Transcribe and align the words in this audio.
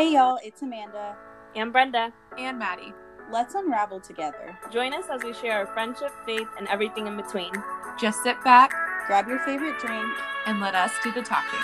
Hey 0.00 0.14
y'all, 0.14 0.38
it's 0.42 0.62
Amanda. 0.62 1.14
And 1.54 1.72
Brenda. 1.74 2.10
And 2.38 2.58
Maddie. 2.58 2.94
Let's 3.30 3.54
unravel 3.54 4.00
together. 4.00 4.58
Join 4.72 4.94
us 4.94 5.04
as 5.12 5.22
we 5.22 5.34
share 5.34 5.58
our 5.58 5.66
friendship, 5.74 6.10
faith, 6.24 6.48
and 6.58 6.66
everything 6.68 7.06
in 7.06 7.18
between. 7.18 7.52
Just 8.00 8.22
sit 8.22 8.42
back 8.42 8.72
Grab 9.06 9.28
your 9.28 9.40
favorite 9.40 9.78
drink. 9.78 10.10
and 10.46 10.58
let 10.58 10.74
us 10.74 10.90
do 11.04 11.12
the 11.12 11.20
talking. 11.20 11.60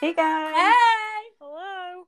Hey 0.00 0.14
guys. 0.14 0.52
Hey! 0.54 0.72
Hello. 1.40 2.04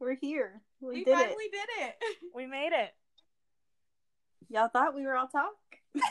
We're 0.00 0.16
here. 0.16 0.62
We, 0.80 0.94
We 0.94 1.04
did 1.04 1.14
finally 1.14 1.44
it. 1.44 1.52
did 1.52 1.84
it. 1.84 2.16
We 2.34 2.46
made 2.46 2.72
it. 2.72 2.94
Y'all 4.50 4.68
thought 4.68 4.94
we 4.94 5.02
were 5.02 5.14
all 5.14 5.28
talk? 5.28 5.52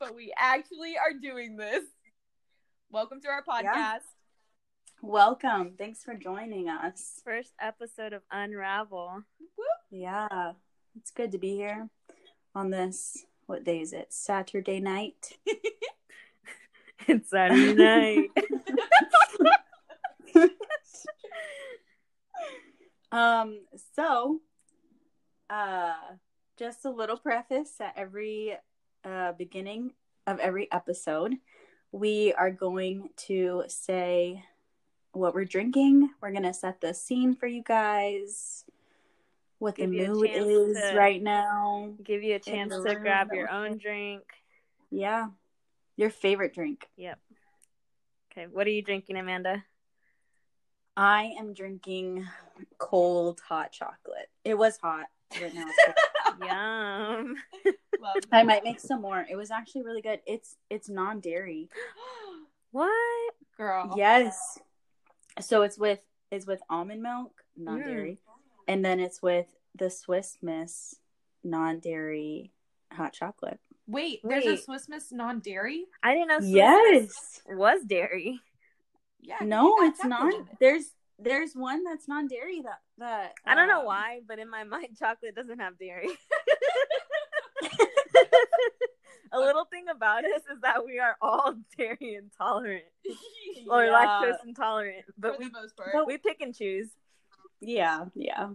but 0.00 0.14
we 0.16 0.32
actually 0.38 0.96
are 0.96 1.12
doing 1.12 1.56
this. 1.56 1.84
Welcome 2.90 3.20
to 3.20 3.28
our 3.28 3.44
podcast. 3.44 3.64
Yeah. 3.64 3.98
Welcome. 5.02 5.74
Thanks 5.76 6.02
for 6.02 6.14
joining 6.14 6.70
us. 6.70 7.20
First 7.26 7.52
episode 7.60 8.14
of 8.14 8.22
Unravel. 8.30 9.22
Woo. 9.58 9.64
Yeah. 9.90 10.52
It's 10.96 11.10
good 11.10 11.32
to 11.32 11.38
be 11.38 11.56
here 11.56 11.90
on 12.54 12.70
this 12.70 13.26
what 13.44 13.64
day 13.64 13.82
is 13.82 13.92
it? 13.92 14.06
Saturday 14.10 14.80
night. 14.80 15.36
It's 17.08 17.30
Saturday 17.30 17.74
night. 17.74 18.30
um 23.10 23.58
so 23.96 24.40
uh 25.50 25.94
just 26.58 26.84
a 26.84 26.90
little 26.90 27.16
preface 27.16 27.80
at 27.80 27.94
every 27.96 28.56
uh 29.04 29.32
beginning 29.32 29.92
of 30.26 30.38
every 30.38 30.70
episode 30.70 31.34
we 31.90 32.32
are 32.34 32.50
going 32.50 33.08
to 33.16 33.64
say 33.68 34.42
what 35.12 35.34
we're 35.34 35.44
drinking 35.44 36.08
we're 36.20 36.30
going 36.30 36.42
to 36.42 36.54
set 36.54 36.80
the 36.80 36.94
scene 36.94 37.34
for 37.34 37.46
you 37.46 37.62
guys 37.62 38.64
what 39.58 39.76
Give 39.76 39.90
the 39.90 40.08
mood 40.08 40.30
is 40.32 40.76
right 40.94 41.22
now 41.22 41.94
Give 42.02 42.22
you 42.22 42.34
a 42.34 42.38
chance 42.38 42.74
to 42.84 42.94
grab 42.96 43.28
your 43.32 43.50
own 43.50 43.78
drink. 43.78 44.22
yeah 44.90 45.26
your 45.96 46.10
favorite 46.10 46.54
drink 46.54 46.88
Yep. 46.96 47.18
Okay, 48.32 48.46
what 48.46 48.66
are 48.66 48.70
you 48.70 48.82
drinking, 48.82 49.16
Amanda? 49.16 49.64
i 50.96 51.32
am 51.38 51.54
drinking 51.54 52.26
cold 52.78 53.40
hot 53.48 53.72
chocolate 53.72 54.28
it 54.44 54.56
was 54.58 54.76
hot 54.76 55.06
right 55.40 55.54
now 55.54 55.64
it's 55.66 55.84
cold. 55.86 55.96
Yum. 56.46 57.36
Love 58.00 58.16
I 58.32 58.42
might 58.42 58.64
make 58.64 58.80
some 58.80 59.00
more. 59.00 59.24
It 59.28 59.36
was 59.36 59.50
actually 59.50 59.82
really 59.82 60.02
good. 60.02 60.20
It's 60.26 60.56
it's 60.70 60.88
non-dairy. 60.88 61.68
What? 62.72 63.34
Girl. 63.58 63.92
Yes. 63.98 64.58
So 65.40 65.60
it's 65.60 65.76
with 65.76 66.00
it's 66.30 66.46
with 66.46 66.62
almond 66.70 67.02
milk, 67.02 67.42
non-dairy, 67.54 68.12
mm. 68.12 68.62
and 68.66 68.82
then 68.82 68.98
it's 68.98 69.20
with 69.20 69.44
the 69.76 69.90
Swiss 69.90 70.38
Miss 70.40 70.96
non-dairy 71.44 72.50
hot 72.90 73.12
chocolate. 73.12 73.60
Wait, 73.86 74.20
there's 74.24 74.46
a 74.46 74.56
Swiss 74.56 74.88
Miss 74.88 75.12
non-dairy? 75.12 75.84
I 76.02 76.14
didn't 76.14 76.28
know 76.28 76.38
Swiss 76.38 76.50
Yes. 76.50 77.02
Miss 77.02 77.40
was 77.58 77.82
dairy. 77.84 78.40
Yeah. 79.20 79.36
No, 79.42 79.76
it's 79.80 80.02
not. 80.04 80.24
legitimate. 80.24 80.56
There's 80.60 80.84
there's 81.22 81.54
one 81.54 81.84
that's 81.84 82.08
non-dairy 82.08 82.60
that 82.62 82.80
that 82.98 83.32
I 83.46 83.54
don't 83.54 83.68
know 83.68 83.80
um, 83.80 83.86
why, 83.86 84.20
but 84.26 84.38
in 84.38 84.48
my 84.50 84.64
mind, 84.74 84.96
chocolate 84.98 85.34
doesn't 85.34 85.58
have 85.60 85.78
dairy. 85.78 86.08
a 89.32 89.38
little 89.38 89.64
thing 89.64 89.84
about 89.88 90.24
us 90.24 90.42
is 90.52 90.60
that 90.62 90.84
we 90.84 90.98
are 90.98 91.16
all 91.22 91.54
dairy 91.78 92.16
intolerant 92.16 92.84
or 93.70 93.84
Yeah. 93.84 93.92
lactose 93.92 94.44
intolerant, 94.46 95.04
For 95.06 95.12
but 95.18 95.32
the 95.38 95.44
we 95.46 95.50
most 95.50 95.76
part. 95.76 95.90
But- 95.92 96.06
we 96.06 96.18
pick 96.18 96.40
and 96.40 96.54
choose. 96.54 96.88
Yeah, 97.64 98.06
yeah. 98.16 98.48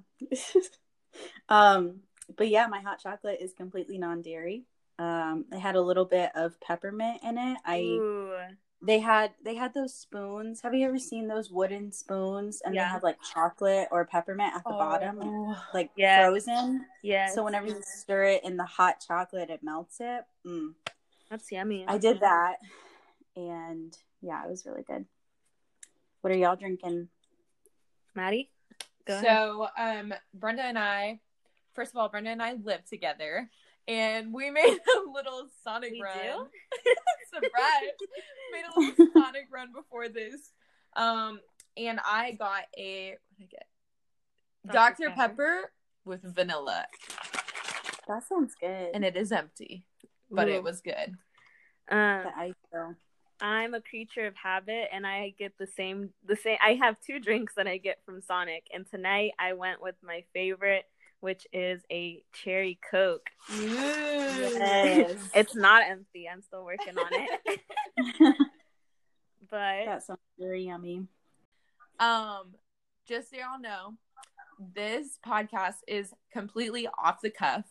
um, 1.49 2.01
but 2.35 2.49
yeah, 2.49 2.67
my 2.67 2.81
hot 2.81 2.99
chocolate 2.99 3.37
is 3.41 3.53
completely 3.53 3.97
non-dairy. 3.97 4.65
Um, 4.99 5.45
it 5.51 5.59
had 5.59 5.75
a 5.75 5.81
little 5.81 6.03
bit 6.05 6.31
of 6.35 6.59
peppermint 6.59 7.21
in 7.23 7.37
it. 7.37 7.57
I 7.65 7.79
Ooh. 7.81 8.33
They 8.81 8.99
had 8.99 9.31
they 9.43 9.55
had 9.55 9.73
those 9.73 9.93
spoons. 9.93 10.61
Have 10.61 10.73
you 10.75 10.87
ever 10.87 10.99
seen 10.99 11.27
those 11.27 11.49
wooden 11.49 11.91
spoons? 11.91 12.61
And 12.63 12.75
Yeah. 12.75 12.83
they 12.83 12.89
have 12.89 13.03
like 13.03 13.17
chocolate 13.21 13.87
or 13.91 14.05
peppermint 14.05 14.53
at 14.55 14.63
the 14.63 14.69
bottom, 14.69 15.19
Oh. 15.23 15.63
like 15.73 15.89
Yes. 15.95 16.21
frozen. 16.21 16.85
Yeah. 17.01 17.27
So 17.27 17.43
whenever 17.43 17.67
you 17.67 17.81
stir 17.83 18.23
it 18.25 18.43
in 18.43 18.55
the 18.57 18.65
hot 18.65 19.03
chocolate, 19.05 19.49
it 19.49 19.63
melts 19.63 19.99
it. 19.99 20.25
Mm. 20.45 20.75
That's 21.29 21.51
yummy. 21.51 21.85
I 21.87 21.97
did 21.97 22.19
that, 22.21 22.57
and 23.35 23.97
yeah, 24.21 24.43
it 24.45 24.49
was 24.49 24.65
really 24.65 24.83
good. 24.83 25.05
What 26.21 26.31
are 26.31 26.37
y'all 26.37 26.55
drinking? 26.55 27.09
Maddie? 28.15 28.49
Go 29.05 29.13
ahead. 29.15 29.25
So, 29.25 29.67
um, 29.77 30.13
Brenda 30.33 30.63
and 30.63 30.77
I, 30.79 31.19
first 31.73 31.91
of 31.91 31.97
all, 31.97 32.09
Brenda 32.09 32.29
and 32.31 32.41
I 32.41 32.53
live 32.53 32.85
together, 32.85 33.49
and 33.87 34.33
we 34.33 34.49
made 34.51 34.79
a 34.97 35.09
little 35.11 35.47
Sonic 35.63 35.91
We 35.93 36.01
run. 36.01 36.17
do? 36.17 36.47
Surprise! 37.43 37.91
made 38.51 38.63
a 38.75 38.79
little 38.79 39.07
Sonic 39.13 39.47
run 39.51 39.71
before 39.73 40.07
this, 40.09 40.51
um, 40.95 41.39
and 41.75 41.99
I 42.05 42.31
got 42.31 42.63
a 42.77 43.11
what 43.37 43.37
did 43.39 43.45
I 43.45 43.47
get? 43.51 44.73
Dr. 44.73 45.05
Dr. 45.05 45.15
Pepper 45.15 45.71
with 46.05 46.21
vanilla, 46.23 46.85
That 48.07 48.27
sounds 48.27 48.53
good. 48.59 48.89
and 48.93 49.03
it 49.05 49.15
is 49.15 49.31
empty, 49.31 49.85
but 50.31 50.47
Ooh. 50.47 50.53
it 50.53 50.63
was 50.63 50.81
good. 50.81 51.15
Um, 51.89 52.23
the 52.23 52.31
ice 52.37 52.53
though. 52.71 52.95
I'm 53.39 53.73
a 53.75 53.81
creature 53.81 54.25
of 54.25 54.35
habit, 54.35 54.89
and 54.91 55.05
I 55.05 55.33
get 55.37 55.53
the 55.59 55.67
same. 55.67 56.09
The 56.25 56.35
same. 56.35 56.57
I 56.61 56.73
have 56.73 56.97
two 57.05 57.19
drinks 57.19 57.53
that 57.55 57.67
I 57.67 57.77
get 57.77 57.99
from 58.05 58.21
Sonic, 58.21 58.63
and 58.73 58.89
tonight 58.89 59.33
I 59.39 59.53
went 59.53 59.81
with 59.81 59.95
my 60.03 60.23
favorite, 60.33 60.85
which 61.19 61.47
is 61.51 61.81
a 61.91 62.23
cherry 62.33 62.79
Coke. 62.89 63.29
Yes. 63.49 65.15
it's 65.33 65.55
not 65.55 65.83
empty. 65.87 66.27
I'm 66.31 66.41
still 66.41 66.63
working 66.63 66.97
on 66.97 67.07
it, 67.11 67.59
but 69.49 69.85
that 69.85 70.03
sounds 70.03 70.19
very 70.39 70.65
yummy. 70.65 71.07
Um, 71.99 72.53
just 73.07 73.31
so 73.31 73.37
y'all 73.37 73.59
know, 73.59 73.93
this 74.75 75.17
podcast 75.25 75.77
is 75.87 76.13
completely 76.31 76.87
off 76.87 77.21
the 77.21 77.29
cuff. 77.29 77.65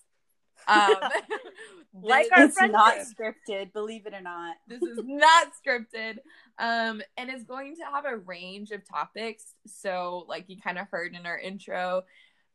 Um, 0.68 0.94
Like 2.02 2.28
our 2.36 2.44
it's 2.44 2.60
not 2.60 2.98
scripted, 2.98 3.72
believe 3.72 4.06
it 4.06 4.12
or 4.12 4.20
not. 4.20 4.56
this 4.68 4.82
is 4.82 4.98
not 5.02 5.48
scripted. 5.66 6.18
Um, 6.58 7.00
and 7.16 7.30
it's 7.30 7.44
going 7.44 7.76
to 7.76 7.82
have 7.90 8.04
a 8.04 8.18
range 8.18 8.70
of 8.70 8.86
topics. 8.86 9.54
So, 9.66 10.26
like 10.28 10.44
you 10.48 10.60
kind 10.60 10.78
of 10.78 10.88
heard 10.90 11.14
in 11.14 11.24
our 11.24 11.38
intro, 11.38 12.02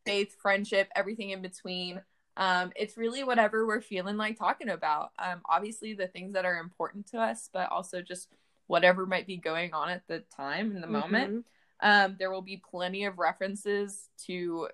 faith, 0.06 0.35
friendship, 0.41 0.89
everything 0.95 1.31
in 1.31 1.41
between. 1.41 2.01
Um, 2.38 2.72
it's 2.75 2.97
really 2.97 3.23
whatever 3.23 3.66
we're 3.66 3.81
feeling 3.81 4.17
like 4.17 4.38
talking 4.38 4.69
about. 4.69 5.12
Um, 5.19 5.41
obviously 5.50 5.94
the 5.94 6.07
things 6.07 6.34
that 6.34 6.45
are 6.45 6.57
important 6.57 7.07
to 7.07 7.19
us, 7.19 7.50
but 7.51 7.72
also 7.72 8.01
just 8.01 8.29
whatever 8.67 9.06
might 9.06 9.28
be 9.28 9.38
going 9.38 9.73
on 9.73 9.89
at 9.89 10.07
the 10.07 10.23
time 10.35 10.75
in 10.75 10.81
the 10.81 10.88
moment. 10.88 11.34
Mhm. 11.34 11.44
Um, 11.84 12.16
there 12.19 12.29
will 12.29 12.44
be 12.44 12.57
plenty 12.57 13.06
of 13.06 13.17
references 13.17 14.07
to 14.28 14.69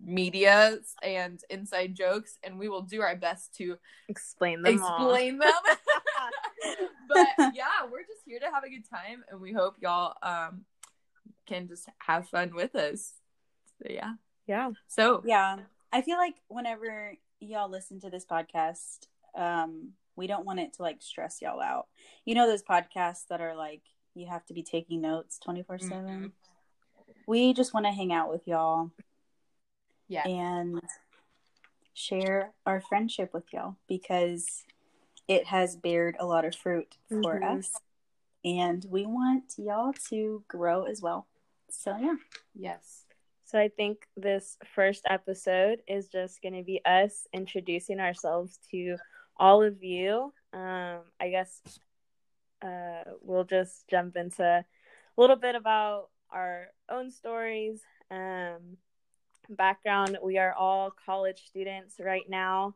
media 0.00 0.78
and 1.02 1.42
inside 1.50 1.94
jokes, 1.96 2.38
and 2.44 2.56
we 2.58 2.68
will 2.68 2.82
do 2.82 3.02
our 3.02 3.16
best 3.16 3.54
to 3.56 3.76
explain 4.08 4.62
them 4.62 4.82
all. 4.82 5.10
explain 5.10 5.38
them. 5.38 5.50
but 7.08 7.26
yeah, 7.54 7.84
we're 7.90 8.02
just 8.02 8.22
here 8.24 8.38
to 8.38 8.50
have 8.52 8.62
a 8.62 8.70
good 8.70 8.88
time, 8.88 9.24
and 9.28 9.40
we 9.40 9.52
hope 9.52 9.74
y'all 9.80 10.14
um, 10.22 10.64
can 11.46 11.66
just 11.66 11.88
have 11.98 12.28
fun 12.28 12.54
with 12.54 12.76
us. 12.76 13.14
So 13.82 13.88
yeah. 13.90 14.14
Yeah. 14.46 14.72
So 14.88 15.22
Yeah. 15.24 15.60
I 15.92 16.02
feel 16.02 16.16
like 16.16 16.36
whenever 16.48 17.14
y'all 17.40 17.68
listen 17.68 18.00
to 18.00 18.10
this 18.10 18.24
podcast, 18.24 19.08
um, 19.34 19.92
we 20.16 20.26
don't 20.26 20.44
want 20.46 20.60
it 20.60 20.74
to 20.74 20.82
like 20.82 21.02
stress 21.02 21.40
y'all 21.42 21.60
out. 21.60 21.88
You 22.24 22.34
know 22.34 22.46
those 22.46 22.62
podcasts 22.62 23.26
that 23.28 23.40
are 23.40 23.54
like 23.56 23.82
you 24.14 24.26
have 24.26 24.44
to 24.46 24.54
be 24.54 24.62
taking 24.62 25.00
notes 25.00 25.38
24 25.38 25.78
Mhm. 25.78 25.88
7? 25.88 26.32
We 27.26 27.52
just 27.54 27.72
want 27.72 27.86
to 27.86 27.92
hang 27.92 28.12
out 28.12 28.28
with 28.30 28.46
y'all 28.46 28.90
yeah, 30.08 30.26
and 30.28 30.80
share 31.94 32.52
our 32.66 32.80
friendship 32.80 33.32
with 33.32 33.52
y'all 33.52 33.76
because 33.86 34.64
it 35.28 35.46
has 35.46 35.76
bared 35.76 36.16
a 36.18 36.26
lot 36.26 36.44
of 36.44 36.54
fruit 36.54 36.96
for 37.08 37.38
Mhm. 37.40 37.58
us. 37.58 37.80
And 38.44 38.84
we 38.86 39.06
want 39.06 39.54
y'all 39.56 39.92
to 40.10 40.44
grow 40.48 40.84
as 40.84 41.00
well. 41.00 41.26
So, 41.70 41.96
yeah. 41.96 42.16
yes, 42.54 43.01
So 43.52 43.58
I 43.58 43.68
think 43.68 44.06
this 44.16 44.56
first 44.74 45.02
episode 45.10 45.82
is 45.86 46.08
just 46.08 46.40
going 46.40 46.54
to 46.54 46.62
be 46.62 46.80
us 46.86 47.26
introducing 47.34 48.00
ourselves 48.00 48.58
to 48.70 48.96
all 49.36 49.62
of 49.62 49.82
you. 49.82 50.32
Um, 50.54 51.00
I 51.20 51.28
guess 51.28 51.60
uh, 52.62 53.02
we'll 53.20 53.44
just 53.44 53.86
jump 53.88 54.16
into 54.16 54.42
a 54.42 54.64
little 55.18 55.36
bit 55.36 55.54
about 55.54 56.08
our 56.30 56.68
own 56.90 57.10
stories, 57.10 57.82
um, 58.10 58.78
background, 59.50 60.16
we 60.22 60.38
are 60.38 60.54
all 60.54 60.90
college 61.04 61.44
students 61.46 61.96
right 62.00 62.24
now. 62.30 62.74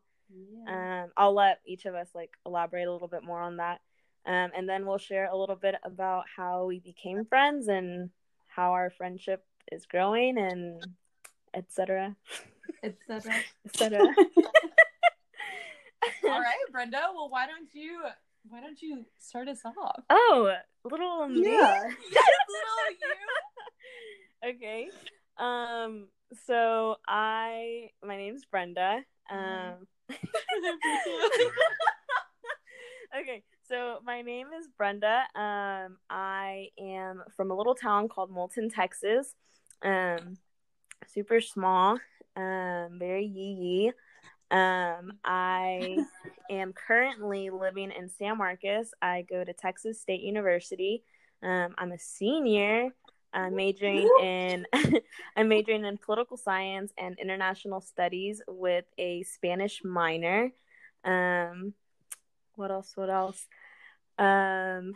Um, 0.69 1.11
I'll 1.17 1.33
let 1.33 1.61
each 1.65 1.87
of 1.87 1.95
us 1.95 2.11
like 2.15 2.33
elaborate 2.45 2.87
a 2.87 2.93
little 2.93 3.09
bit 3.09 3.25
more 3.25 3.41
on 3.41 3.57
that. 3.57 3.81
Um, 4.27 4.51
and 4.55 4.69
then 4.69 4.85
we'll 4.85 4.99
share 4.99 5.31
a 5.31 5.37
little 5.39 5.57
bit 5.57 5.77
about 5.85 6.25
how 6.37 6.67
we 6.67 6.81
became 6.81 7.25
friends 7.25 7.69
and 7.69 8.11
how 8.47 8.73
our 8.73 8.91
friendship 8.91 9.43
is 9.73 9.87
growing 9.87 10.39
and 10.39 10.85
etc. 11.55 12.17
etc. 12.83 13.35
etc. 13.65 14.01
All 16.25 16.41
right, 16.41 16.55
Brenda. 16.71 17.09
Well, 17.15 17.29
why 17.29 17.47
don't 17.47 17.69
you 17.73 18.03
why 18.49 18.61
don't 18.61 18.81
you 18.81 19.05
start 19.19 19.49
us 19.49 19.61
off? 19.65 20.05
Oh, 20.11 20.53
little 20.85 21.27
me. 21.29 21.43
Yeah. 21.45 21.83
yes, 22.13 22.29
little 22.49 22.91
you. 23.01 24.55
okay. 24.55 24.89
Um. 25.39 26.09
So 26.47 26.97
I, 27.07 27.91
my 28.05 28.17
name's 28.17 28.45
Brenda. 28.45 29.05
Um. 29.31 29.87
okay. 33.21 33.43
So 33.69 33.99
my 34.05 34.23
name 34.23 34.49
is 34.59 34.69
Brenda. 34.77 35.25
Um. 35.35 35.99
I 36.09 36.69
am 36.79 37.25
from 37.37 37.51
a 37.51 37.57
little 37.57 37.75
town 37.75 38.09
called 38.09 38.31
Moulton, 38.31 38.71
Texas. 38.71 39.35
Um. 39.83 40.37
Super 41.09 41.41
small. 41.41 41.99
Um. 42.37 42.99
Very 42.99 43.25
yee 43.25 43.57
yee. 43.61 43.93
Um. 44.51 45.13
I 45.25 45.99
am 46.51 46.73
currently 46.73 47.51
living 47.51 47.93
in 47.93 48.09
San 48.09 48.39
Marcos. 48.39 48.91
I 49.01 49.23
go 49.29 49.45
to 49.45 49.53
Texas 49.53 50.01
State 50.01 50.23
University. 50.23 51.03
Um, 51.43 51.75
I'm 51.79 51.93
a 51.93 51.99
senior. 51.99 52.91
I'm 53.33 53.55
majoring 53.55 54.09
in 54.23 54.67
I'm 55.37 55.49
majoring 55.49 55.85
in 55.85 55.99
political 55.99 56.37
science 56.37 56.93
and 56.97 57.19
international 57.21 57.81
studies 57.83 58.41
with 58.49 58.87
a 58.97 59.23
Spanish 59.25 59.83
minor. 59.85 60.53
Um, 61.05 61.75
what 62.55 62.71
else? 62.71 62.93
What 62.95 63.11
else? 63.11 63.47
Um, 64.19 64.95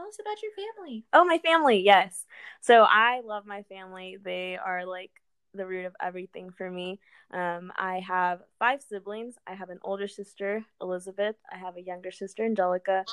Tell 0.00 0.08
us 0.08 0.18
about 0.18 0.42
your 0.42 0.52
family. 0.52 1.04
oh, 1.12 1.26
my 1.26 1.36
family. 1.38 1.80
Yes. 1.80 2.24
So 2.62 2.86
I 2.88 3.20
love 3.22 3.44
my 3.44 3.64
family. 3.64 4.16
They 4.22 4.56
are 4.56 4.86
like 4.86 5.10
the 5.52 5.66
root 5.66 5.84
of 5.84 5.94
everything 6.00 6.50
for 6.56 6.70
me. 6.70 7.00
Um, 7.32 7.70
I 7.76 8.00
have 8.00 8.40
five 8.58 8.80
siblings. 8.80 9.34
I 9.46 9.52
have 9.52 9.68
an 9.68 9.78
older 9.82 10.08
sister, 10.08 10.64
Elizabeth. 10.80 11.36
I 11.52 11.58
have 11.58 11.76
a 11.76 11.82
younger 11.82 12.10
sister, 12.10 12.44
Angelica. 12.44 13.04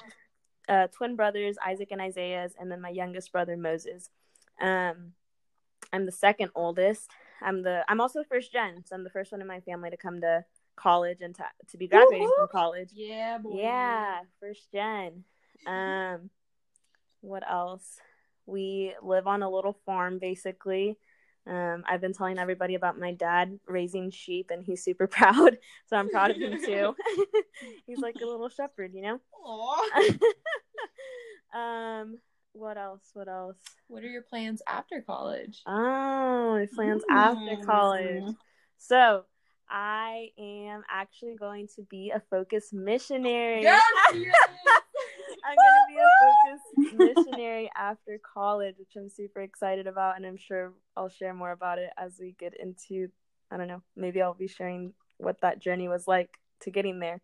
Uh, 0.70 0.88
twin 0.88 1.18
brothers, 1.18 1.58
Isaac 1.66 1.90
and 1.92 2.00
Isaiah, 2.00 2.50
and 2.58 2.72
then 2.72 2.80
my 2.80 2.90
youngest 2.90 3.34
brother, 3.34 3.58
Moses. 3.58 4.10
Um, 4.62 5.12
I'm 5.92 6.06
the 6.06 6.12
second 6.14 6.52
oldest. 6.56 7.10
I'm 7.42 7.64
the. 7.64 7.84
I'm 7.90 8.00
also 8.00 8.24
first 8.24 8.54
gen, 8.54 8.84
so 8.86 8.96
I'm 8.96 9.04
the 9.04 9.10
first 9.10 9.34
one 9.34 9.42
in 9.42 9.48
my 9.48 9.60
family 9.60 9.90
to 9.90 9.98
come 9.98 10.22
to 10.22 10.46
college 10.78 11.20
and 11.20 11.36
to 11.36 11.44
to 11.70 11.78
be 11.78 11.88
graduating 11.90 12.32
from 12.38 12.48
college. 12.50 12.92
Yeah, 12.94 13.40
boy. 13.40 13.60
Yeah, 13.60 14.20
first 14.40 14.72
gen. 14.72 15.26
Um, 15.66 16.30
what 17.22 17.44
else? 17.50 18.00
We 18.46 18.94
live 19.02 19.28
on 19.28 19.44
a 19.44 19.50
little 19.50 19.78
farm, 19.86 20.20
basically. 20.20 20.98
Um, 21.46 21.84
I've 21.88 22.02
been 22.02 22.14
telling 22.14 22.40
everybody 22.40 22.76
about 22.76 23.00
my 23.00 23.14
dad 23.14 23.60
raising 23.68 24.12
sheep, 24.12 24.50
and 24.52 24.64
he's 24.64 24.84
super 24.84 25.08
proud. 25.18 25.58
So 25.88 25.96
I'm 25.98 26.10
proud 26.10 26.32
of 26.32 26.38
him 26.38 26.58
too. 26.64 26.96
he's 27.88 28.00
like 28.00 28.16
a 28.22 28.26
little 28.26 28.50
shepherd, 28.50 28.92
you 28.94 29.02
know. 29.02 29.20
Um, 31.54 32.20
what 32.54 32.78
else? 32.78 33.10
What 33.14 33.28
else? 33.28 33.58
What 33.88 34.04
are 34.04 34.08
your 34.10 34.22
plans 34.22 34.62
after 34.68 35.02
college? 35.02 35.62
Oh, 35.66 36.56
my 36.60 36.68
plans 36.76 37.04
after 37.10 37.56
Mm. 37.56 37.66
college. 37.66 38.36
So 38.78 39.24
I 39.70 40.30
am 40.38 40.84
actually 40.90 41.36
going 41.36 41.68
to 41.76 41.84
be 41.84 42.12
a 42.12 42.20
focus 42.30 42.74
missionary. 42.74 43.62
Yes, 43.64 43.82
I'm 44.12 45.56
gonna 45.56 45.86
be 45.88 45.98
a 45.98 46.10
focus 46.20 46.62
missionary 46.94 47.70
after 47.76 48.20
college, 48.22 48.76
which 48.78 48.96
I'm 48.96 49.10
super 49.10 49.42
excited 49.42 49.88
about, 49.88 50.18
and 50.18 50.26
I'm 50.26 50.38
sure 50.38 50.74
I'll 50.96 51.10
share 51.10 51.34
more 51.34 51.52
about 51.52 51.80
it 51.80 51.90
as 51.98 52.18
we 52.20 52.36
get 52.40 52.54
into. 52.60 53.10
I 53.52 53.58
don't 53.58 53.68
know. 53.68 53.82
Maybe 53.96 54.22
I'll 54.22 54.34
be 54.34 54.48
sharing 54.48 54.94
what 55.18 55.42
that 55.42 55.60
journey 55.60 55.88
was 55.88 56.08
like 56.08 56.38
to 56.62 56.72
getting 56.72 57.00
there. 57.00 57.22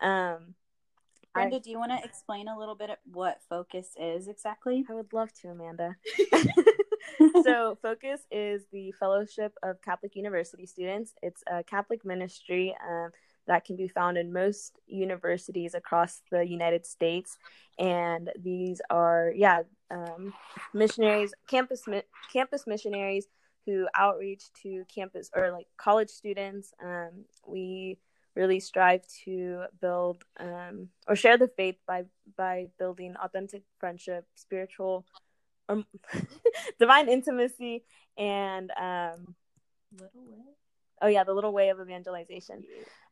Um, 0.00 0.54
Brenda, 1.32 1.60
do 1.60 1.70
you 1.70 1.78
want 1.78 1.92
to 1.92 2.02
explain 2.02 2.48
a 2.48 2.58
little 2.58 2.74
bit 2.74 2.90
what 3.04 3.38
focus 3.48 3.88
is 4.00 4.28
exactly? 4.28 4.84
I 4.88 4.94
would 4.94 5.12
love 5.12 5.32
to, 5.42 5.48
Amanda. 5.48 5.96
so 7.44 7.76
focus 7.82 8.20
is 8.30 8.62
the 8.72 8.92
fellowship 8.92 9.52
of 9.62 9.80
catholic 9.82 10.16
university 10.16 10.66
students 10.66 11.14
it's 11.22 11.42
a 11.50 11.62
catholic 11.62 12.04
ministry 12.04 12.74
um, 12.88 13.10
that 13.46 13.64
can 13.64 13.76
be 13.76 13.88
found 13.88 14.18
in 14.18 14.32
most 14.32 14.78
universities 14.86 15.74
across 15.74 16.20
the 16.30 16.46
united 16.46 16.86
states 16.86 17.38
and 17.78 18.30
these 18.42 18.80
are 18.90 19.32
yeah 19.34 19.62
um, 19.90 20.32
missionaries 20.74 21.32
campus 21.48 21.86
mi- 21.86 22.02
campus 22.32 22.66
missionaries 22.66 23.26
who 23.64 23.86
outreach 23.94 24.44
to 24.62 24.84
campus 24.92 25.30
or 25.34 25.50
like 25.50 25.66
college 25.76 26.10
students 26.10 26.72
um, 26.82 27.24
we 27.46 27.98
really 28.34 28.60
strive 28.60 29.02
to 29.24 29.64
build 29.80 30.22
um, 30.38 30.88
or 31.08 31.16
share 31.16 31.38
the 31.38 31.48
faith 31.56 31.76
by 31.86 32.04
by 32.36 32.66
building 32.78 33.14
authentic 33.22 33.62
friendship 33.78 34.26
spiritual 34.34 35.06
um, 35.68 35.86
divine 36.78 37.08
intimacy 37.08 37.84
and 38.16 38.70
um. 38.72 39.34
Oh 41.02 41.06
yeah 41.06 41.24
the 41.24 41.34
little 41.34 41.52
way 41.52 41.68
of 41.68 41.80
evangelization. 41.80 42.62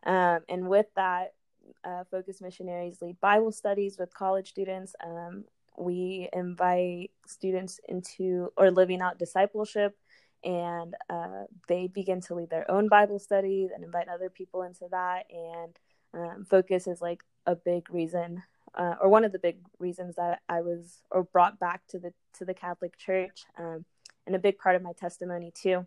Um 0.04 0.40
and 0.48 0.68
with 0.68 0.86
that 0.96 1.34
uh, 1.82 2.04
focus 2.10 2.40
missionaries 2.40 3.00
lead 3.00 3.18
bible 3.20 3.52
studies 3.52 3.98
with 3.98 4.12
college 4.14 4.48
students. 4.48 4.94
Um 5.04 5.44
we 5.76 6.28
invite 6.32 7.10
students 7.26 7.80
into 7.88 8.52
or 8.56 8.70
living 8.70 9.00
out 9.00 9.18
discipleship 9.18 9.96
and 10.44 10.94
uh, 11.08 11.44
they 11.68 11.88
begin 11.88 12.20
to 12.20 12.34
lead 12.34 12.50
their 12.50 12.70
own 12.70 12.88
bible 12.88 13.18
studies 13.18 13.70
and 13.74 13.82
invite 13.82 14.08
other 14.08 14.28
people 14.28 14.62
into 14.62 14.86
that. 14.90 15.24
And 15.30 15.78
um, 16.12 16.44
focus 16.44 16.86
is 16.86 17.00
like 17.00 17.22
a 17.46 17.56
big 17.56 17.90
reason 17.90 18.42
uh, 18.76 18.94
or 19.00 19.08
one 19.08 19.24
of 19.24 19.32
the 19.32 19.38
big 19.38 19.58
reasons 19.78 20.16
that 20.16 20.40
I 20.48 20.60
was 20.60 21.02
or 21.10 21.24
brought 21.24 21.58
back 21.58 21.82
to 21.88 21.98
the 21.98 22.12
to 22.38 22.44
the 22.44 22.54
Catholic 22.54 22.96
Church, 22.98 23.44
um, 23.58 23.84
and 24.26 24.34
a 24.34 24.40
big 24.40 24.58
part 24.58 24.74
of 24.74 24.82
my 24.82 24.92
testimony 24.92 25.52
too, 25.54 25.86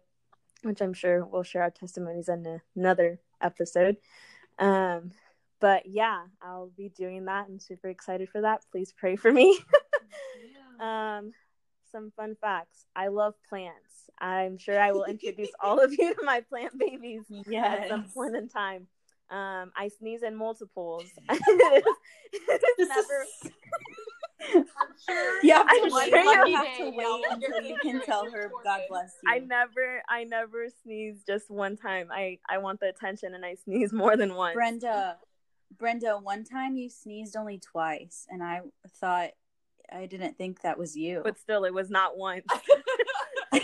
which 0.64 0.82
I'm 0.82 0.94
sure 0.94 1.26
we'll 1.26 1.44
share 1.44 1.64
our 1.64 1.72
testimonies 1.72 2.30
in 2.30 2.62
another 2.76 3.20
episode. 3.42 3.98
Um, 4.60 5.12
but 5.60 5.86
yeah, 5.86 6.24
I'll 6.42 6.72
be 6.76 6.90
doing 6.90 7.26
that. 7.26 7.46
I'm 7.50 7.60
super 7.60 7.90
excited 7.90 8.30
for 8.30 8.42
that. 8.42 8.62
Please 8.72 8.94
pray 8.96 9.16
for 9.16 9.32
me. 9.32 9.58
um, 10.80 11.32
some 11.92 12.12
fun 12.16 12.36
facts. 12.40 12.86
I 12.96 13.08
love 13.08 13.34
plants. 13.50 14.10
I'm 14.20 14.58
sure 14.58 14.80
I 14.80 14.92
will 14.92 15.06
introduce 15.06 15.50
all 15.62 15.80
of 15.80 15.92
you 15.92 16.14
to 16.14 16.24
my 16.24 16.42
plant 16.42 16.78
babies 16.78 17.22
at 17.56 17.90
some 17.90 18.06
point 18.14 18.36
in 18.36 18.50
time. 18.50 18.88
Um, 19.30 19.72
I 19.76 19.90
sneeze 20.00 20.24
in 20.24 20.36
multiples. 20.36 21.04
It's 21.30 22.90
never- 22.90 23.52
Yeah, 25.44 25.64
I'm 25.68 25.84
I'm 25.84 25.90
sure 25.90 26.02
sure 26.08 26.24
you- 26.24 26.48
you 26.48 26.56
have 26.56 26.78
to 26.78 26.90
wait 26.96 27.26
until 27.32 27.62
you 27.64 27.78
can 27.82 28.02
tell 28.02 28.30
her 28.30 28.52
God 28.64 28.82
bless 28.90 29.16
you. 29.24 29.30
I 29.32 29.40
never, 29.40 30.02
I 30.10 30.24
never 30.26 30.68
sneeze 30.84 31.24
just 31.26 31.50
one 31.50 31.76
time. 31.78 32.10
I, 32.12 32.40
I 32.50 32.58
want 32.60 32.80
the 32.80 32.88
attention, 32.90 33.34
and 33.34 33.46
I 33.46 33.56
sneeze 33.56 33.92
more 33.94 34.16
than 34.18 34.36
once. 34.36 34.54
Brenda, 34.56 35.18
Brenda, 35.78 36.18
one 36.22 36.44
time 36.44 36.76
you 36.76 36.90
sneezed 36.90 37.36
only 37.36 37.58
twice, 37.60 38.26
and 38.30 38.44
I 38.44 38.62
thought 39.00 39.32
I 39.92 40.06
didn't 40.06 40.38
think 40.38 40.62
that 40.62 40.78
was 40.78 40.96
you. 40.96 41.22
but 41.24 41.38
still, 41.40 41.64
it 41.66 41.74
was 41.74 41.90
not 41.90 42.18
once. 42.18 42.46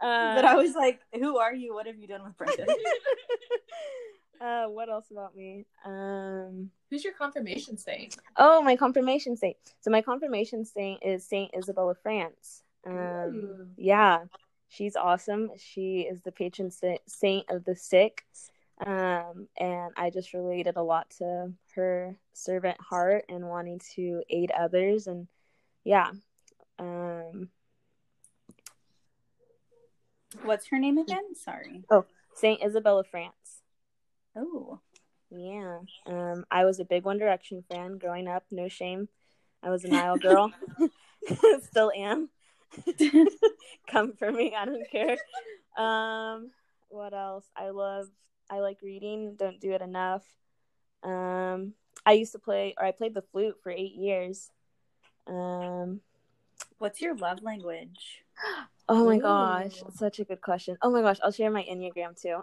Uh, 0.00 0.34
but 0.34 0.44
I 0.44 0.56
was 0.56 0.74
like, 0.74 0.98
"Who 1.14 1.38
are 1.38 1.54
you? 1.54 1.74
What 1.74 1.86
have 1.86 1.96
you 1.96 2.08
done 2.08 2.24
with 2.24 2.36
Brenda?" 2.36 2.66
uh, 4.42 4.64
what 4.66 4.88
else 4.88 5.10
about 5.10 5.36
me? 5.36 5.64
Um, 5.84 6.70
Who's 6.90 7.04
your 7.04 7.12
confirmation 7.12 7.76
saint? 7.76 8.16
oh, 8.36 8.62
my 8.62 8.76
confirmation 8.76 9.36
saint. 9.36 9.56
So 9.80 9.90
my 9.90 10.02
confirmation 10.02 10.64
saint 10.64 11.00
is 11.04 11.24
Saint 11.24 11.52
Isabel 11.56 11.90
of 11.90 11.98
France. 12.02 12.62
Um, 12.86 12.94
Ooh. 12.96 13.68
yeah, 13.76 14.24
she's 14.68 14.96
awesome. 14.96 15.50
She 15.56 16.00
is 16.00 16.20
the 16.22 16.32
patron 16.32 16.70
saint 17.06 17.50
of 17.50 17.64
the 17.64 17.76
sick. 17.76 18.24
Um, 18.84 19.46
and 19.58 19.92
I 19.96 20.10
just 20.10 20.34
related 20.34 20.76
a 20.76 20.82
lot 20.82 21.08
to 21.18 21.52
her 21.76 22.16
servant 22.32 22.80
heart 22.80 23.26
and 23.28 23.48
wanting 23.48 23.80
to 23.94 24.22
aid 24.28 24.50
others. 24.50 25.06
And 25.06 25.28
yeah, 25.84 26.10
um, 26.78 27.48
What's 30.42 30.66
her 30.68 30.78
name 30.78 30.98
again? 30.98 31.34
Sorry. 31.34 31.84
Oh, 31.90 32.04
Saint 32.34 32.62
Isabel 32.64 32.98
of 32.98 33.06
France. 33.06 33.61
Oh, 34.36 34.80
Yeah. 35.30 35.78
Um, 36.06 36.44
I 36.50 36.64
was 36.64 36.80
a 36.80 36.84
big 36.84 37.04
One 37.04 37.18
Direction 37.18 37.64
fan 37.70 37.98
growing 37.98 38.28
up. 38.28 38.44
No 38.50 38.68
shame. 38.68 39.08
I 39.62 39.70
was 39.70 39.84
a 39.84 39.88
Niall 39.88 40.18
girl. 40.18 40.52
Still 41.62 41.92
am. 41.96 42.28
come 43.88 44.14
for 44.14 44.30
me. 44.30 44.54
I 44.56 44.64
don't 44.64 44.90
care. 44.90 45.16
Um, 45.76 46.50
what 46.88 47.14
else? 47.14 47.44
I 47.56 47.70
love. 47.70 48.08
I 48.50 48.60
like 48.60 48.82
reading. 48.82 49.36
Don't 49.36 49.60
do 49.60 49.72
it 49.72 49.82
enough. 49.82 50.24
Um, 51.02 51.74
I 52.04 52.12
used 52.12 52.32
to 52.32 52.38
play, 52.38 52.74
or 52.78 52.84
I 52.84 52.92
played 52.92 53.14
the 53.14 53.22
flute 53.22 53.56
for 53.62 53.70
eight 53.70 53.94
years. 53.94 54.50
Um, 55.26 56.00
What's 56.78 57.00
your 57.00 57.14
love 57.14 57.42
language? 57.42 58.24
oh 58.88 59.04
my 59.04 59.18
gosh, 59.18 59.82
such 59.94 60.18
a 60.18 60.24
good 60.24 60.40
question. 60.40 60.76
Oh 60.82 60.90
my 60.90 61.02
gosh, 61.02 61.18
I'll 61.22 61.30
share 61.30 61.50
my 61.50 61.62
enneagram 61.62 62.20
too. 62.20 62.42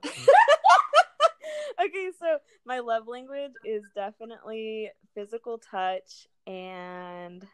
Okay, 1.84 2.10
so 2.20 2.38
my 2.66 2.80
love 2.80 3.08
language 3.08 3.54
is 3.64 3.84
definitely 3.96 4.92
physical 5.14 5.58
touch, 5.58 6.28
and 6.48 7.46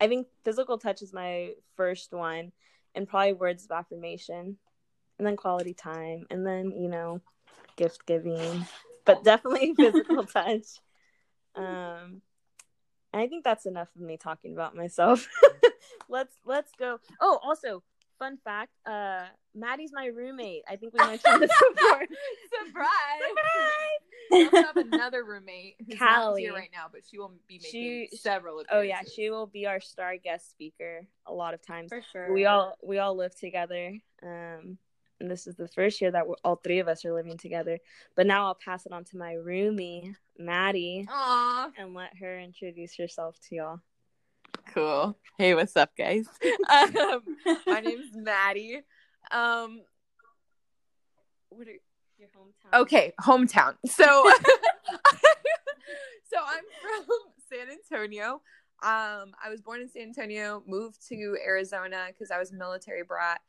I 0.00 0.08
think 0.08 0.26
physical 0.44 0.78
touch 0.78 1.02
is 1.02 1.12
my 1.12 1.52
first 1.76 2.12
one, 2.12 2.52
and 2.94 3.08
probably 3.08 3.32
words 3.32 3.64
of 3.64 3.70
affirmation, 3.70 4.56
and 5.18 5.26
then 5.26 5.36
quality 5.36 5.74
time, 5.74 6.26
and 6.30 6.46
then 6.46 6.72
you 6.72 6.88
know, 6.88 7.20
gift 7.76 8.06
giving, 8.06 8.66
but 9.04 9.24
definitely 9.24 9.74
physical 9.76 10.24
touch. 10.24 10.66
Um, 11.56 12.22
and 13.12 13.22
I 13.22 13.28
think 13.28 13.44
that's 13.44 13.66
enough 13.66 13.88
of 13.94 14.02
me 14.02 14.16
talking 14.16 14.52
about 14.54 14.74
myself. 14.74 15.28
let's 16.08 16.36
let's 16.44 16.72
go. 16.78 16.98
Oh, 17.20 17.38
also, 17.42 17.82
fun 18.24 18.38
fact, 18.44 18.70
uh 18.86 19.24
Maddie's 19.54 19.92
my 19.92 20.06
roommate. 20.06 20.62
I 20.68 20.76
think 20.76 20.94
we 20.94 20.98
mentioned 21.06 21.42
this 21.42 21.50
before. 21.74 22.00
Surprise! 22.66 23.22
Surprise. 23.28 24.00
We 24.30 24.44
also 24.46 24.56
have 24.62 24.76
another 24.76 25.22
roommate 25.24 25.76
who's 25.78 26.00
not 26.00 26.08
here 26.38 26.50
Callie. 26.50 26.50
right 26.50 26.70
now, 26.72 26.86
but 26.92 27.02
she 27.08 27.18
will 27.18 27.32
be 27.46 27.60
making 27.62 28.08
She- 28.10 28.16
several. 28.16 28.64
Oh 28.70 28.80
yeah, 28.80 29.02
she 29.14 29.30
will 29.30 29.46
be 29.46 29.66
our 29.66 29.80
star 29.80 30.16
guest 30.16 30.50
speaker 30.50 31.06
a 31.26 31.32
lot 31.32 31.54
of 31.54 31.64
times. 31.64 31.90
For 31.90 32.02
sure. 32.12 32.32
We 32.32 32.46
all 32.46 32.76
we 32.82 32.98
all 32.98 33.14
live 33.16 33.34
together. 33.38 33.96
Um 34.22 34.78
and 35.20 35.30
this 35.30 35.46
is 35.46 35.54
the 35.54 35.68
first 35.68 36.00
year 36.00 36.10
that 36.10 36.26
we're, 36.26 36.34
all 36.44 36.56
three 36.56 36.80
of 36.80 36.88
us 36.88 37.04
are 37.04 37.12
living 37.14 37.38
together. 37.38 37.78
But 38.16 38.26
now 38.26 38.46
I'll 38.46 38.56
pass 38.56 38.84
it 38.86 38.92
on 38.92 39.04
to 39.04 39.16
my 39.16 39.34
roomie, 39.34 40.14
Maddie, 40.38 41.06
Aw, 41.08 41.70
and 41.78 41.94
let 41.94 42.16
her 42.18 42.40
introduce 42.40 42.96
herself 42.96 43.36
to 43.48 43.54
y'all. 43.54 43.80
Cool. 44.74 45.16
Hey, 45.38 45.54
what's 45.54 45.76
up, 45.76 45.90
guys? 45.96 46.26
um, 46.70 47.22
my 47.66 47.80
name's 47.84 48.14
Maddie. 48.14 48.80
Um, 49.30 49.82
what 51.48 51.68
are, 51.68 51.72
Your 52.18 52.28
hometown. 52.28 52.80
okay, 52.80 53.12
hometown. 53.20 53.74
So, 53.86 54.04
so 56.24 56.38
I'm 56.38 56.64
from 56.82 57.04
San 57.48 57.68
Antonio. 57.70 58.42
Um, 58.82 59.32
I 59.42 59.48
was 59.48 59.60
born 59.60 59.80
in 59.80 59.88
San 59.88 60.02
Antonio, 60.02 60.62
moved 60.66 61.06
to 61.08 61.36
Arizona 61.46 62.06
because 62.08 62.30
I 62.30 62.38
was 62.38 62.52
military 62.52 63.04
brat, 63.04 63.40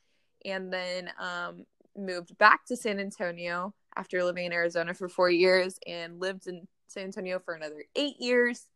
and 0.46 0.72
then 0.72 1.10
um, 1.20 1.66
moved 1.98 2.38
back 2.38 2.66
to 2.68 2.78
San 2.78 3.00
Antonio 3.00 3.74
after 3.96 4.24
living 4.24 4.46
in 4.46 4.54
Arizona 4.54 4.94
for 4.94 5.10
four 5.10 5.32
years 5.32 5.80
and 5.88 6.20
lived 6.20 6.48
in 6.48 6.68
San 6.88 7.06
Antonio 7.06 7.40
for 7.40 7.56
another 7.56 7.84
eight 7.96 8.20
years. 8.20 8.68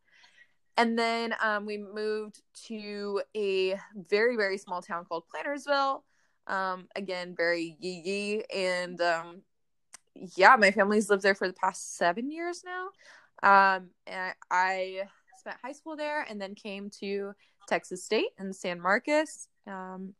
And 0.76 0.98
then 0.98 1.34
um, 1.42 1.66
we 1.66 1.78
moved 1.78 2.40
to 2.66 3.22
a 3.36 3.78
very, 4.08 4.36
very 4.36 4.58
small 4.58 4.82
town 4.82 5.04
called 5.04 5.24
Plantersville. 5.34 6.02
Um, 6.46 6.88
again, 6.96 7.34
very 7.36 7.76
yee 7.80 8.02
yee. 8.04 8.44
And 8.54 9.00
um, 9.00 9.42
yeah, 10.36 10.56
my 10.56 10.70
family's 10.70 11.10
lived 11.10 11.22
there 11.22 11.34
for 11.34 11.46
the 11.46 11.54
past 11.54 11.96
seven 11.96 12.30
years 12.30 12.64
now. 12.64 12.88
Um, 13.42 13.90
and 14.06 14.34
I 14.50 15.02
spent 15.38 15.56
high 15.62 15.72
school 15.72 15.96
there 15.96 16.26
and 16.28 16.40
then 16.40 16.54
came 16.54 16.90
to 17.00 17.32
Texas 17.68 18.04
State 18.04 18.28
in 18.38 18.52
San 18.52 18.80
Marcos. 18.80 19.48
Um, 19.66 20.14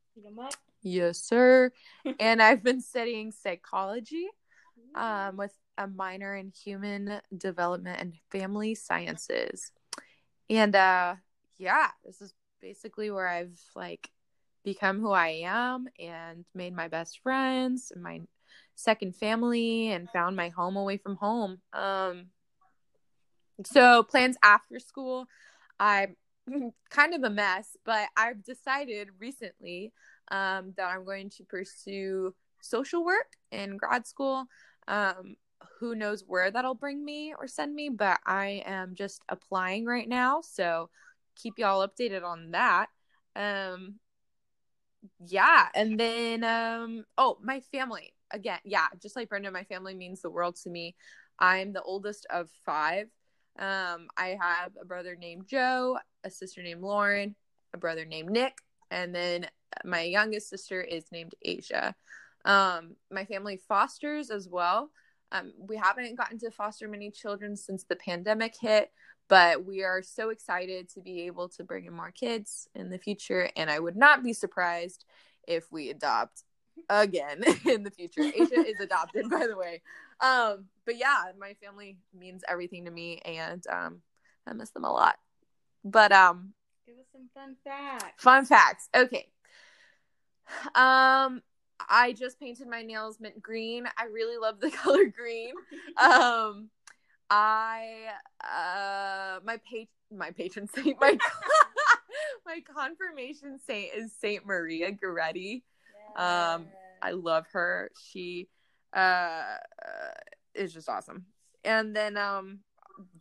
yes, 0.83 1.19
sir. 1.19 1.73
and 2.21 2.43
I've 2.43 2.63
been 2.63 2.81
studying 2.81 3.33
psychology 3.33 4.29
um, 4.95 5.37
with 5.37 5.55
a 5.79 5.87
minor 5.87 6.35
in 6.37 6.53
human 6.65 7.21
development 7.37 8.01
and 8.01 8.15
family 8.31 8.75
sciences. 8.75 9.73
And 10.51 10.75
uh, 10.75 11.15
yeah, 11.59 11.89
this 12.05 12.21
is 12.21 12.35
basically 12.61 13.11
where 13.11 13.29
I've 13.29 13.59
like 13.77 14.11
become 14.65 15.01
who 15.01 15.13
I 15.13 15.43
am 15.45 15.87
and 15.99 16.45
made 16.55 16.75
my 16.75 16.89
best 16.89 17.21
friends, 17.23 17.93
and 17.95 18.03
my 18.03 18.21
second 18.75 19.15
family, 19.15 19.93
and 19.93 20.11
found 20.11 20.35
my 20.37 20.49
home 20.49 20.77
away 20.77 20.97
from 20.97 21.17
home. 21.17 21.61
Um, 21.73 22.27
so 23.65 24.03
plans 24.03 24.37
after 24.43 24.81
school, 24.81 25.27
I'm 25.79 26.17
kind 26.91 27.15
of 27.15 27.23
a 27.23 27.31
mess, 27.31 27.77
but 27.85 28.09
I've 28.17 28.43
decided 28.43 29.09
recently 29.21 29.93
um, 30.33 30.75
that 30.77 30.91
I'm 30.91 31.05
going 31.05 31.31
to 31.31 31.45
pursue 31.45 32.35
social 32.61 33.05
work 33.05 33.37
in 33.53 33.77
grad 33.77 34.07
school. 34.07 34.47
Um, 34.89 35.37
who 35.79 35.95
knows 35.95 36.25
where 36.27 36.51
that'll 36.51 36.75
bring 36.75 37.05
me 37.05 37.35
or 37.39 37.47
send 37.47 37.75
me, 37.75 37.89
but 37.89 38.21
I 38.27 38.63
am 38.67 38.95
just 38.95 39.23
applying 39.29 39.87
right 39.87 40.09
now. 40.09 40.41
So 40.43 40.91
keep 41.37 41.59
y'all 41.59 41.87
updated 41.87 42.25
on 42.25 42.51
that. 42.53 42.89
Um, 43.37 43.97
yeah. 45.19 45.69
And 45.75 45.99
then, 45.99 46.45
um, 46.45 47.05
oh, 47.17 47.39
my 47.43 47.61
family 47.61 48.13
again. 48.31 48.61
Yeah. 48.65 48.87
Just 49.01 49.17
like 49.17 49.29
Brenda, 49.29 49.51
my 49.51 49.65
family 49.65 49.95
means 49.95 50.21
the 50.21 50.31
world 50.31 50.57
to 50.63 50.71
me. 50.71 50.95
I'm 51.39 51.73
the 51.73 51.83
oldest 51.83 52.27
of 52.31 52.51
five. 52.65 53.09
Um, 53.59 54.09
I 54.17 54.39
have 54.41 54.73
a 54.81 54.85
brother 54.85 55.17
named 55.17 55.47
Joe, 55.47 55.99
a 56.25 56.31
sister 56.31 56.63
named 56.63 56.83
Lauren, 56.83 57.35
a 57.75 57.79
brother 57.79 58.05
named 58.05 58.31
Nick, 58.31 58.59
and 58.91 59.15
then 59.15 59.47
my 59.85 60.03
youngest 60.03 60.49
sister 60.49 60.81
is 60.81 61.11
named 61.13 61.35
Asia. 61.43 61.95
Um, 62.45 62.97
my 63.11 63.25
family 63.25 63.61
fosters 63.69 64.31
as 64.31 64.49
well. 64.49 64.91
Um, 65.33 65.53
we 65.59 65.77
haven't 65.77 66.17
gotten 66.17 66.39
to 66.41 66.51
foster 66.51 66.89
many 66.89 67.11
children 67.11 67.57
since 67.57 67.85
the 67.85 67.97
pandemic 67.97 68.55
hit, 68.61 68.91
but 69.29 69.65
we 69.65 69.83
are 69.83 70.03
so 70.03 70.31
excited 70.31 70.89
to 70.91 71.01
be 71.01 71.23
able 71.23 71.49
to 71.51 71.65
bring 71.65 71.87
in 71.87 71.95
more 71.95 72.11
kids 72.11 72.69
in 72.75 72.91
the 72.91 72.99
future. 72.99 73.49
And 73.57 73.71
I 73.71 73.79
would 73.79 73.97
not 73.97 74.25
be 74.25 74.33
surprised 74.33 75.05
if 75.47 75.71
we 75.71 75.91
adopt 75.91 76.43
again 76.89 77.43
in 77.65 77.83
the 77.83 77.91
future. 77.91 78.23
Asia 78.23 78.67
is 78.67 78.81
adopted, 78.81 79.31
by 79.31 79.47
the 79.47 79.57
way. 79.57 79.83
Um, 80.21 80.67
but 80.85 80.97
yeah, 80.97 81.25
my 81.39 81.55
family 81.63 81.99
means 82.13 82.43
everything 82.49 82.85
to 82.87 82.91
me, 82.91 83.21
and 83.25 83.65
um, 83.71 84.03
I 84.47 84.53
miss 84.53 84.71
them 84.71 84.85
a 84.85 84.93
lot. 84.93 85.17
But 85.85 86.13
um, 86.13 86.53
Give 86.87 86.99
us 86.99 87.07
some 87.13 87.29
fun 87.35 87.57
facts. 87.65 88.23
Fun 88.23 88.45
facts. 88.45 88.89
Okay. 88.95 89.29
Um 90.75 91.43
I 91.89 92.13
just 92.13 92.39
painted 92.39 92.69
my 92.69 92.83
nails 92.83 93.19
mint 93.21 93.41
green. 93.43 93.87
I 93.97 94.05
really 94.05 94.37
love 94.39 94.61
the 94.61 94.71
color 94.83 95.07
green. 95.07 95.55
Um 95.97 96.71
I 97.31 98.09
uh 98.43 99.41
my 99.45 99.57
pa- 99.59 100.17
my 100.17 100.31
patron 100.33 100.69
saint 100.69 100.97
my 101.01 101.17
my 102.47 102.61
confirmation 102.75 103.59
saint 103.67 103.95
is 103.95 104.13
Saint 104.13 104.45
Maria 104.47 104.93
Goretti. 104.93 105.63
Um, 106.17 106.67
I 107.01 107.13
love 107.13 107.47
her. 107.53 107.91
She 108.11 108.49
uh, 108.95 108.99
uh 108.99 109.57
is 110.55 110.73
just 110.73 110.89
awesome. 110.89 111.27
And 111.65 111.95
then 111.95 112.17
um 112.17 112.61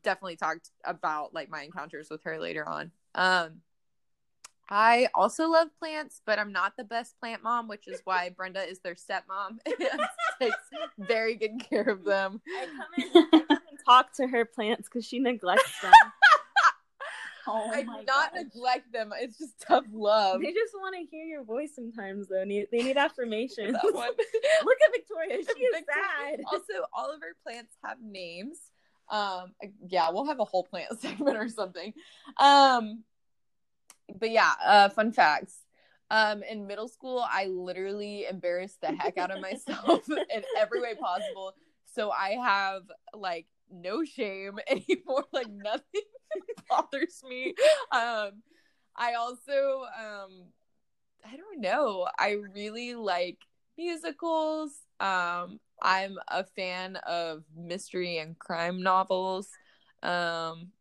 definitely 0.03 0.37
talked 0.37 0.71
about 0.83 1.33
like 1.33 1.49
my 1.49 1.61
encounters 1.63 2.09
with 2.09 2.23
her 2.23 2.39
later 2.39 2.67
on. 2.67 2.91
Um 3.15 3.61
I 4.69 5.07
also 5.15 5.49
love 5.49 5.69
plants, 5.79 6.21
but 6.25 6.37
I'm 6.37 6.51
not 6.51 6.77
the 6.77 6.83
best 6.83 7.19
plant 7.19 7.41
mom, 7.43 7.67
which 7.67 7.87
is 7.87 8.01
why 8.03 8.29
Brenda 8.29 8.61
is 8.61 8.79
their 8.79 8.95
stepmom 8.95 9.57
and 9.65 10.01
takes 10.39 10.55
very 10.99 11.35
good 11.35 11.59
care 11.67 11.89
of 11.89 12.03
them. 12.05 12.41
I 12.47 12.65
come 12.65 13.03
in, 13.23 13.25
I 13.33 13.39
come 13.47 13.57
and 13.69 13.79
talk 13.87 14.13
to 14.17 14.27
her 14.27 14.45
plants 14.45 14.87
because 14.87 15.05
she 15.05 15.19
neglects 15.19 15.81
them. 15.81 15.91
oh 17.47 17.71
I 17.73 17.81
do 17.81 17.87
not 17.87 18.05
gosh. 18.05 18.29
neglect 18.35 18.93
them. 18.93 19.11
It's 19.19 19.39
just 19.39 19.59
tough 19.67 19.85
love. 19.91 20.41
they 20.41 20.53
just 20.53 20.73
want 20.75 20.95
to 20.95 21.05
hear 21.09 21.25
your 21.25 21.43
voice 21.43 21.71
sometimes, 21.75 22.27
though. 22.27 22.45
They 22.45 22.67
need 22.71 22.97
affirmation. 22.97 23.73
That 23.73 23.83
one. 23.91 24.09
Look 24.09 24.77
at 24.85 24.91
Victoria. 24.93 25.37
She 25.37 25.63
is 25.63 25.75
Victoria- 25.75 25.85
sad. 26.37 26.41
Also, 26.45 26.85
all 26.93 27.09
of 27.11 27.21
our 27.23 27.33
plants 27.43 27.75
have 27.83 27.97
names. 28.03 28.59
Um, 29.09 29.53
yeah, 29.87 30.11
we'll 30.11 30.25
have 30.27 30.39
a 30.39 30.45
whole 30.45 30.63
plant 30.63 30.99
segment 31.01 31.37
or 31.37 31.49
something. 31.49 31.93
Um, 32.37 33.03
but 34.17 34.31
yeah, 34.31 34.53
uh, 34.63 34.89
fun 34.89 35.11
facts. 35.11 35.59
Um, 36.11 36.41
in 36.43 36.65
middle 36.65 36.87
school, 36.87 37.23
I 37.29 37.45
literally 37.45 38.25
embarrassed 38.25 38.81
the 38.81 38.87
heck 38.87 39.17
out 39.17 39.31
of 39.31 39.41
myself 39.41 40.09
in 40.09 40.43
every 40.57 40.81
way 40.81 40.95
possible. 40.95 41.53
So 41.85 42.09
I 42.11 42.31
have 42.31 42.83
like 43.13 43.45
no 43.71 44.03
shame 44.03 44.59
anymore. 44.67 45.25
Like 45.31 45.49
nothing 45.49 46.01
bothers 46.69 47.21
me. 47.27 47.53
Um, 47.91 48.41
I 48.95 49.13
also, 49.17 49.85
um, 49.97 50.45
I 51.25 51.35
don't 51.37 51.61
know. 51.61 52.07
I 52.17 52.37
really 52.53 52.95
like 52.95 53.37
musicals. 53.77 54.71
Um, 54.99 55.59
I'm 55.81 56.17
a 56.27 56.43
fan 56.43 56.97
of 57.07 57.43
mystery 57.55 58.17
and 58.17 58.37
crime 58.37 58.81
novels. 58.81 59.47
Um, 60.03 60.71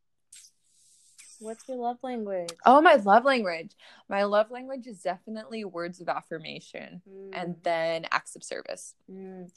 What's 1.40 1.68
your 1.68 1.78
love 1.78 1.99
language? 2.02 2.50
Oh, 2.66 2.80
my 2.80 2.95
love 2.95 3.25
language. 3.25 3.71
My 4.09 4.25
love 4.25 4.50
language 4.50 4.87
is 4.87 5.00
definitely 5.02 5.64
words 5.64 6.00
of 6.00 6.09
affirmation 6.09 7.00
and 7.33 7.57
then 7.62 8.07
acts 8.11 8.35
of 8.37 8.42
service. 8.42 8.95
Mm. 9.11 9.50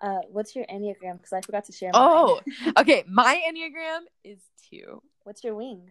Uh, 0.00 0.20
what's 0.28 0.54
your 0.54 0.64
enneagram? 0.66 1.16
Because 1.18 1.32
I 1.32 1.40
forgot 1.40 1.64
to 1.66 1.72
share. 1.72 1.90
My 1.92 1.98
Oh, 2.00 2.40
okay. 2.78 3.04
My 3.08 3.40
Enneagram 3.48 4.00
is 4.24 4.38
two. 4.70 5.02
what's 5.24 5.42
your 5.44 5.54
wing? 5.54 5.90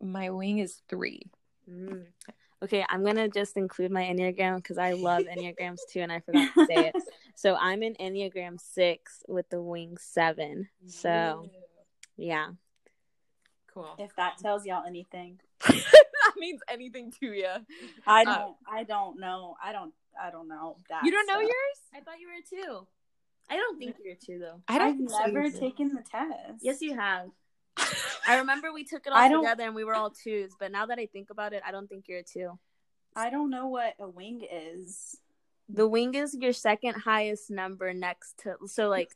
My 0.00 0.30
wing 0.30 0.58
is 0.58 0.82
three. 0.88 1.22
Mm. 1.68 2.04
Okay, 2.62 2.84
I'm 2.88 3.02
gonna 3.04 3.28
just 3.28 3.56
include 3.56 3.90
my 3.90 4.02
enneagram 4.02 4.56
because 4.56 4.76
I 4.76 4.92
love 4.92 5.22
enneagrams 5.22 5.78
too, 5.90 6.00
and 6.00 6.12
I 6.12 6.20
forgot 6.20 6.52
to 6.54 6.66
say 6.66 6.88
it. 6.88 6.96
So 7.34 7.56
I'm 7.56 7.82
an 7.82 7.94
enneagram 7.98 8.60
six 8.60 9.22
with 9.26 9.48
the 9.48 9.62
wing 9.62 9.96
seven. 9.98 10.68
So 10.86 11.48
yeah, 12.18 12.48
cool. 13.72 13.94
If 13.98 14.14
that 14.16 14.38
tells 14.38 14.64
y'all 14.66 14.84
anything, 14.86 15.40
that 15.66 16.34
means 16.38 16.60
anything 16.68 17.12
to 17.20 17.26
you. 17.32 17.48
I 18.06 18.22
Uh, 18.22 18.24
don't. 18.24 18.56
I 18.70 18.84
don't 18.84 19.18
know. 19.20 19.56
I 19.62 19.72
don't. 19.72 19.92
I 20.20 20.30
don't 20.30 20.48
know 20.48 20.76
that. 20.88 21.04
You 21.04 21.10
don't 21.12 21.26
know 21.26 21.34
stuff. 21.34 21.42
yours? 21.42 21.78
I 21.94 22.00
thought 22.00 22.20
you 22.20 22.28
were 22.28 22.34
a 22.34 22.64
two. 22.66 22.86
I 23.48 23.56
don't 23.56 23.78
think 23.78 23.96
you're 24.04 24.14
a 24.14 24.16
two 24.16 24.38
though. 24.38 24.60
I 24.68 24.78
don't 24.78 24.88
I've 24.88 24.96
think 24.96 25.10
so 25.10 25.18
never 25.26 25.42
either. 25.44 25.58
taken 25.58 25.88
the 25.94 26.02
test. 26.02 26.60
Yes, 26.62 26.80
you 26.82 26.94
have. 26.94 27.28
I 28.26 28.36
remember 28.38 28.72
we 28.72 28.84
took 28.84 29.06
it 29.06 29.12
all 29.12 29.18
I 29.18 29.28
don't- 29.28 29.42
together 29.42 29.64
and 29.64 29.74
we 29.74 29.84
were 29.84 29.94
all 29.94 30.10
twos, 30.10 30.52
but 30.58 30.70
now 30.70 30.86
that 30.86 30.98
I 30.98 31.06
think 31.06 31.30
about 31.30 31.52
it, 31.52 31.62
I 31.66 31.70
don't 31.72 31.88
think 31.88 32.06
you're 32.08 32.18
a 32.20 32.22
two. 32.22 32.58
I 33.16 33.30
don't 33.30 33.50
know 33.50 33.66
what 33.68 33.94
a 33.98 34.08
wing 34.08 34.42
is. 34.50 35.16
The 35.68 35.86
wing 35.88 36.14
is 36.14 36.36
your 36.38 36.52
second 36.52 36.94
highest 36.94 37.50
number 37.50 37.92
next 37.94 38.38
to 38.42 38.56
so 38.66 38.88
like 38.88 39.10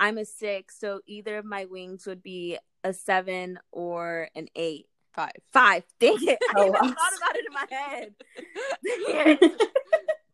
I'm 0.00 0.18
a 0.18 0.24
six, 0.24 0.76
so 0.80 1.00
either 1.06 1.38
of 1.38 1.44
my 1.44 1.66
wings 1.66 2.06
would 2.06 2.22
be 2.22 2.58
a 2.82 2.92
seven 2.92 3.60
or 3.70 4.28
an 4.34 4.48
eight. 4.56 4.86
Five. 5.12 5.32
Five. 5.52 5.84
Dang 6.00 6.16
it. 6.22 6.38
I 6.50 6.52
Oh, 6.56 6.62
even 6.62 6.72
wow. 6.72 6.80
thought 6.80 7.16
about 7.18 7.36
it 7.36 7.44
in 7.46 7.52
my 7.52 7.66
head. 7.76 9.50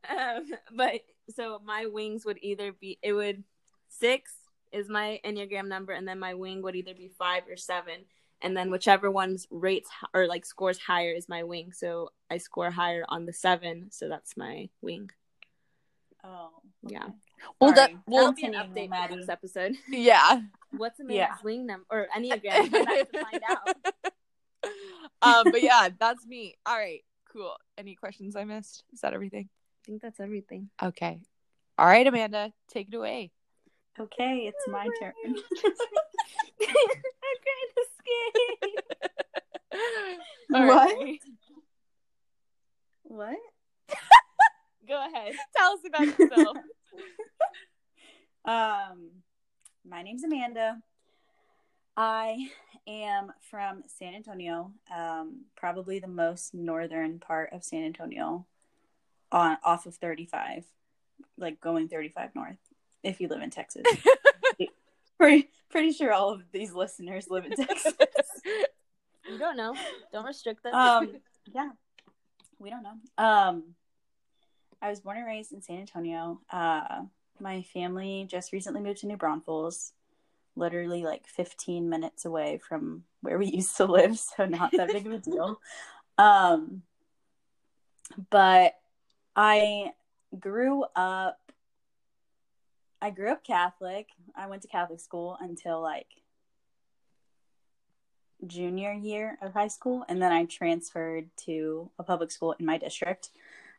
Um, 0.08 0.44
but 0.76 1.00
so 1.34 1.60
my 1.64 1.86
wings 1.86 2.24
would 2.24 2.38
either 2.40 2.70
be 2.72 2.96
it 3.02 3.12
would 3.12 3.42
six 3.88 4.32
is 4.70 4.88
my 4.88 5.20
enneagram 5.24 5.66
number, 5.66 5.92
and 5.94 6.06
then 6.06 6.20
my 6.20 6.34
wing 6.34 6.62
would 6.62 6.76
either 6.76 6.94
be 6.94 7.08
five 7.18 7.42
or 7.50 7.56
seven, 7.56 8.04
and 8.40 8.56
then 8.56 8.70
whichever 8.70 9.10
one's 9.10 9.48
rates 9.50 9.90
or 10.14 10.28
like 10.28 10.46
scores 10.46 10.78
higher 10.78 11.10
is 11.10 11.28
my 11.28 11.42
wing. 11.42 11.72
So 11.72 12.10
I 12.30 12.38
score 12.38 12.70
higher 12.70 13.04
on 13.08 13.26
the 13.26 13.32
seven, 13.32 13.88
so 13.90 14.08
that's 14.08 14.36
my 14.36 14.68
wing. 14.80 15.10
Oh. 16.22 16.50
Yeah. 16.86 17.08
Okay. 17.38 17.54
Well, 17.60 17.72
that 17.74 17.90
Sorry. 17.90 17.98
well, 18.06 18.24
That'll 18.26 18.32
be 18.34 18.44
an 18.46 18.52
continue, 18.52 18.74
update 18.74 18.84
for 18.86 18.90
Maddie. 18.90 19.16
next 19.16 19.28
episode. 19.28 19.74
yeah. 19.88 20.40
What's 20.76 21.00
Amanda's 21.00 21.16
Yeah. 21.16 21.34
wing 21.44 21.66
number 21.66 21.84
or 21.90 22.06
enneagram? 22.16 22.70
We'll 22.72 22.86
have 22.86 23.10
to 23.12 23.24
find 23.24 23.42
out. 23.50 23.68
um, 25.22 25.52
but 25.52 25.62
yeah, 25.62 25.88
that's 25.98 26.26
me. 26.26 26.56
All 26.66 26.76
right, 26.76 27.04
cool. 27.32 27.54
Any 27.78 27.94
questions 27.94 28.36
I 28.36 28.44
missed? 28.44 28.84
Is 28.92 29.00
that 29.02 29.12
everything? 29.14 29.48
I 29.50 29.86
think 29.86 30.02
that's 30.02 30.18
everything. 30.20 30.70
Okay. 30.82 31.20
All 31.78 31.86
right, 31.86 32.06
Amanda, 32.06 32.52
take 32.68 32.88
it 32.88 32.94
away. 32.94 33.30
Okay, 33.98 34.50
it's 34.52 34.66
my 34.68 34.88
turn. 35.00 35.12
I'm 35.24 35.34
kind 36.64 37.72
of 37.76 37.86
scared. 37.98 38.72
All 40.54 40.66
What? 40.66 40.96
right. 40.96 41.18
what? 43.02 43.36
Go 44.88 45.06
ahead. 45.06 45.34
Tell 45.56 45.72
us 45.72 45.80
about 45.86 46.06
yourself. 46.18 46.56
Um, 48.46 49.10
my 49.84 50.02
name's 50.02 50.22
Amanda. 50.22 50.78
I 51.96 52.48
am 52.86 53.32
from 53.50 53.82
San 53.88 54.14
Antonio, 54.14 54.70
um, 54.96 55.46
probably 55.56 55.98
the 55.98 56.06
most 56.06 56.54
northern 56.54 57.18
part 57.18 57.52
of 57.52 57.64
San 57.64 57.82
Antonio, 57.82 58.46
on 59.32 59.58
off 59.64 59.86
of 59.86 59.96
35, 59.96 60.64
like 61.36 61.60
going 61.60 61.88
35 61.88 62.36
north. 62.36 62.58
If 63.02 63.20
you 63.20 63.26
live 63.26 63.42
in 63.42 63.50
Texas, 63.50 63.82
pretty 65.18 65.50
pretty 65.68 65.92
sure 65.92 66.12
all 66.12 66.30
of 66.30 66.42
these 66.52 66.72
listeners 66.72 67.26
live 67.28 67.46
in 67.46 67.56
Texas. 67.56 67.94
You 69.28 69.38
don't 69.38 69.56
know. 69.56 69.74
Don't 70.12 70.24
restrict 70.24 70.62
them. 70.62 70.74
um, 70.74 71.16
yeah, 71.52 71.70
we 72.60 72.70
don't 72.70 72.84
know. 72.84 72.94
Um, 73.18 73.74
I 74.86 74.90
was 74.90 75.00
born 75.00 75.16
and 75.16 75.26
raised 75.26 75.52
in 75.52 75.60
San 75.60 75.80
Antonio. 75.80 76.40
Uh, 76.48 77.02
my 77.40 77.62
family 77.62 78.24
just 78.30 78.52
recently 78.52 78.80
moved 78.80 79.00
to 79.00 79.08
New 79.08 79.16
Braunfels, 79.16 79.92
literally 80.54 81.02
like 81.02 81.26
15 81.26 81.88
minutes 81.88 82.24
away 82.24 82.58
from 82.58 83.02
where 83.20 83.36
we 83.36 83.46
used 83.52 83.76
to 83.78 83.86
live, 83.86 84.16
so 84.16 84.46
not 84.46 84.70
that 84.76 84.92
big 84.92 85.06
of 85.06 85.12
a 85.12 85.18
deal. 85.18 85.60
Um, 86.18 86.80
but 88.30 88.72
I 89.34 89.92
grew 90.40 90.86
up. 90.96 91.38
I 93.02 93.10
grew 93.10 93.32
up 93.32 93.44
Catholic. 93.44 94.08
I 94.34 94.46
went 94.46 94.62
to 94.62 94.68
Catholic 94.68 95.00
school 95.00 95.36
until 95.38 95.82
like 95.82 96.06
junior 98.46 98.94
year 98.94 99.36
of 99.42 99.52
high 99.52 99.68
school 99.68 100.06
and 100.08 100.22
then 100.22 100.32
I 100.32 100.46
transferred 100.46 101.28
to 101.44 101.90
a 101.98 102.02
public 102.02 102.30
school 102.30 102.54
in 102.58 102.64
my 102.64 102.78
district. 102.78 103.28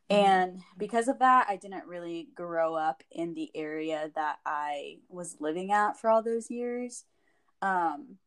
And 0.09 0.61
because 0.77 1.07
of 1.07 1.19
that, 1.19 1.47
I 1.49 1.57
didn't 1.57 1.85
really 1.85 2.29
grow 2.33 2.75
up 2.75 3.03
in 3.11 3.33
the 3.33 3.51
area 3.53 4.09
that 4.15 4.37
I 4.45 4.99
was 5.09 5.37
living 5.39 5.71
at 5.71 5.99
for 5.99 6.09
all 6.09 6.23
those 6.23 6.49
years. 6.49 7.03
Um, 7.61 8.17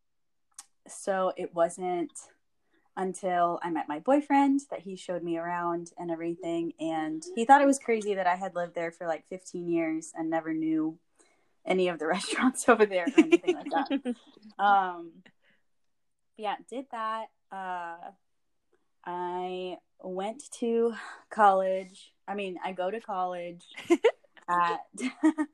so 0.87 1.33
it 1.37 1.55
wasn't 1.55 2.13
until 2.97 3.61
I 3.63 3.71
met 3.71 3.89
my 3.89 3.99
boyfriend 3.99 4.61
that 4.71 4.81
he 4.81 4.95
showed 4.95 5.23
me 5.23 5.39
around 5.39 5.93
and 5.97 6.11
everything. 6.11 6.75
And 6.79 7.23
he 7.35 7.47
thought 7.47 7.63
it 7.63 7.67
was 7.67 7.79
crazy 7.79 8.15
that 8.15 8.27
I 8.27 8.37
had 8.37 8.55
lived 8.55 8.75
there 8.75 8.91
for 8.91 9.07
like 9.07 9.25
15 9.31 9.69
years 9.69 10.13
and 10.15 10.29
never 10.29 10.53
knew 10.53 10.99
any 11.65 11.89
of 11.89 11.99
the 11.99 12.07
restaurants 12.09 12.69
over 12.69 12.87
there 12.87 13.05
or 13.05 13.21
anything 13.21 13.55
like 13.55 13.71
that 13.71 14.15
um 14.63 15.11
yeah 16.37 16.57
did 16.69 16.87
that 16.91 17.27
uh 17.53 17.97
i 19.05 19.77
went 20.03 20.43
to 20.51 20.95
college 21.31 22.13
i 22.29 22.35
mean 22.35 22.59
i 22.65 22.73
go 22.73 22.91
to 22.91 23.01
college 23.01 23.65
at 24.49 24.81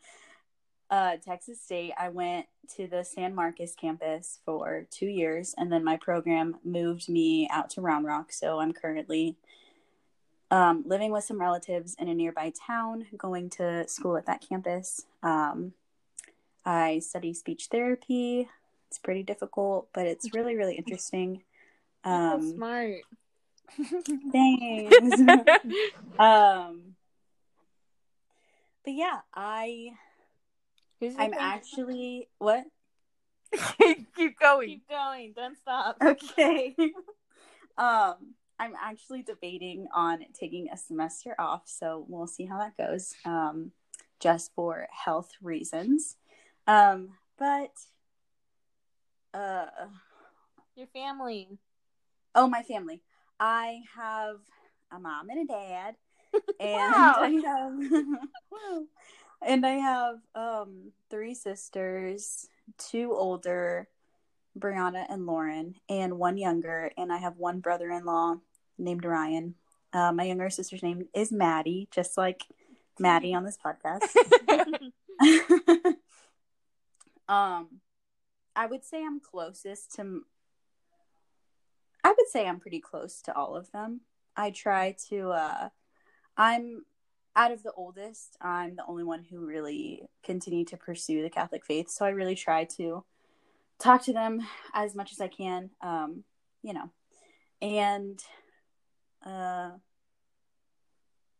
uh 0.90 1.16
texas 1.24 1.60
state. 1.60 1.92
I 1.98 2.08
went 2.10 2.46
to 2.76 2.86
the 2.86 3.04
san 3.04 3.34
marcos 3.34 3.74
campus 3.74 4.38
for 4.44 4.86
two 4.90 5.06
years 5.06 5.54
and 5.58 5.70
then 5.72 5.82
my 5.84 5.96
program 5.96 6.56
moved 6.64 7.08
me 7.08 7.48
out 7.52 7.70
to 7.70 7.80
round 7.80 8.06
rock. 8.06 8.32
So 8.32 8.60
i'm 8.60 8.72
currently 8.72 9.36
um, 10.48 10.84
living 10.86 11.10
with 11.10 11.24
some 11.24 11.40
relatives 11.40 11.96
in 11.98 12.06
a 12.08 12.14
nearby 12.14 12.52
town 12.66 13.06
going 13.18 13.50
to 13.50 13.88
school 13.88 14.16
at 14.16 14.26
that 14.26 14.44
campus. 14.48 15.04
Um, 15.22 15.72
i 16.64 17.00
study 17.00 17.34
speech 17.34 17.66
therapy. 17.70 18.48
It's 18.88 18.98
pretty 18.98 19.24
difficult, 19.24 19.88
but 19.92 20.06
it's 20.06 20.32
really, 20.32 20.54
really 20.54 20.76
interesting. 20.76 21.42
You're 22.04 22.14
so 22.14 22.34
Um, 22.36 22.54
smart. 22.54 23.00
thanks. 24.32 25.20
um, 26.18 26.94
but 28.84 28.94
yeah, 28.94 29.20
I 29.34 29.92
Who's 31.00 31.14
I'm 31.18 31.34
actually 31.38 32.28
what? 32.38 32.64
Keep 34.16 34.38
going. 34.38 34.68
Keep 34.68 34.88
going. 34.88 35.32
Don't 35.34 35.56
stop. 35.58 35.96
Okay. 36.02 36.74
um, 37.78 38.34
I'm 38.58 38.72
actually 38.82 39.22
debating 39.22 39.88
on 39.94 40.24
taking 40.32 40.68
a 40.72 40.76
semester 40.76 41.34
off, 41.38 41.62
so 41.66 42.06
we'll 42.08 42.26
see 42.26 42.46
how 42.46 42.58
that 42.58 42.76
goes. 42.76 43.14
Um, 43.24 43.72
just 44.20 44.52
for 44.54 44.86
health 44.90 45.32
reasons. 45.42 46.16
Um, 46.66 47.10
but 47.38 47.72
uh 49.34 49.66
Your 50.74 50.86
family. 50.88 51.58
Oh, 52.34 52.48
my 52.48 52.62
family. 52.62 53.02
I 53.38 53.80
have 53.96 54.36
a 54.90 54.98
mom 54.98 55.28
and 55.30 55.48
a 55.48 55.52
dad, 55.52 55.96
and 56.60 56.72
Wow. 56.72 57.14
I 57.18 57.42
have, 57.44 58.82
and 59.46 59.66
I 59.66 59.74
have 59.74 60.16
um 60.34 60.92
three 61.10 61.34
sisters, 61.34 62.48
two 62.78 63.12
older, 63.12 63.88
Brianna 64.58 65.06
and 65.08 65.26
Lauren, 65.26 65.74
and 65.88 66.18
one 66.18 66.38
younger, 66.38 66.90
and 66.96 67.12
I 67.12 67.18
have 67.18 67.36
one 67.36 67.60
brother-in-law 67.60 68.36
named 68.78 69.04
Ryan. 69.04 69.54
Uh, 69.92 70.12
my 70.12 70.24
younger 70.24 70.50
sister's 70.50 70.82
name 70.82 71.08
is 71.14 71.32
Maddie, 71.32 71.88
just 71.90 72.16
like 72.16 72.42
Maddie 72.98 73.34
on 73.34 73.44
this 73.44 73.58
podcast. 73.64 74.02
um, 77.28 77.80
I 78.54 78.66
would 78.66 78.84
say 78.84 79.04
I'm 79.04 79.20
closest 79.20 79.94
to. 79.96 80.22
Would 82.26 82.32
say 82.32 82.48
I'm 82.48 82.58
pretty 82.58 82.80
close 82.80 83.22
to 83.22 83.36
all 83.36 83.54
of 83.54 83.70
them. 83.70 84.00
I 84.36 84.50
try 84.50 84.96
to. 85.10 85.30
uh 85.30 85.68
I'm 86.36 86.84
out 87.36 87.52
of 87.52 87.62
the 87.62 87.72
oldest. 87.72 88.36
I'm 88.40 88.74
the 88.74 88.84
only 88.86 89.04
one 89.04 89.22
who 89.22 89.46
really 89.46 90.02
continued 90.24 90.66
to 90.68 90.76
pursue 90.76 91.22
the 91.22 91.30
Catholic 91.30 91.64
faith, 91.64 91.88
so 91.88 92.04
I 92.04 92.08
really 92.08 92.34
try 92.34 92.64
to 92.78 93.04
talk 93.78 94.02
to 94.04 94.12
them 94.12 94.40
as 94.74 94.94
much 94.96 95.12
as 95.12 95.20
I 95.20 95.28
can. 95.28 95.70
Um, 95.80 96.24
you 96.62 96.74
know, 96.74 96.90
and 97.62 98.20
uh 99.24 99.70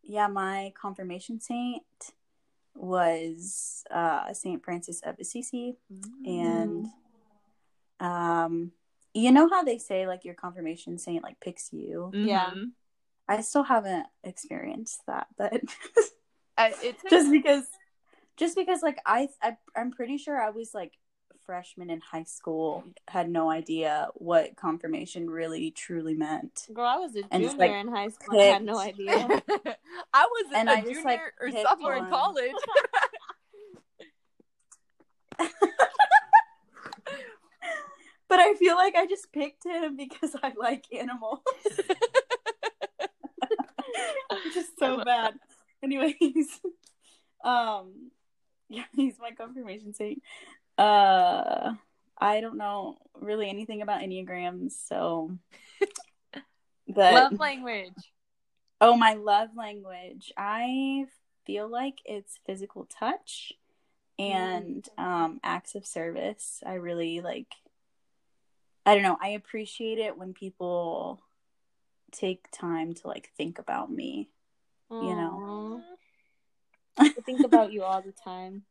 yeah, 0.04 0.28
my 0.28 0.72
confirmation 0.80 1.40
saint 1.40 1.82
was 2.76 3.82
uh 3.90 4.32
Saint 4.32 4.64
Francis 4.64 5.00
of 5.00 5.18
Assisi 5.18 5.78
and 6.24 6.86
um 7.98 8.70
you 9.16 9.32
know 9.32 9.48
how 9.48 9.62
they 9.64 9.78
say 9.78 10.06
like 10.06 10.24
your 10.24 10.34
confirmation 10.34 10.98
saint 10.98 11.22
like 11.22 11.40
picks 11.40 11.72
you 11.72 12.10
Yeah. 12.14 12.50
Mhm. 12.50 12.72
i 13.28 13.40
still 13.40 13.62
haven't 13.64 14.06
experienced 14.22 15.00
that 15.06 15.26
but 15.36 15.52
Uh, 16.58 16.70
it's 16.82 17.02
just 17.10 17.30
because 17.30 17.64
just 18.38 18.56
because 18.56 18.80
like 18.82 18.98
I, 19.04 19.28
I 19.42 19.56
i'm 19.76 19.90
pretty 19.90 20.16
sure 20.16 20.40
i 20.40 20.48
was 20.50 20.72
like 20.72 20.92
freshman 21.44 21.90
in 21.90 22.00
high 22.00 22.24
school 22.24 22.82
had 23.08 23.28
no 23.28 23.50
idea 23.50 24.08
what 24.14 24.56
confirmation 24.56 25.28
really 25.30 25.70
truly 25.70 26.14
meant 26.14 26.66
Girl, 26.72 26.86
I 26.86 26.96
was 26.96 27.14
a 27.14 27.20
And 27.30 27.30
junior 27.30 27.46
just, 27.46 27.58
like, 27.58 27.70
in 27.72 27.88
high 27.88 28.08
school. 28.08 28.40
I 28.40 28.44
had 28.44 28.64
no 28.64 28.78
idea. 28.78 29.42
I 30.14 30.24
was 30.24 30.46
And 30.54 30.68
a 30.68 30.72
I 30.72 30.76
just, 30.80 30.88
junior 30.94 31.04
like, 31.04 31.20
or 31.40 31.50
picked 31.50 31.62
sophomore 31.62 31.96
in 31.96 32.06
college. 32.06 32.54
but 38.36 38.42
i 38.42 38.54
feel 38.54 38.76
like 38.76 38.94
i 38.94 39.06
just 39.06 39.32
picked 39.32 39.64
him 39.64 39.96
because 39.96 40.36
i 40.42 40.52
like 40.58 40.84
animals. 40.92 41.40
Is 44.56 44.66
so 44.78 45.02
bad. 45.04 45.34
Anyways 45.82 46.60
um 47.44 48.10
yeah 48.68 48.84
he's 48.94 49.18
my 49.18 49.30
confirmation 49.30 49.94
saint. 49.94 50.22
Uh 50.76 51.72
i 52.18 52.40
don't 52.40 52.56
know 52.58 52.96
really 53.14 53.48
anything 53.48 53.80
about 53.82 54.00
enneagrams 54.02 54.72
so 54.86 55.30
but 56.88 57.14
Love 57.14 57.38
language. 57.38 57.92
oh 58.80 58.96
my 58.96 59.14
love 59.14 59.50
language. 59.56 60.32
I 60.36 61.06
feel 61.46 61.68
like 61.68 61.98
it's 62.04 62.38
physical 62.46 62.86
touch 62.98 63.52
and 64.18 64.86
um 64.98 65.40
acts 65.42 65.74
of 65.74 65.86
service. 65.86 66.62
I 66.66 66.74
really 66.74 67.20
like 67.20 67.48
i 68.86 68.94
don't 68.94 69.02
know 69.02 69.18
i 69.20 69.28
appreciate 69.28 69.98
it 69.98 70.16
when 70.16 70.32
people 70.32 71.22
take 72.12 72.46
time 72.52 72.94
to 72.94 73.06
like 73.08 73.30
think 73.36 73.58
about 73.58 73.90
me 73.90 74.28
You 74.88 75.14
know. 75.14 75.82
I 76.98 77.08
think 77.26 77.44
about 77.44 77.72
you 77.72 77.82
all 77.82 78.00
the 78.00 78.12
time. 78.24 78.62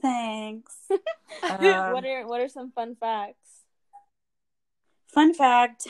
thanks 0.00 0.76
Um, 1.42 1.92
what 1.94 2.04
are 2.04 2.26
what 2.26 2.40
are 2.40 2.48
some 2.48 2.70
fun 2.70 2.96
facts? 2.96 3.62
Fun 5.08 5.32
fact 5.34 5.86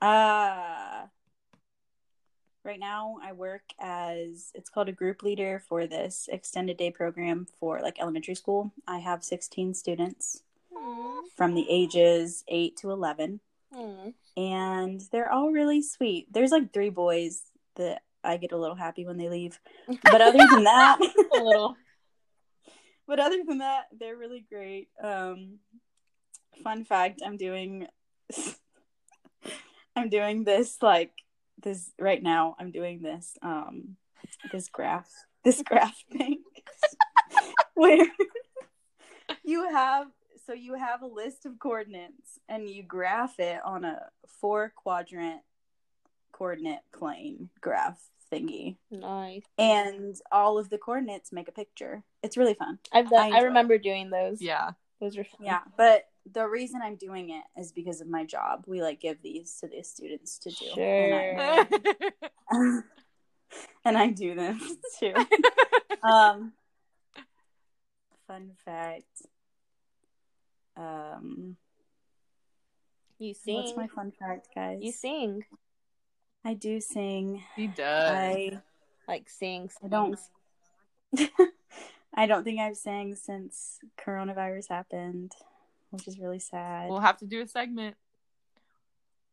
uh, 0.00 1.06
right 2.64 2.78
now, 2.80 3.18
I 3.22 3.32
work 3.32 3.62
as 3.80 4.50
it's 4.54 4.70
called 4.70 4.88
a 4.88 4.92
group 4.92 5.22
leader 5.22 5.62
for 5.68 5.86
this 5.86 6.28
extended 6.32 6.76
day 6.76 6.90
program 6.90 7.46
for 7.58 7.80
like 7.80 8.00
elementary 8.00 8.34
school. 8.34 8.72
I 8.86 8.98
have 8.98 9.24
16 9.24 9.74
students. 9.74 10.42
From 11.36 11.54
the 11.54 11.66
ages 11.68 12.44
8 12.48 12.76
to 12.78 12.90
11, 12.90 13.40
Hmm. 13.72 14.08
and 14.36 15.00
they're 15.12 15.32
all 15.32 15.50
really 15.50 15.80
sweet. 15.82 16.26
There's 16.32 16.50
like 16.52 16.72
three 16.72 16.90
boys 16.90 17.42
that 17.76 18.02
I 18.22 18.36
get 18.36 18.52
a 18.52 18.56
little 18.58 18.76
happy 18.76 19.04
when 19.06 19.16
they 19.16 19.28
leave, 19.28 19.58
but 20.02 20.20
other 20.20 20.38
than 20.46 20.64
that, 20.64 20.98
A 21.00 21.42
little. 21.42 21.76
but 23.06 23.18
other 23.18 23.42
than 23.46 23.58
that, 23.58 23.84
they're 23.98 24.16
really 24.16 24.44
great. 24.48 24.88
Um, 25.02 25.58
fun 26.62 26.84
fact: 26.84 27.20
I'm 27.24 27.36
doing, 27.36 27.86
I'm 29.96 30.08
doing 30.08 30.44
this 30.44 30.78
like 30.82 31.12
this 31.62 31.92
right 31.98 32.22
now. 32.22 32.56
I'm 32.58 32.70
doing 32.70 33.02
this 33.02 33.36
um 33.42 33.96
this 34.50 34.68
graph 34.68 35.10
this 35.44 35.62
graph 35.62 35.96
thing 36.12 36.42
where 37.74 38.06
you 39.44 39.68
have 39.70 40.06
so 40.46 40.52
you 40.52 40.74
have 40.74 41.02
a 41.02 41.06
list 41.06 41.46
of 41.46 41.58
coordinates 41.58 42.38
and 42.48 42.68
you 42.68 42.82
graph 42.82 43.38
it 43.38 43.60
on 43.64 43.84
a 43.84 44.00
four 44.40 44.72
quadrant 44.76 45.40
coordinate 46.32 46.80
plane 46.92 47.50
graph 47.60 48.00
thingy 48.32 48.76
Nice. 48.90 49.42
and 49.58 50.16
all 50.32 50.58
of 50.58 50.70
the 50.70 50.78
coordinates 50.78 51.32
make 51.32 51.48
a 51.48 51.52
picture. 51.52 52.02
It's 52.22 52.36
really 52.36 52.54
fun. 52.54 52.78
I've 52.92 53.10
done, 53.10 53.18
I 53.20 53.22
I, 53.22 53.26
enjoy 53.26 53.38
it. 53.38 53.44
remember 53.44 53.78
doing 53.78 54.10
those. 54.10 54.40
Yeah. 54.40 54.70
Those 55.00 55.18
are 55.18 55.24
fun. 55.24 55.44
Yeah, 55.44 55.60
but 55.76 56.04
the 56.32 56.46
reason 56.48 56.80
I'm 56.82 56.94
doing 56.96 57.30
it 57.30 57.42
is 57.60 57.72
because 57.72 58.00
of 58.00 58.08
my 58.08 58.24
job. 58.24 58.64
We 58.66 58.80
like 58.82 59.00
give 59.00 59.20
these 59.22 59.56
to 59.60 59.66
the 59.68 59.82
students 59.82 60.38
to 60.38 60.50
do. 60.50 60.64
Sure. 60.74 60.84
And 60.84 61.40
I, 62.50 62.80
and 63.84 63.98
I 63.98 64.06
do 64.10 64.34
them 64.34 64.60
too. 65.00 65.12
um 66.02 66.52
fun 68.26 68.52
fact. 68.64 69.22
Um 70.82 71.56
You 73.18 73.34
sing. 73.34 73.56
what's 73.56 73.76
my 73.76 73.86
fun 73.88 74.12
fact, 74.12 74.48
guys? 74.54 74.78
You 74.82 74.92
sing. 74.92 75.44
I 76.44 76.54
do 76.54 76.80
sing. 76.80 77.42
he 77.56 77.66
does. 77.68 78.10
I 78.10 78.60
Like 79.06 79.28
sing. 79.30 79.70
I 79.84 79.88
don't 79.88 80.18
sings. 81.14 81.30
I 82.14 82.26
don't 82.26 82.44
think 82.44 82.60
I've 82.60 82.76
sang 82.76 83.14
since 83.14 83.78
coronavirus 83.98 84.68
happened, 84.68 85.32
which 85.90 86.06
is 86.08 86.18
really 86.18 86.38
sad. 86.40 86.90
We'll 86.90 87.00
have 87.00 87.18
to 87.18 87.26
do 87.26 87.40
a 87.42 87.46
segment. 87.46 87.96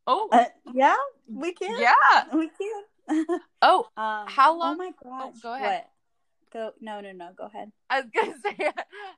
Oh, 0.07 0.29
Uh, 0.31 0.45
yeah, 0.73 0.95
we 1.27 1.53
can. 1.53 1.77
yeah. 1.79 2.23
we 2.33 2.49
can. 2.49 2.83
Oh, 3.61 3.87
um, 3.97 4.25
How 4.27 4.53
Oh 4.53 4.57
long- 4.59 4.77
my 4.77 4.91
gosh! 5.03 5.33
go 5.41 5.53
ahead. 5.53 5.83
What? 5.83 5.89
Go. 6.53 6.71
No, 6.79 6.99
no, 7.01 7.11
no. 7.11 7.29
Go 7.35 7.45
ahead. 7.45 7.71
I 7.89 8.01
was 8.01 8.09
gonna 8.15 8.35
say, 8.43 8.71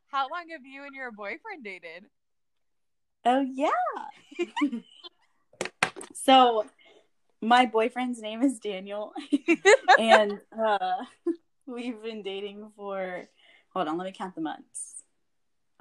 how 0.08 0.28
long 0.30 0.50
have 0.52 0.66
you 0.66 0.84
and 0.84 0.94
your 0.96 1.12
boyfriend 1.12 1.64
dated? 1.64 2.06
Oh 3.26 3.42
yeah. 3.42 3.70
so, 6.14 6.66
my 7.42 7.66
boyfriend's 7.66 8.22
name 8.22 8.42
is 8.42 8.60
Daniel, 8.60 9.14
and 10.00 10.40
uh, 10.60 10.96
we've 11.66 12.02
been 12.02 12.24
dating 12.24 12.72
for. 12.76 13.28
Hold 13.74 13.88
on, 13.88 13.98
let 13.98 14.06
me 14.06 14.12
count 14.12 14.36
the 14.36 14.42
months. 14.42 15.04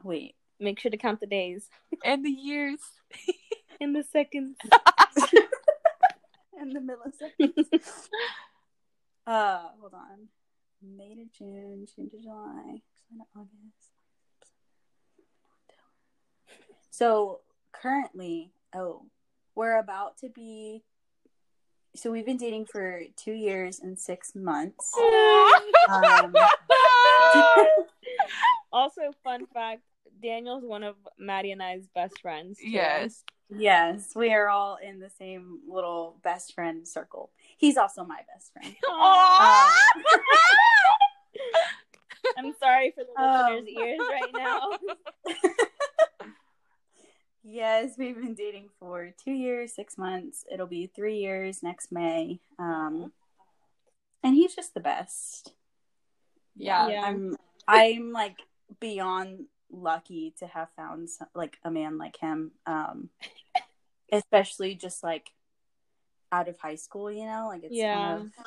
Wait. 0.04 0.36
Make 0.60 0.78
sure 0.78 0.90
to 0.90 0.96
count 0.98 1.20
the 1.20 1.26
days 1.26 1.70
and 2.04 2.24
the 2.24 2.30
years. 2.30 2.78
and 3.80 3.94
the 3.94 4.04
seconds. 4.04 4.56
And 6.62 6.76
the 6.76 6.80
milliseconds. 6.80 8.08
uh, 9.26 9.62
hold 9.80 9.94
on. 9.94 10.28
May 10.82 11.14
to 11.14 11.24
June, 11.38 11.86
June 11.96 12.10
to 12.10 12.18
July, 12.18 12.82
July 13.08 13.24
to 13.24 13.24
August. 13.34 13.99
So 16.90 17.40
currently, 17.72 18.50
oh, 18.74 19.06
we're 19.54 19.78
about 19.78 20.18
to 20.18 20.28
be. 20.28 20.82
So 21.96 22.12
we've 22.12 22.26
been 22.26 22.36
dating 22.36 22.66
for 22.66 23.02
two 23.16 23.32
years 23.32 23.80
and 23.80 23.98
six 23.98 24.34
months. 24.34 24.92
Um, 25.88 26.32
also, 28.72 29.00
fun 29.24 29.46
fact: 29.52 29.82
Daniel's 30.22 30.64
one 30.64 30.82
of 30.84 30.94
Maddie 31.18 31.50
and 31.52 31.62
I's 31.62 31.86
best 31.94 32.20
friends. 32.20 32.58
too. 32.58 32.68
yes. 32.68 33.24
yes, 33.48 34.12
we 34.14 34.32
are 34.32 34.48
all 34.48 34.78
in 34.82 35.00
the 35.00 35.10
same 35.18 35.60
little 35.68 36.16
best 36.22 36.54
friend 36.54 36.86
circle. 36.86 37.30
He's 37.56 37.76
also 37.76 38.04
my 38.04 38.20
best 38.32 38.52
friend. 38.52 38.74
Aw. 38.88 39.76
I'm 42.38 42.54
sorry 42.60 42.92
for 42.94 43.02
the 43.04 43.20
Um, 43.20 43.54
listeners' 43.54 43.74
ears 43.76 43.98
right 43.98 44.32
now. 44.34 44.70
Yes, 47.42 47.92
we've 47.96 48.16
been 48.16 48.34
dating 48.34 48.68
for 48.78 49.10
two 49.24 49.32
years, 49.32 49.74
six 49.74 49.96
months. 49.96 50.44
It'll 50.52 50.66
be 50.66 50.90
three 50.94 51.18
years 51.18 51.62
next 51.62 51.90
May. 51.90 52.40
Um, 52.58 53.12
and 54.22 54.34
he's 54.34 54.54
just 54.54 54.74
the 54.74 54.80
best. 54.80 55.54
Yeah. 56.54 56.88
Yeah. 56.88 57.02
I'm 57.04 57.36
I'm 57.66 58.12
like 58.12 58.36
beyond 58.78 59.46
lucky 59.70 60.34
to 60.40 60.46
have 60.46 60.68
found 60.76 61.08
some, 61.08 61.28
like 61.34 61.56
a 61.64 61.70
man 61.70 61.96
like 61.96 62.18
him. 62.18 62.52
Um, 62.66 63.08
especially 64.12 64.74
just 64.74 65.02
like 65.02 65.30
out 66.32 66.48
of 66.48 66.58
high 66.58 66.74
school, 66.74 67.10
you 67.10 67.24
know, 67.24 67.46
like 67.48 67.64
it's 67.64 67.74
Yeah. 67.74 68.16
kind 68.18 68.22
of 68.22 68.44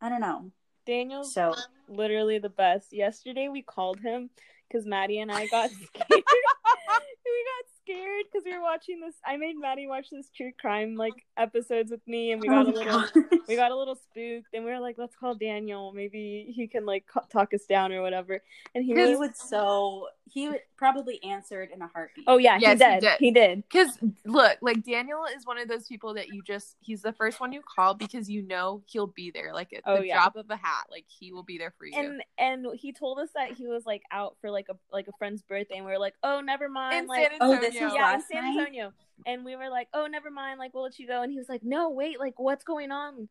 I 0.00 0.08
don't 0.08 0.20
know. 0.20 0.50
Daniel's 0.86 1.32
So 1.32 1.54
literally 1.88 2.38
the 2.38 2.48
best. 2.48 2.92
Yesterday 2.92 3.48
we 3.48 3.62
called 3.62 4.00
him 4.00 4.30
because 4.68 4.86
Maddie 4.86 5.20
and 5.20 5.30
I 5.30 5.46
got 5.46 5.70
scared. 5.84 6.06
we 6.10 6.22
got 6.22 7.64
scared 7.86 8.24
because 8.30 8.44
we 8.44 8.52
were 8.52 8.62
watching 8.62 9.00
this. 9.00 9.14
I 9.24 9.36
made 9.36 9.54
Maddie 9.58 9.86
watch 9.86 10.06
this 10.10 10.30
true 10.36 10.52
crime 10.60 10.96
like 10.96 11.14
episodes 11.36 11.90
with 11.90 12.06
me, 12.06 12.32
and 12.32 12.40
we 12.40 12.48
oh 12.48 12.50
got 12.50 12.66
Oh 12.66 12.70
a 12.70 12.72
little. 12.72 13.00
gosh. 13.00 13.10
We 13.48 13.56
got 13.56 13.70
a 13.70 13.76
little 13.76 13.94
spooked, 13.94 14.54
and 14.54 14.64
we 14.64 14.70
were 14.70 14.80
like, 14.80 14.96
"Let's 14.98 15.14
call 15.16 15.34
Daniel. 15.34 15.92
Maybe 15.92 16.52
he 16.54 16.66
can 16.66 16.84
like 16.84 17.06
ca- 17.06 17.26
talk 17.30 17.54
us 17.54 17.64
down 17.66 17.92
or 17.92 18.02
whatever." 18.02 18.42
And 18.74 18.84
he 18.84 18.94
he 18.94 19.16
was 19.16 19.18
would 19.18 19.36
so 19.36 20.08
he 20.28 20.50
probably 20.76 21.22
answered 21.22 21.70
in 21.72 21.80
a 21.82 21.86
heartbeat. 21.86 22.24
Oh 22.26 22.36
yeah, 22.36 22.58
Yes, 22.60 22.78
he 22.80 22.84
he 22.84 22.90
did. 22.90 23.00
did. 23.00 23.16
He 23.20 23.30
did. 23.30 23.62
Because 23.68 23.98
look, 24.24 24.58
like 24.60 24.84
Daniel 24.84 25.24
is 25.36 25.46
one 25.46 25.56
of 25.58 25.68
those 25.68 25.86
people 25.86 26.14
that 26.14 26.28
you 26.28 26.42
just 26.42 26.76
he's 26.80 27.00
the 27.00 27.12
first 27.12 27.38
one 27.40 27.52
you 27.52 27.62
call 27.62 27.94
because 27.94 28.28
you 28.28 28.42
know 28.42 28.82
he'll 28.86 29.06
be 29.06 29.30
there. 29.30 29.54
Like 29.54 29.72
at 29.72 29.82
Oh, 29.86 29.98
the 29.98 30.06
yeah. 30.08 30.14
drop 30.16 30.36
of 30.36 30.50
a 30.50 30.56
hat, 30.56 30.86
like 30.90 31.04
he 31.06 31.32
will 31.32 31.44
be 31.44 31.58
there 31.58 31.72
for 31.78 31.86
you. 31.86 31.94
And 31.96 32.22
and 32.38 32.66
he 32.74 32.92
told 32.92 33.18
us 33.20 33.28
that 33.36 33.52
he 33.52 33.68
was 33.68 33.86
like 33.86 34.02
out 34.10 34.36
for 34.40 34.50
like 34.50 34.66
a 34.68 34.74
like 34.92 35.06
a 35.08 35.12
friend's 35.18 35.42
birthday, 35.42 35.76
and 35.76 35.86
we 35.86 35.92
were 35.92 35.98
like, 35.98 36.14
oh, 36.24 36.40
never 36.40 36.68
mind. 36.68 36.96
In 36.96 37.06
like, 37.06 37.30
San 37.30 37.38
Oh, 37.40 37.56
this 37.60 37.74
was 37.74 37.74
yeah, 37.76 37.88
in 37.88 37.94
last 37.94 38.28
San 38.28 38.42
night? 38.42 38.58
Antonio. 38.58 38.92
And 39.26 39.44
we 39.44 39.56
were 39.56 39.70
like, 39.70 39.88
oh, 39.94 40.06
never 40.08 40.30
mind. 40.30 40.58
Like, 40.58 40.74
we'll 40.74 40.82
let 40.82 40.98
you 40.98 41.06
go. 41.06 41.22
And 41.22 41.32
he 41.32 41.38
was 41.38 41.48
like, 41.48 41.62
no, 41.64 41.88
wait. 41.88 42.18
Like, 42.20 42.38
what's 42.38 42.64
going 42.64 42.90
on? 42.90 43.28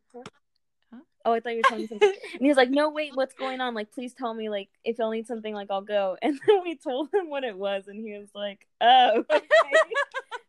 Huh? 0.92 1.00
Oh, 1.24 1.32
I 1.32 1.40
thought 1.40 1.50
you 1.50 1.58
were 1.58 1.62
telling 1.62 1.82
me 1.82 1.88
something. 1.88 2.12
And 2.32 2.40
he 2.40 2.48
was 2.48 2.56
like, 2.56 2.70
no, 2.70 2.90
wait, 2.90 3.12
what's 3.14 3.34
going 3.34 3.60
on? 3.60 3.74
Like, 3.74 3.92
please 3.92 4.12
tell 4.12 4.34
me. 4.34 4.48
Like, 4.48 4.68
if 4.84 4.98
y'all 4.98 5.10
need 5.10 5.26
something, 5.26 5.54
like, 5.54 5.70
I'll 5.70 5.80
go. 5.80 6.16
And 6.22 6.38
then 6.46 6.62
we 6.62 6.76
told 6.76 7.12
him 7.12 7.28
what 7.30 7.44
it 7.44 7.56
was, 7.56 7.84
and 7.88 8.00
he 8.00 8.16
was 8.18 8.28
like, 8.34 8.66
oh, 8.80 9.24
okay. 9.30 9.46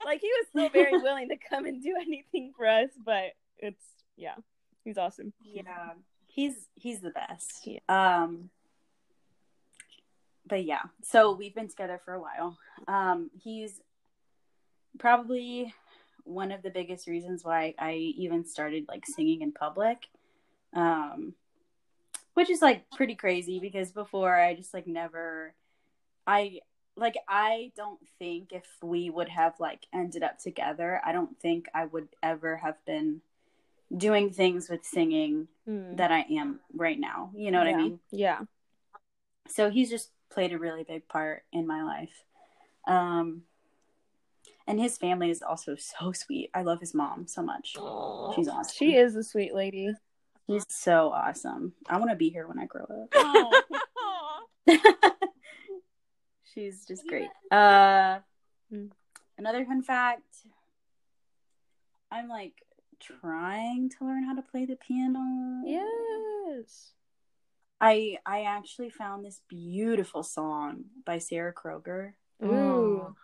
like 0.05 0.21
he 0.21 0.27
was 0.27 0.47
still 0.49 0.69
very 0.69 0.97
willing 0.97 1.29
to 1.29 1.37
come 1.49 1.65
and 1.65 1.81
do 1.81 1.95
anything 1.99 2.53
for 2.55 2.67
us, 2.67 2.89
but 3.03 3.33
it's 3.57 3.83
yeah, 4.15 4.35
he's 4.83 4.97
awesome. 4.97 5.33
Yeah, 5.43 5.93
he's 6.27 6.55
he's 6.75 7.01
the 7.01 7.11
best. 7.11 7.65
Yeah. 7.65 7.79
Um, 7.89 8.49
but 10.47 10.63
yeah, 10.63 10.83
so 11.03 11.33
we've 11.33 11.55
been 11.55 11.67
together 11.67 11.99
for 12.03 12.13
a 12.13 12.21
while. 12.21 12.57
Um, 12.87 13.29
he's 13.41 13.81
probably 14.97 15.73
one 16.23 16.51
of 16.51 16.61
the 16.61 16.69
biggest 16.69 17.07
reasons 17.07 17.43
why 17.43 17.73
I 17.79 17.93
even 17.93 18.45
started 18.45 18.85
like 18.87 19.05
singing 19.05 19.41
in 19.41 19.51
public. 19.51 19.97
Um, 20.73 21.33
which 22.33 22.49
is 22.49 22.61
like 22.61 22.89
pretty 22.91 23.15
crazy 23.15 23.59
because 23.59 23.91
before 23.91 24.35
I 24.35 24.53
just 24.53 24.73
like 24.73 24.85
never, 24.87 25.53
I 26.27 26.59
like 26.95 27.15
I 27.27 27.71
don't 27.75 27.99
think 28.19 28.51
if 28.51 28.65
we 28.81 29.09
would 29.09 29.29
have 29.29 29.59
like 29.59 29.87
ended 29.93 30.23
up 30.23 30.37
together, 30.39 31.01
I 31.05 31.11
don't 31.13 31.39
think 31.39 31.67
I 31.73 31.85
would 31.85 32.09
ever 32.21 32.57
have 32.57 32.83
been 32.85 33.21
doing 33.95 34.29
things 34.31 34.69
with 34.69 34.83
singing 34.85 35.47
Hmm. 35.65 35.95
that 35.95 36.11
I 36.11 36.25
am 36.31 36.59
right 36.73 36.99
now. 36.99 37.31
You 37.35 37.51
know 37.51 37.59
what 37.59 37.67
Yeah. 37.67 37.73
I 37.75 37.81
mean? 37.81 37.99
Yeah. 38.11 38.39
So 39.47 39.69
he's 39.69 39.89
just 39.89 40.11
played 40.29 40.51
a 40.53 40.59
really 40.59 40.83
big 40.83 41.07
part 41.07 41.43
in 41.51 41.65
my 41.65 41.83
life. 41.83 42.23
Um 42.85 43.43
and 44.67 44.79
his 44.79 44.97
family 44.97 45.29
is 45.29 45.41
also 45.41 45.75
so 45.77 46.11
sweet. 46.11 46.49
I 46.53 46.61
love 46.63 46.81
his 46.81 46.93
mom 46.93 47.25
so 47.27 47.41
much. 47.41 47.77
She's 48.35 48.49
awesome. 48.49 48.73
She 48.75 48.95
is 48.95 49.15
a 49.15 49.23
sweet 49.23 49.55
lady. 49.55 49.93
She's 50.47 50.65
so 50.69 51.11
awesome. 51.13 51.73
I 51.89 51.97
want 51.97 52.09
to 52.11 52.15
be 52.15 52.29
here 52.29 52.47
when 52.47 52.57
I 52.59 52.65
grow 52.65 52.83
up. 52.83 53.13
Aw. 53.15 53.61
She's 56.53 56.85
just 56.85 57.07
great. 57.07 57.29
Uh 57.51 58.19
Mm. 58.73 58.91
another 59.37 59.63
fun 59.63 59.81
fact. 59.81 60.25
I'm 62.11 62.27
like 62.27 62.61
trying 62.99 63.89
to 63.91 64.05
learn 64.05 64.23
how 64.25 64.35
to 64.35 64.41
play 64.41 64.65
the 64.65 64.75
piano. 64.75 65.61
Yes. 65.65 66.91
I 67.79 68.17
I 68.25 68.41
actually 68.43 68.89
found 68.89 69.23
this 69.23 69.39
beautiful 69.47 70.23
song 70.23 70.85
by 71.05 71.19
Sarah 71.19 71.53
Kroger. 71.53 72.13
Ooh. 72.43 73.15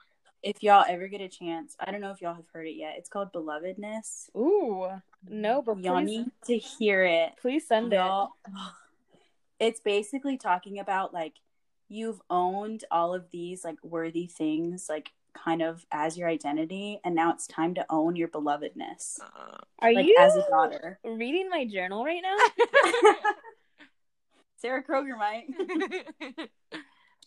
If 0.43 0.61
y'all 0.61 0.83
ever 0.87 1.07
get 1.07 1.21
a 1.21 1.29
chance, 1.29 1.75
I 1.79 1.89
don't 1.89 2.01
know 2.01 2.11
if 2.11 2.21
y'all 2.21 2.33
have 2.35 2.49
heard 2.53 2.67
it 2.67 2.75
yet. 2.75 2.95
It's 2.97 3.07
called 3.09 3.31
Belovedness. 3.31 4.29
Ooh. 4.35 4.87
No, 5.29 5.61
but 5.61 5.79
Y'all 5.79 6.01
please, 6.01 6.05
need 6.05 6.31
to 6.47 6.57
hear 6.57 7.03
it. 7.05 7.31
please 7.41 7.65
send 7.65 7.93
it. 7.93 7.95
Y'all, 7.95 8.31
it's 9.59 9.79
basically 9.79 10.37
talking 10.37 10.79
about 10.79 11.13
like 11.13 11.35
you've 11.87 12.21
owned 12.29 12.83
all 12.91 13.13
of 13.13 13.29
these 13.31 13.63
like 13.63 13.77
worthy 13.83 14.27
things, 14.27 14.87
like 14.89 15.11
kind 15.33 15.61
of 15.61 15.85
as 15.91 16.17
your 16.17 16.27
identity, 16.27 16.99
and 17.05 17.15
now 17.15 17.31
it's 17.31 17.47
time 17.47 17.73
to 17.75 17.85
own 17.89 18.15
your 18.17 18.27
belovedness, 18.27 19.19
Are 19.79 19.93
like 19.93 20.05
you 20.05 20.15
as 20.19 20.35
a 20.35 20.45
daughter. 20.49 20.99
reading 21.05 21.49
my 21.49 21.65
journal 21.65 22.03
right 22.03 22.21
now? 22.21 22.35
Sarah 24.57 24.83
Kroger 24.83 25.17
might. 25.17 25.45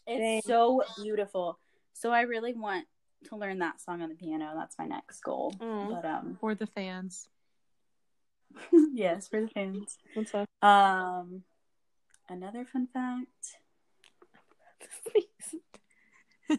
It's 0.08 0.20
Dang. 0.20 0.42
so 0.46 0.84
beautiful. 1.02 1.58
So 1.94 2.12
I 2.12 2.20
really 2.20 2.54
want 2.54 2.86
to 3.24 3.36
learn 3.36 3.58
that 3.58 3.80
song 3.80 4.02
on 4.02 4.08
the 4.08 4.14
piano. 4.14 4.52
That's 4.56 4.78
my 4.78 4.86
next 4.86 5.20
goal. 5.20 5.54
Mm. 5.58 5.90
But 5.90 6.04
um 6.04 6.36
For 6.40 6.54
the 6.54 6.66
fans. 6.66 7.28
yes, 8.92 9.28
for 9.28 9.40
the 9.40 9.48
fans. 9.48 9.98
What's 10.14 10.34
up? 10.34 10.48
Um 10.62 11.42
another 12.28 12.64
fun 12.64 12.88
fact. 12.92 13.58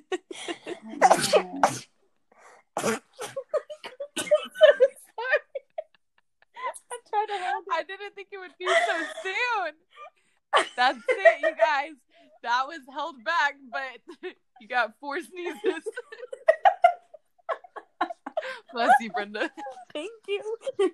Uh, 2.80 3.00
I 6.92 6.98
tried 7.10 7.26
to 7.26 7.44
hold 7.44 7.66
I 7.72 7.84
didn't 7.84 8.14
think 8.16 8.28
it 8.32 8.38
would 8.38 8.52
be 8.60 8.68
so 8.68 9.06
soon. 9.24 9.74
That's 10.76 10.98
it, 10.98 11.42
you 11.42 11.56
guys. 11.56 11.94
That 12.44 12.68
was 12.68 12.80
held 12.94 13.24
back, 13.24 13.56
but 13.72 14.32
you 14.62 14.68
got 14.68 14.94
four 15.00 15.20
sneezes. 15.22 15.84
Bless 18.74 18.92
you, 19.02 19.07
Brenda. 19.18 19.50
Thank 19.94 20.12
you. 20.28 20.58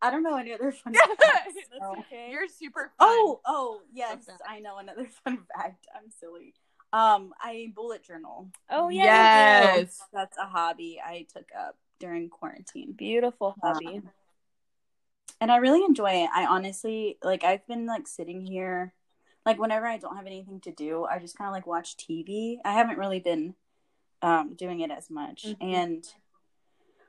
I 0.00 0.10
don't 0.10 0.22
know 0.22 0.36
any 0.36 0.52
other 0.52 0.70
fun 0.70 0.94
facts. 0.94 1.54
so- 1.80 1.96
okay. 2.00 2.28
You're 2.30 2.46
super 2.48 2.92
fun. 2.96 2.98
Oh, 3.00 3.40
oh, 3.44 3.80
yes, 3.92 4.18
Okay. 4.28 4.36
I 4.48 4.60
know 4.60 4.78
another 4.78 5.06
fun 5.24 5.38
fact. 5.56 5.86
I'm 5.94 6.10
silly. 6.20 6.54
Um, 6.92 7.34
I 7.40 7.72
bullet 7.74 8.02
journal. 8.02 8.48
Oh 8.70 8.88
yeah. 8.88 9.74
yes. 9.74 10.00
That's 10.12 10.38
a 10.38 10.46
hobby 10.46 11.00
I 11.04 11.26
took 11.34 11.48
up 11.58 11.76
during 12.00 12.30
quarantine. 12.30 12.92
Beautiful 12.92 13.56
hobby. 13.62 13.98
Um, 13.98 14.10
and 15.40 15.52
I 15.52 15.58
really 15.58 15.84
enjoy 15.84 16.12
it. 16.24 16.30
I 16.34 16.46
honestly 16.46 17.18
like 17.22 17.44
I've 17.44 17.66
been 17.66 17.84
like 17.84 18.08
sitting 18.08 18.40
here 18.40 18.94
like 19.48 19.58
whenever 19.58 19.86
I 19.86 19.96
don't 19.96 20.14
have 20.16 20.26
anything 20.26 20.60
to 20.60 20.70
do, 20.70 21.06
I 21.06 21.18
just 21.18 21.38
kind 21.38 21.48
of 21.48 21.54
like 21.54 21.66
watch 21.66 21.96
TV. 21.96 22.58
I 22.66 22.72
haven't 22.72 22.98
really 22.98 23.18
been 23.18 23.54
um 24.20 24.54
doing 24.54 24.80
it 24.80 24.90
as 24.90 25.08
much 25.10 25.44
Mhm. 25.44 25.56
and 25.60 26.04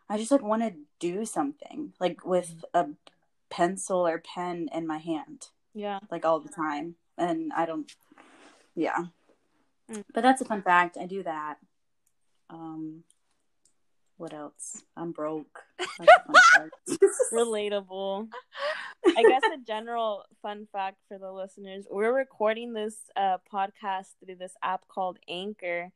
I 0.08 0.18
just 0.18 0.32
like 0.32 0.42
want 0.44 0.62
to 0.62 0.74
do 1.00 1.26
something 1.26 1.94
like 2.00 2.24
with 2.24 2.64
a 2.74 2.88
pencil 3.50 4.08
or 4.08 4.20
pen 4.20 4.70
in 4.72 4.86
my 4.88 5.00
hand 5.00 5.50
yeah. 5.74 6.00
like 6.12 6.24
all 6.24 6.40
the 6.40 6.50
time 6.50 6.96
and 7.18 7.52
I 7.54 7.66
don't 7.66 7.92
yeah. 8.76 9.08
Mm. 9.92 10.06
But 10.14 10.22
that's 10.22 10.42
a 10.42 10.46
fun 10.46 10.62
fact. 10.62 10.98
I 10.98 11.08
do 11.08 11.24
that. 11.24 11.58
Um 12.50 13.04
what 14.20 14.34
else? 14.34 14.84
I'm 14.98 15.14
broke. 15.14 15.60
That's 15.78 15.92
a 16.00 16.06
fun 16.06 16.36
fact. 16.54 17.02
Relatable. 17.32 18.28
I 19.08 19.24
guess 19.24 19.42
a 19.54 19.58
general 19.66 20.26
fun 20.42 20.68
fact 20.74 20.98
for 21.08 21.18
the 21.18 21.32
listeners: 21.32 21.86
we're 21.90 22.14
recording 22.14 22.74
this 22.74 22.96
uh, 23.16 23.38
podcast 23.52 24.08
through 24.24 24.36
this 24.36 24.54
app 24.62 24.88
called 24.90 25.20
Anchor. 25.30 25.92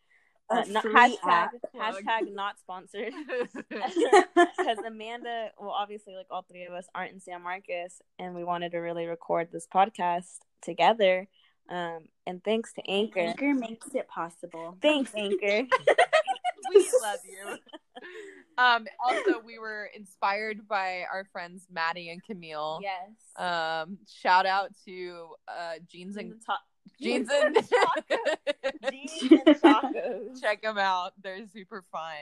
Uh, 0.49 0.63
not, 0.69 0.85
hashtag 0.85 1.17
app. 1.25 1.51
hashtag 1.75 2.33
not 2.33 2.59
sponsored. 2.59 3.13
Because 3.69 4.77
Amanda, 4.85 5.49
well, 5.59 5.71
obviously, 5.71 6.15
like 6.15 6.27
all 6.31 6.45
three 6.49 6.63
of 6.63 6.73
us 6.73 6.87
aren't 6.95 7.11
in 7.11 7.19
San 7.19 7.41
Marcos, 7.41 8.01
and 8.17 8.35
we 8.35 8.45
wanted 8.45 8.71
to 8.71 8.77
really 8.77 9.05
record 9.05 9.49
this 9.51 9.67
podcast 9.67 10.39
together. 10.61 11.27
Um, 11.69 12.07
and 12.25 12.41
thanks 12.41 12.71
to 12.73 12.89
Anchor. 12.89 13.19
Anchor 13.19 13.53
makes 13.53 13.93
it 13.93 14.07
possible. 14.07 14.77
Thanks, 14.81 15.11
Anchor. 15.13 15.67
we 16.73 16.89
love 17.01 17.19
you. 17.25 17.57
Um, 18.55 18.85
also, 19.03 19.39
we 19.43 19.57
were 19.57 19.89
inspired 19.95 20.67
by 20.67 21.05
our 21.11 21.25
friends 21.31 21.65
Maddie 21.71 22.11
and 22.11 22.23
Camille. 22.23 22.81
yes. 22.83 23.09
Um, 23.35 23.97
shout 24.07 24.45
out 24.45 24.69
to 24.85 25.29
uh, 25.47 25.73
Jeans 25.89 26.17
and 26.17 26.35
top. 26.45 26.59
Jeans 27.01 27.29
Jeans 27.29 27.55
and 27.55 27.55
Jeans 28.91 29.31
and 29.31 29.55
tacos. 29.57 30.39
Check 30.39 30.61
them 30.61 30.77
out. 30.77 31.13
They're 31.23 31.39
super 31.51 31.83
fun 31.91 32.13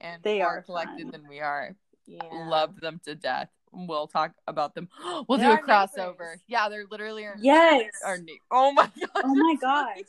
and 0.00 0.22
They 0.22 0.38
more 0.38 0.46
are 0.58 0.62
collected 0.62 1.02
fun. 1.02 1.10
than 1.10 1.28
we 1.28 1.40
are. 1.40 1.74
Yeah. 2.06 2.20
Love 2.32 2.78
them 2.80 3.00
to 3.06 3.16
death. 3.16 3.48
We'll 3.72 4.06
talk 4.06 4.30
about 4.46 4.76
them. 4.76 4.88
We'll 5.28 5.38
They 5.38 5.44
do 5.46 5.50
a 5.54 5.58
crossover. 5.58 5.96
neighbors. 6.12 6.40
Yeah, 6.46 6.68
they're 6.68 6.84
literally 6.88 7.24
our, 7.26 7.34
Yes. 7.40 7.90
our 8.06 8.18
ne- 8.18 8.38
Oh 8.50 8.70
my 8.72 8.88
god. 9.00 9.22
Oh 9.24 9.34
my 9.34 9.56
gosh. 9.60 10.02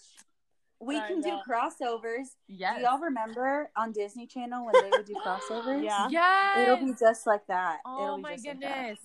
We 0.82 1.00
can 1.00 1.22
do 1.22 1.40
crossovers. 1.48 2.28
Yes. 2.48 2.78
Do 2.78 2.84
y'all 2.84 3.00
remember 3.00 3.72
on 3.78 3.92
Disney 3.92 4.28
Channel 4.28 4.66
when 4.66 4.74
they 4.84 4.90
would 4.90 5.06
do 5.06 5.16
crossovers? 5.26 5.84
Yeah. 5.84 6.08
Yes. 6.10 6.58
It'll 6.60 6.86
be 6.86 6.94
just 7.00 7.26
like 7.26 7.48
that. 7.48 7.80
Oh 7.86 8.04
It'll 8.04 8.18
be 8.18 8.24
my 8.24 8.34
just 8.34 8.46
like 8.48 8.60
that. 8.62 8.78
goodness. 8.84 9.00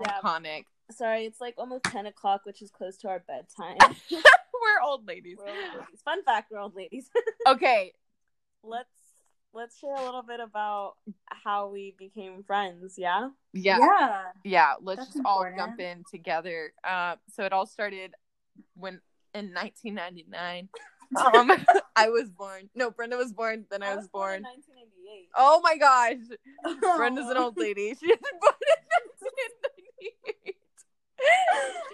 Yeah. 0.00 0.18
Iconic. 0.22 0.64
Sorry, 0.90 1.24
it's 1.24 1.40
like 1.40 1.54
almost 1.58 1.84
10 1.84 2.06
o'clock, 2.06 2.42
which 2.44 2.60
is 2.60 2.70
close 2.70 2.96
to 2.98 3.08
our 3.08 3.20
bedtime. 3.26 3.78
We're 4.10 4.82
old 4.84 5.06
ladies. 5.06 5.38
We're 5.38 5.48
old 5.48 5.56
ladies. 5.56 6.00
Fun 6.04 6.22
fact, 6.22 6.50
we're 6.50 6.60
old 6.60 6.74
ladies. 6.76 7.10
Okay, 7.46 7.92
Let's 8.62 8.88
let's 9.52 9.78
share 9.78 9.94
a 9.94 10.04
little 10.04 10.22
bit 10.22 10.38
about 10.40 10.94
how 11.26 11.68
we 11.68 11.94
became 11.98 12.42
friends. 12.44 12.94
Yeah. 12.96 13.30
Yeah. 13.52 13.78
Yeah. 13.80 14.22
Yeah. 14.44 14.72
Let's 14.80 15.00
That's 15.00 15.12
just 15.14 15.26
all 15.26 15.44
jump 15.56 15.80
in 15.80 16.04
together. 16.10 16.72
Um, 16.88 17.16
so 17.34 17.44
it 17.44 17.52
all 17.52 17.66
started 17.66 18.14
when 18.74 19.00
in 19.34 19.52
1999. 19.54 20.68
Um, 21.14 21.52
I 21.94 22.08
was 22.08 22.30
born. 22.30 22.70
No, 22.74 22.90
Brenda 22.90 23.18
was 23.18 23.34
born. 23.34 23.66
Then 23.70 23.82
I, 23.82 23.94
was, 23.96 24.08
born. 24.08 24.36
in 24.36 24.42
1998. 24.44 25.28
Oh 25.36 25.60
my 25.62 25.76
gosh, 25.76 26.16
Brenda's 26.96 27.28
an 27.28 27.36
old 27.36 27.58
lady. 27.58 27.94
She 28.00 28.06
was 28.06 28.18
born 28.40 28.54
in 28.62 28.80
1998. 30.40 30.56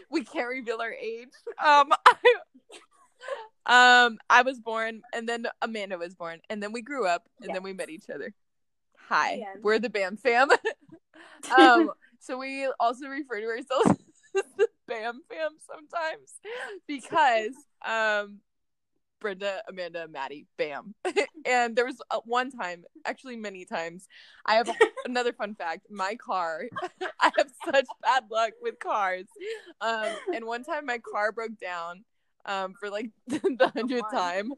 we 0.08 0.22
can't 0.22 0.48
reveal 0.48 0.80
our 0.80 0.92
age. 0.92 1.32
Um, 1.60 1.90
I, 3.66 4.04
um, 4.06 4.18
I 4.30 4.42
was 4.42 4.60
born, 4.60 5.02
and 5.12 5.28
then 5.28 5.48
Amanda 5.62 5.98
was 5.98 6.14
born, 6.14 6.40
and 6.48 6.62
then 6.62 6.70
we 6.70 6.80
grew 6.80 7.04
up, 7.04 7.24
and 7.42 7.52
then 7.52 7.64
we 7.64 7.72
met 7.72 7.90
each 7.90 8.08
other. 8.14 8.32
Hi, 9.08 9.34
Yeah. 9.40 9.54
we're 9.62 9.80
the 9.80 9.90
Bam 9.90 10.16
Fam. 10.16 10.48
um, 11.58 11.90
so 12.20 12.38
we 12.38 12.70
also 12.78 13.08
refer 13.08 13.40
to 13.40 13.46
ourselves 13.46 14.00
as 14.36 14.44
the 14.56 14.67
Bam 14.88 15.20
Fam 15.28 15.50
sometimes 15.66 16.32
because 16.88 17.54
um. 17.86 18.40
Brenda, 19.20 19.62
Amanda, 19.68 20.06
Maddie, 20.06 20.46
Bam. 20.56 20.94
and 21.44 21.74
there 21.74 21.84
was 21.84 22.00
uh, 22.10 22.20
one 22.24 22.52
time, 22.52 22.84
actually 23.04 23.36
many 23.36 23.64
times. 23.64 24.06
I 24.46 24.54
have 24.54 24.70
another 25.04 25.32
fun 25.32 25.54
fact. 25.54 25.86
My 25.90 26.14
car, 26.14 26.66
I 27.20 27.32
have 27.36 27.50
such 27.64 27.86
bad 28.00 28.24
luck 28.30 28.52
with 28.62 28.78
cars. 28.78 29.24
Um, 29.80 30.06
and 30.32 30.44
one 30.44 30.62
time 30.62 30.86
my 30.86 30.98
car 30.98 31.32
broke 31.32 31.58
down 31.60 32.04
um, 32.44 32.74
for 32.78 32.90
like 32.90 33.10
the 33.26 33.40
hundredth 33.74 34.10
fun. 34.10 34.14
time, 34.14 34.52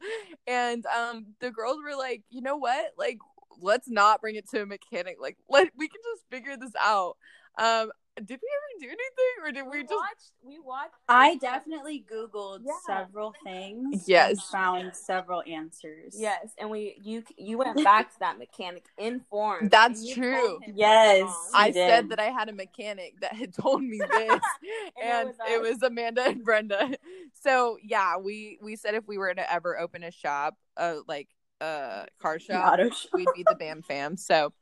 and 0.47 0.85
um, 0.87 1.27
the 1.40 1.51
girls 1.51 1.79
were 1.83 1.97
like, 1.97 2.23
you 2.31 2.43
know 2.43 2.57
what, 2.57 2.93
like 2.99 3.19
let's 3.61 3.88
not 3.88 4.21
bring 4.21 4.37
it 4.37 4.49
to 4.51 4.62
a 4.62 4.66
mechanic. 4.66 5.16
Like 5.21 5.37
let 5.49 5.71
we 5.77 5.88
can 5.88 6.01
just 6.14 6.25
figure 6.31 6.57
this 6.57 6.73
out. 6.81 7.16
Um, 7.59 7.90
did 8.16 8.29
we 8.29 8.35
ever 8.35 8.81
do 8.81 8.87
anything, 8.87 9.42
or 9.42 9.53
did 9.53 9.62
we, 9.70 9.79
We 9.79 9.83
just? 9.85 9.94
watched. 9.94 10.33
We 10.42 10.59
watched. 10.59 10.94
I 11.09 11.37
definitely 11.37 12.05
Googled 12.12 12.61
Yeah. 12.64 12.73
several 12.87 13.35
things. 13.44 14.05
Yes. 14.09 14.31
And 14.33 14.40
found 14.42 14.94
several 14.96 15.42
answers. 15.46 16.14
Yes, 16.18 16.49
and 16.59 16.70
we 16.70 16.96
you 17.03 17.23
you 17.38 17.59
went 17.59 17.77
back 17.85 18.12
to 18.12 18.18
that 18.20 18.38
mechanic 18.38 18.85
informed. 18.99 19.70
That's 19.70 20.12
true. 20.12 20.61
Yes. 20.75 21.29
I 21.55 21.66
I 21.66 21.70
did. 21.70 21.88
said 21.88 22.09
that 22.11 22.20
I 22.20 22.27
had 22.31 22.49
a 22.49 22.53
mechanic 22.53 23.20
that 23.20 23.33
had 23.35 23.55
told 23.55 23.83
me 23.83 23.99
this, 23.99 24.40
and 25.03 25.29
it 25.31 25.37
it 25.53 25.61
was 25.62 25.75
was, 25.75 25.83
Amanda 25.83 26.23
and 26.25 26.44
Brenda. 26.44 26.96
So 27.42 27.79
yeah, 27.83 28.18
we 28.18 28.59
we 28.61 28.77
said 28.77 28.94
if 28.94 29.07
we 29.09 29.16
were 29.16 29.33
to 29.33 29.53
ever 29.53 29.79
open 29.79 30.03
a 30.03 30.11
shop, 30.11 30.57
uh, 30.77 30.96
like 31.09 31.29
a 31.62 32.07
car 32.20 32.38
shop, 32.38 32.79
shop. 32.79 32.92
we'd 33.14 33.29
be 33.35 33.44
the 33.49 33.55
Bam 33.55 33.83
Fam. 33.83 34.16
So, 34.16 34.53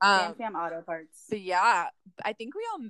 Bam 0.00 0.30
um, 0.30 0.34
Fam 0.34 0.54
Auto 0.56 0.82
Parts. 0.82 1.24
but 1.28 1.40
yeah, 1.40 1.86
I 2.24 2.32
think 2.32 2.54
we 2.54 2.62
all 2.72 2.88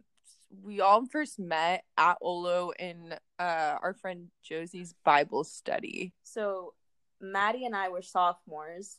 we 0.62 0.80
all 0.80 1.06
first 1.06 1.38
met 1.38 1.84
at 1.96 2.16
Olo 2.20 2.72
in 2.78 3.14
uh 3.38 3.76
our 3.82 3.94
friend 3.94 4.28
Josie's 4.42 4.94
Bible 5.04 5.44
study. 5.44 6.12
So 6.24 6.74
Maddie 7.20 7.64
and 7.64 7.74
I 7.74 7.88
were 7.88 8.02
sophomores, 8.02 8.98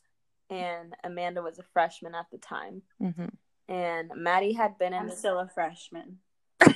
and 0.49 0.95
Amanda 1.03 1.41
was 1.41 1.59
a 1.59 1.63
freshman 1.73 2.15
at 2.15 2.25
the 2.31 2.37
time. 2.37 2.81
Mm-hmm. 3.01 3.27
And 3.69 4.11
Maddie 4.15 4.53
had 4.53 4.77
been 4.77 4.93
in 4.93 5.01
I'm 5.01 5.09
this. 5.09 5.19
still 5.19 5.39
a 5.39 5.47
freshman. 5.47 6.19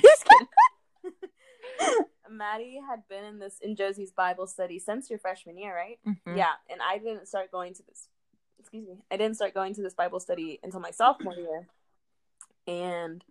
Maddie 2.30 2.80
had 2.88 3.02
been 3.08 3.24
in 3.24 3.38
this 3.38 3.58
in 3.60 3.76
Josie's 3.76 4.12
Bible 4.12 4.46
study 4.46 4.78
since 4.78 5.10
your 5.10 5.18
freshman 5.18 5.58
year, 5.58 5.74
right? 5.74 5.98
Mm-hmm. 6.06 6.36
Yeah, 6.36 6.52
and 6.70 6.80
I 6.82 6.98
didn't 6.98 7.28
start 7.28 7.50
going 7.50 7.74
to 7.74 7.82
this. 7.88 8.08
Excuse 8.72 8.88
me, 8.88 9.02
I 9.10 9.18
didn't 9.18 9.36
start 9.36 9.52
going 9.52 9.74
to 9.74 9.82
this 9.82 9.92
Bible 9.92 10.18
study 10.18 10.58
until 10.62 10.80
my 10.80 10.92
sophomore 10.92 11.34
year. 11.34 11.66
And 12.66 13.22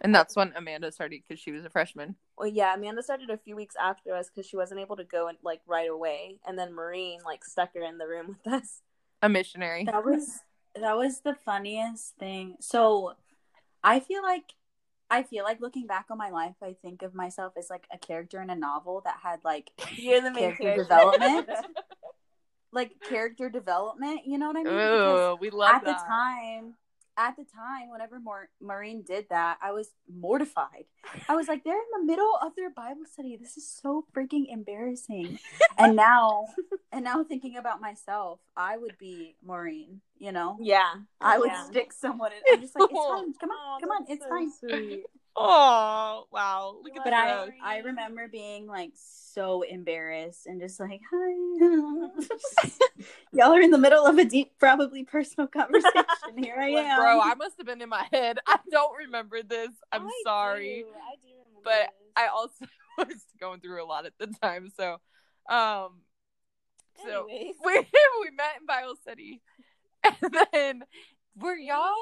and 0.00 0.12
that's 0.14 0.34
when 0.34 0.52
Amanda 0.56 0.90
started 0.90 1.22
because 1.26 1.40
she 1.40 1.52
was 1.52 1.64
a 1.64 1.70
freshman. 1.70 2.16
well, 2.36 2.48
yeah, 2.48 2.74
Amanda 2.74 3.02
started 3.02 3.30
a 3.30 3.36
few 3.38 3.54
weeks 3.54 3.74
after 3.80 4.14
us 4.14 4.28
because 4.28 4.48
she 4.48 4.56
wasn't 4.56 4.80
able 4.80 4.96
to 4.96 5.04
go 5.04 5.28
and 5.28 5.38
like 5.44 5.60
right 5.68 5.88
away. 5.88 6.38
And 6.46 6.58
then 6.58 6.74
Maureen 6.74 7.20
like 7.24 7.44
stuck 7.44 7.74
her 7.74 7.82
in 7.82 7.98
the 7.98 8.08
room 8.08 8.36
with 8.44 8.52
us. 8.52 8.80
A 9.22 9.28
missionary. 9.28 9.84
That 9.84 10.04
was 10.04 10.40
that 10.80 10.96
was 10.96 11.20
the 11.20 11.34
funniest 11.44 12.16
thing. 12.16 12.56
So 12.60 13.12
I 13.84 14.00
feel 14.00 14.22
like 14.22 14.54
I 15.10 15.22
feel 15.22 15.44
like 15.44 15.60
looking 15.60 15.86
back 15.86 16.06
on 16.10 16.18
my 16.18 16.30
life, 16.30 16.56
I 16.60 16.74
think 16.82 17.02
of 17.02 17.14
myself 17.14 17.52
as 17.56 17.70
like 17.70 17.86
a 17.92 17.98
character 17.98 18.42
in 18.42 18.50
a 18.50 18.56
novel 18.56 19.02
that 19.04 19.18
had 19.22 19.40
like 19.44 19.70
You're 19.94 20.20
the 20.22 20.32
main 20.32 20.56
Character 20.56 20.62
character. 20.64 20.82
development. 20.82 21.48
like 22.72 22.92
character 23.02 23.48
development. 23.48 24.20
You 24.26 24.38
know 24.38 24.48
what 24.48 24.56
I 24.56 24.62
mean? 24.64 24.74
Ooh, 24.74 25.36
we 25.40 25.50
love 25.50 25.74
at 25.76 25.84
that. 25.84 25.98
the 25.98 26.04
time, 26.06 26.74
at 27.16 27.36
the 27.36 27.44
time, 27.44 27.90
whenever 27.90 28.20
Maur- 28.20 28.50
Maureen 28.60 29.02
did 29.02 29.26
that, 29.30 29.58
I 29.62 29.72
was 29.72 29.90
mortified. 30.12 30.84
I 31.28 31.34
was 31.34 31.48
like, 31.48 31.64
they're 31.64 31.74
in 31.74 32.00
the 32.00 32.04
middle 32.06 32.32
of 32.42 32.54
their 32.56 32.70
Bible 32.70 33.04
study. 33.10 33.36
This 33.36 33.56
is 33.56 33.68
so 33.68 34.04
freaking 34.14 34.44
embarrassing. 34.52 35.38
and 35.78 35.96
now, 35.96 36.46
and 36.92 37.04
now 37.04 37.24
thinking 37.24 37.56
about 37.56 37.80
myself, 37.80 38.38
I 38.56 38.76
would 38.76 38.98
be 38.98 39.34
Maureen. 39.44 40.00
You 40.18 40.32
know, 40.32 40.58
Yeah, 40.60 40.94
I 41.20 41.38
would 41.38 41.50
Yeah. 41.50 41.64
stick 41.64 41.92
someone 41.92 42.32
in. 42.32 42.38
I'm 42.52 42.60
just 42.60 42.74
like, 42.78 42.90
it's 42.90 42.98
fine. 43.08 43.32
Come 43.40 43.50
on, 43.50 43.80
come 43.80 43.90
on, 43.90 44.04
it's 44.08 44.24
fine. 44.26 44.50
Sweet. 44.52 45.04
Oh 45.36 46.24
wow! 46.32 46.76
Look 46.82 46.96
at 46.96 47.04
But 47.04 47.10
the 47.10 47.16
I, 47.16 47.26
growth. 47.44 47.54
I 47.62 47.78
remember 47.78 48.28
being 48.28 48.66
like 48.66 48.92
so 48.94 49.62
embarrassed 49.62 50.46
and 50.46 50.60
just 50.60 50.80
like, 50.80 51.00
hi. 51.12 52.18
Y'all 53.32 53.52
are 53.52 53.60
in 53.60 53.70
the 53.70 53.78
middle 53.78 54.04
of 54.04 54.18
a 54.18 54.24
deep, 54.24 54.52
probably 54.58 55.04
personal 55.04 55.46
conversation. 55.52 56.36
Here 56.36 56.56
I 56.58 56.70
Like, 56.72 56.84
am. 56.86 56.98
bro, 57.00 57.20
I 57.20 57.34
must 57.34 57.56
have 57.58 57.66
been 57.66 57.80
in 57.82 57.88
my 57.88 58.06
head. 58.12 58.38
I 58.46 58.58
don't 58.70 58.96
remember 58.98 59.42
this. 59.42 59.70
I'm 59.92 60.06
I 60.06 60.10
sorry, 60.24 60.84
do. 60.84 60.86
I 60.96 61.14
do 61.22 61.28
remember 61.46 61.60
but 61.64 61.72
this. 61.72 62.12
I 62.16 62.26
also 62.28 62.66
was 62.98 63.24
going 63.40 63.60
through 63.60 63.84
a 63.84 63.86
lot 63.86 64.06
at 64.06 64.12
the 64.18 64.26
time. 64.42 64.70
So, 64.76 64.94
um, 65.48 66.00
so 67.04 67.26
Anyways. 67.28 67.54
we 67.64 67.72
we 67.74 68.30
met 68.36 68.58
in 68.60 68.66
Bible 68.66 68.96
study, 69.00 69.40
and 70.04 70.16
then 70.52 70.82
were 71.36 71.56
y'all 71.56 71.94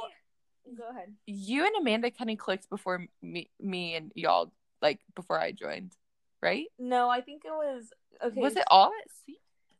Go 0.76 0.88
ahead. 0.90 1.14
you 1.26 1.64
and 1.66 1.74
Amanda 1.80 2.10
kind 2.10 2.30
of 2.30 2.38
clicked 2.38 2.68
before 2.70 3.06
me 3.22 3.50
me 3.60 3.94
and 3.94 4.12
y'all 4.14 4.52
like 4.82 5.00
before 5.14 5.38
I 5.40 5.52
joined, 5.52 5.92
right? 6.42 6.66
No, 6.78 7.08
I 7.08 7.20
think 7.20 7.44
it 7.44 7.50
was 7.50 7.90
okay. 8.22 8.40
Was 8.40 8.56
it 8.56 8.64
all 8.70 8.86
at 8.88 9.10
sea? 9.24 9.38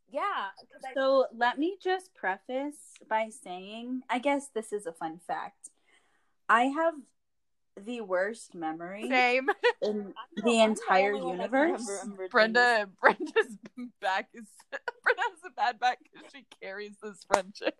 Yeah. 0.09 0.49
'cause 0.57 0.83
I- 0.85 0.93
So 0.93 1.27
let 1.33 1.57
me 1.59 1.77
just 1.81 2.13
preface 2.15 2.93
by 3.09 3.29
saying, 3.29 4.03
I 4.09 4.19
guess 4.19 4.47
this 4.49 4.71
is 4.71 4.85
a 4.85 4.93
fun 4.93 5.19
fact. 5.19 5.69
I 6.49 6.63
have 6.65 6.93
the 7.75 8.01
worst 8.01 8.55
memory 8.55 9.07
Same. 9.09 9.49
in 9.81 10.13
the 10.37 10.61
entire 10.61 11.13
only 11.13 11.31
universe. 11.31 11.77
can 11.77 11.85
remember 11.85 12.23
things. 12.23 12.31
Brenda 12.31 12.89
Brenda's 13.01 13.57
back 14.01 14.29
is 14.33 14.47
Brenda 15.03 15.21
has 15.21 15.43
a 15.45 15.49
bad 15.51 15.79
back 15.79 15.99
because 16.01 16.31
she 16.33 16.45
carries 16.61 16.95
this 17.03 17.23
friendship. 17.25 17.75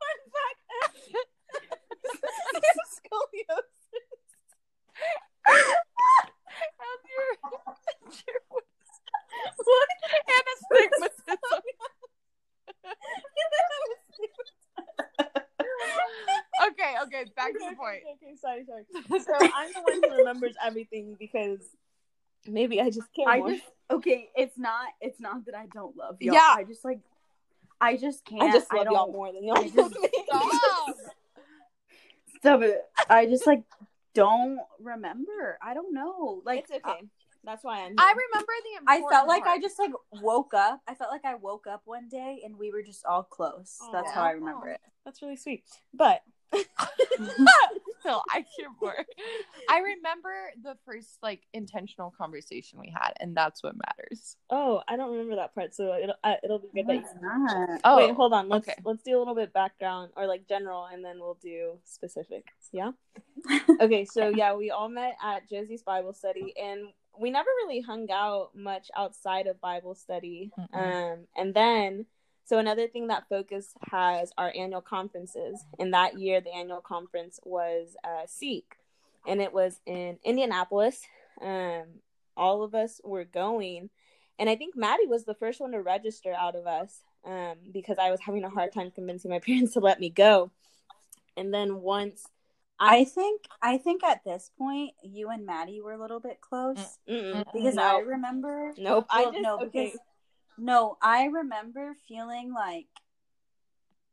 Fun 0.00 0.18
fact. 0.34 0.60
Scoliosis. 2.94 3.64
Your, 7.10 7.30
your 8.26 8.40
what? 9.64 9.88
And 10.26 10.44
astigmatism. 10.54 11.62
okay, 16.68 16.92
okay, 17.02 17.24
back 17.36 17.52
to 17.52 17.58
the 17.70 17.76
point. 17.76 18.02
Okay, 18.02 18.26
okay, 18.26 18.34
sorry, 18.40 18.64
sorry. 18.64 18.84
So 19.20 19.32
I'm 19.54 19.72
the 19.72 19.80
one 19.82 20.02
who 20.02 20.16
remembers 20.18 20.54
everything 20.64 21.16
because 21.18 21.60
maybe 22.46 22.80
I 22.80 22.90
just 22.90 23.12
can't. 23.14 23.28
I 23.28 23.40
just 23.40 23.64
okay. 23.90 24.28
It's 24.36 24.58
not. 24.58 24.88
It's 25.00 25.20
not 25.20 25.44
that 25.46 25.54
I 25.54 25.66
don't 25.72 25.96
love 25.96 26.16
y'all. 26.20 26.34
Yeah. 26.34 26.54
I 26.56 26.64
just 26.64 26.84
like. 26.84 27.00
I 27.84 27.96
just 27.96 28.24
can't. 28.24 28.42
I 28.44 28.50
just 28.52 28.72
love 28.72 28.84
don't, 28.84 28.94
y'all 28.94 29.12
more 29.12 29.32
than 29.32 29.44
y'all 29.44 29.58
I 29.58 29.70
love 29.74 29.92
me. 29.92 30.08
Stop. 30.26 30.96
Stop 32.38 32.62
it. 32.62 32.80
I 33.08 33.26
just 33.26 33.46
like 33.46 33.62
don't 34.14 34.58
remember. 34.80 35.58
I 35.62 35.74
don't 35.74 35.92
know. 35.92 36.40
Like 36.44 36.60
it's 36.60 36.70
okay. 36.70 37.00
That's 37.44 37.62
why 37.62 37.80
I'm. 37.84 37.94
I 37.98 38.14
remember 38.32 38.52
the 38.62 38.90
I 38.90 39.02
felt 39.10 39.28
like 39.28 39.46
I 39.46 39.60
just 39.60 39.78
like 39.78 39.90
woke 40.22 40.54
up. 40.54 40.80
I 40.88 40.94
felt 40.94 41.10
like 41.10 41.26
I 41.26 41.34
woke 41.34 41.66
up 41.66 41.82
one 41.84 42.08
day 42.08 42.40
and 42.42 42.58
we 42.58 42.70
were 42.70 42.82
just 42.82 43.04
all 43.04 43.22
close. 43.22 43.78
That's 43.92 44.10
how 44.12 44.22
I 44.22 44.30
remember 44.30 44.68
it. 44.68 44.80
That's 45.04 45.20
really 45.20 45.36
sweet. 45.36 45.64
But 45.92 46.22
Phil, 48.04 48.22
I 48.30 48.44
hear 48.56 48.68
more. 48.80 48.94
I 49.68 49.78
remember 49.78 50.34
the 50.62 50.76
first 50.84 51.18
like 51.22 51.40
intentional 51.52 52.14
conversation 52.16 52.78
we 52.78 52.92
had, 52.94 53.12
and 53.20 53.36
that's 53.36 53.62
what 53.62 53.74
matters. 53.74 54.36
oh, 54.50 54.82
I 54.86 54.96
don't 54.96 55.10
remember 55.10 55.36
that 55.36 55.54
part, 55.54 55.74
so 55.74 55.94
it'll 55.94 56.14
uh, 56.22 56.34
it'll 56.44 56.58
be 56.58 56.68
good 56.74 56.86
that 56.86 56.94
you. 56.94 57.00
It's 57.00 57.14
not. 57.20 57.80
Oh, 57.84 57.96
Wait, 57.96 58.14
hold 58.14 58.32
on. 58.32 58.48
Let's 58.48 58.68
okay. 58.68 58.78
let's 58.84 59.02
do 59.02 59.16
a 59.16 59.18
little 59.18 59.34
bit 59.34 59.52
background 59.52 60.12
or 60.16 60.26
like 60.26 60.46
general, 60.48 60.86
and 60.92 61.04
then 61.04 61.18
we'll 61.18 61.38
do 61.42 61.78
specific. 61.84 62.44
Yeah. 62.72 62.92
Okay, 63.80 64.04
so 64.04 64.28
yeah, 64.28 64.54
we 64.54 64.70
all 64.70 64.88
met 64.88 65.16
at 65.22 65.48
Josie's 65.48 65.82
Bible 65.82 66.12
study, 66.12 66.54
and 66.56 66.86
we 67.18 67.30
never 67.30 67.48
really 67.64 67.80
hung 67.80 68.10
out 68.10 68.50
much 68.54 68.90
outside 68.96 69.46
of 69.46 69.60
Bible 69.60 69.94
study. 69.94 70.50
Mm-mm. 70.58 71.12
Um, 71.12 71.26
and 71.36 71.54
then 71.54 72.06
So 72.44 72.58
another 72.58 72.86
thing 72.88 73.08
that 73.08 73.28
Focus 73.28 73.74
has 73.90 74.32
are 74.36 74.52
annual 74.54 74.82
conferences, 74.82 75.64
and 75.78 75.94
that 75.94 76.18
year 76.18 76.40
the 76.40 76.54
annual 76.54 76.80
conference 76.80 77.40
was 77.44 77.96
uh, 78.04 78.26
Seek, 78.26 78.76
and 79.26 79.40
it 79.40 79.52
was 79.52 79.80
in 79.86 80.18
Indianapolis. 80.24 81.00
Um, 81.40 81.84
all 82.36 82.62
of 82.62 82.74
us 82.74 83.00
were 83.02 83.24
going, 83.24 83.88
and 84.38 84.50
I 84.50 84.56
think 84.56 84.76
Maddie 84.76 85.06
was 85.06 85.24
the 85.24 85.34
first 85.34 85.60
one 85.60 85.72
to 85.72 85.80
register 85.80 86.34
out 86.34 86.54
of 86.54 86.66
us 86.66 87.00
um, 87.24 87.54
because 87.72 87.96
I 87.98 88.10
was 88.10 88.20
having 88.20 88.44
a 88.44 88.50
hard 88.50 88.72
time 88.72 88.90
convincing 88.90 89.30
my 89.30 89.38
parents 89.46 89.72
to 89.74 89.80
let 89.80 89.98
me 89.98 90.10
go. 90.10 90.50
And 91.36 91.52
then 91.52 91.80
once 91.80 92.26
I 92.78 93.04
think 93.04 93.42
I 93.62 93.78
think 93.78 94.02
at 94.04 94.24
this 94.24 94.50
point 94.58 94.92
you 95.02 95.30
and 95.30 95.46
Maddie 95.46 95.80
were 95.80 95.92
a 95.92 96.00
little 96.00 96.20
bit 96.20 96.40
close 96.40 96.98
Mm-mm. 97.08 97.44
because 97.52 97.76
No. 97.76 97.82
I 97.82 98.00
remember 98.00 98.72
Nope. 98.76 99.06
I 99.10 99.22
Well, 99.22 99.32
just 99.32 99.42
no, 99.42 99.54
okay. 99.60 99.66
because 99.66 99.98
no, 100.58 100.96
I 101.02 101.26
remember 101.26 101.96
feeling 102.08 102.52
like 102.52 102.86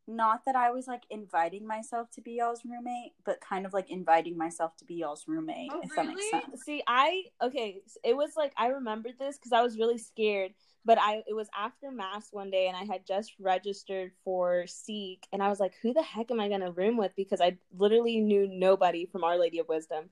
not 0.08 0.46
that 0.46 0.56
I 0.56 0.72
was 0.72 0.88
like 0.88 1.04
inviting 1.10 1.66
myself 1.66 2.10
to 2.12 2.22
be 2.22 2.34
y'all's 2.34 2.64
roommate, 2.66 3.14
but 3.24 3.40
kind 3.42 3.66
of 3.66 3.74
like 3.74 3.90
inviting 3.90 4.38
myself 4.38 4.76
to 4.78 4.86
be 4.86 4.96
y'all's 4.96 5.26
roommate, 5.28 5.72
Oh, 5.74 5.82
if 5.84 5.96
that 5.96 6.08
makes 6.08 6.30
sense. 6.30 6.64
See, 6.64 6.84
I 6.88 7.24
okay. 7.42 7.82
It 8.04 8.16
was 8.16 8.32
like 8.36 8.54
I 8.58 8.68
remembered 8.68 9.16
this 9.20 9.38
because 9.38 9.54
I 9.54 9.62
was 9.62 9.78
really 9.78 9.98
scared. 9.98 10.54
But 10.84 10.98
I 11.00 11.22
it 11.28 11.36
was 11.36 11.48
after 11.56 11.92
mass 11.92 12.30
one 12.32 12.50
day, 12.50 12.68
and 12.68 12.76
I 12.76 12.84
had 12.92 13.06
just 13.06 13.34
registered 13.40 14.12
for 14.24 14.66
Seek, 14.66 15.28
and 15.32 15.42
I 15.44 15.50
was 15.50 15.60
like, 15.60 15.74
"Who 15.84 15.94
the 15.94 16.02
heck 16.02 16.32
am 16.32 16.40
I 16.40 16.50
gonna 16.50 16.72
room 16.72 16.98
with?" 16.98 17.16
Because 17.16 17.40
I 17.40 17.58
literally 17.78 18.20
knew 18.20 18.48
nobody 18.48 19.06
from 19.06 19.24
Our 19.24 19.38
Lady 19.38 19.60
of 19.60 19.68
Wisdom. 19.68 20.10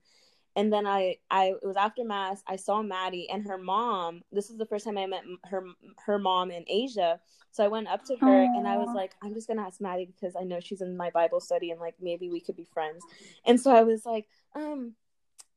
And 0.59 0.73
then 0.73 0.85
I, 0.85 1.15
I 1.31 1.53
it 1.61 1.65
was 1.65 1.77
after 1.77 2.03
mass. 2.03 2.43
I 2.45 2.57
saw 2.57 2.81
Maddie 2.81 3.29
and 3.29 3.47
her 3.47 3.57
mom. 3.57 4.23
This 4.29 4.49
is 4.49 4.57
the 4.57 4.65
first 4.65 4.83
time 4.83 4.97
I 4.97 5.05
met 5.05 5.23
her 5.45 5.63
her 6.05 6.19
mom 6.19 6.51
in 6.51 6.65
Asia. 6.67 7.17
So 7.51 7.63
I 7.63 7.69
went 7.69 7.87
up 7.87 8.03
to 8.07 8.17
her 8.17 8.41
and 8.53 8.67
I 8.67 8.75
was 8.75 8.89
like, 8.93 9.13
I'm 9.23 9.33
just 9.33 9.47
gonna 9.47 9.61
ask 9.61 9.79
Maddie 9.79 10.05
because 10.05 10.35
I 10.35 10.43
know 10.43 10.59
she's 10.59 10.81
in 10.81 10.97
my 10.97 11.11
Bible 11.11 11.39
study 11.39 11.71
and 11.71 11.79
like 11.79 11.95
maybe 12.01 12.29
we 12.29 12.41
could 12.41 12.57
be 12.57 12.67
friends. 12.73 13.05
And 13.45 13.57
so 13.57 13.71
I 13.71 13.83
was 13.83 14.05
like, 14.05 14.27
um, 14.53 14.95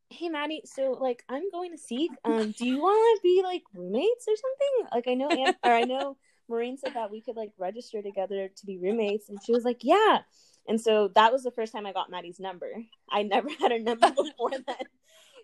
hey 0.08 0.28
Maddie, 0.28 0.62
so 0.66 0.92
like 0.92 1.24
I'm 1.28 1.50
going 1.50 1.72
to 1.72 1.78
Seek. 1.78 2.12
Um, 2.24 2.54
do 2.56 2.64
you 2.64 2.78
want 2.78 3.18
to 3.18 3.22
be 3.24 3.42
like 3.42 3.64
roommates 3.74 4.28
or 4.28 4.36
something? 4.36 4.88
Like 4.94 5.08
I 5.08 5.14
know, 5.14 5.30
Ann- 5.30 5.56
or 5.64 5.72
I 5.72 5.82
know 5.82 6.16
Maureen 6.48 6.78
said 6.78 6.94
that 6.94 7.10
we 7.10 7.22
could 7.22 7.34
like 7.34 7.50
register 7.58 8.02
together 8.02 8.50
to 8.54 8.66
be 8.66 8.78
roommates, 8.78 9.30
and 9.30 9.42
she 9.42 9.50
was 9.50 9.64
like, 9.64 9.80
yeah. 9.82 10.20
And 10.68 10.80
so 10.80 11.08
that 11.14 11.32
was 11.32 11.42
the 11.42 11.50
first 11.50 11.72
time 11.72 11.86
I 11.86 11.92
got 11.92 12.10
Maddie's 12.10 12.40
number. 12.40 12.70
I 13.10 13.22
never 13.22 13.48
had 13.60 13.72
her 13.72 13.78
number 13.78 14.10
before 14.16 14.50
then. 14.50 14.76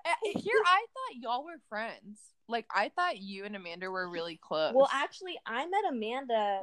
Uh, 0.05 0.15
Here, 0.23 0.63
I 0.65 0.85
thought 0.95 1.21
y'all 1.21 1.45
were 1.45 1.61
friends. 1.69 2.19
Like, 2.49 2.67
I 2.75 2.91
thought 2.95 3.19
you 3.19 3.45
and 3.45 3.55
Amanda 3.57 3.91
were 3.91 4.09
really 4.09 4.39
close. 4.41 4.73
Well, 4.75 4.89
actually, 4.93 5.39
I 5.47 5.67
met 5.67 5.85
Amanda 5.91 6.63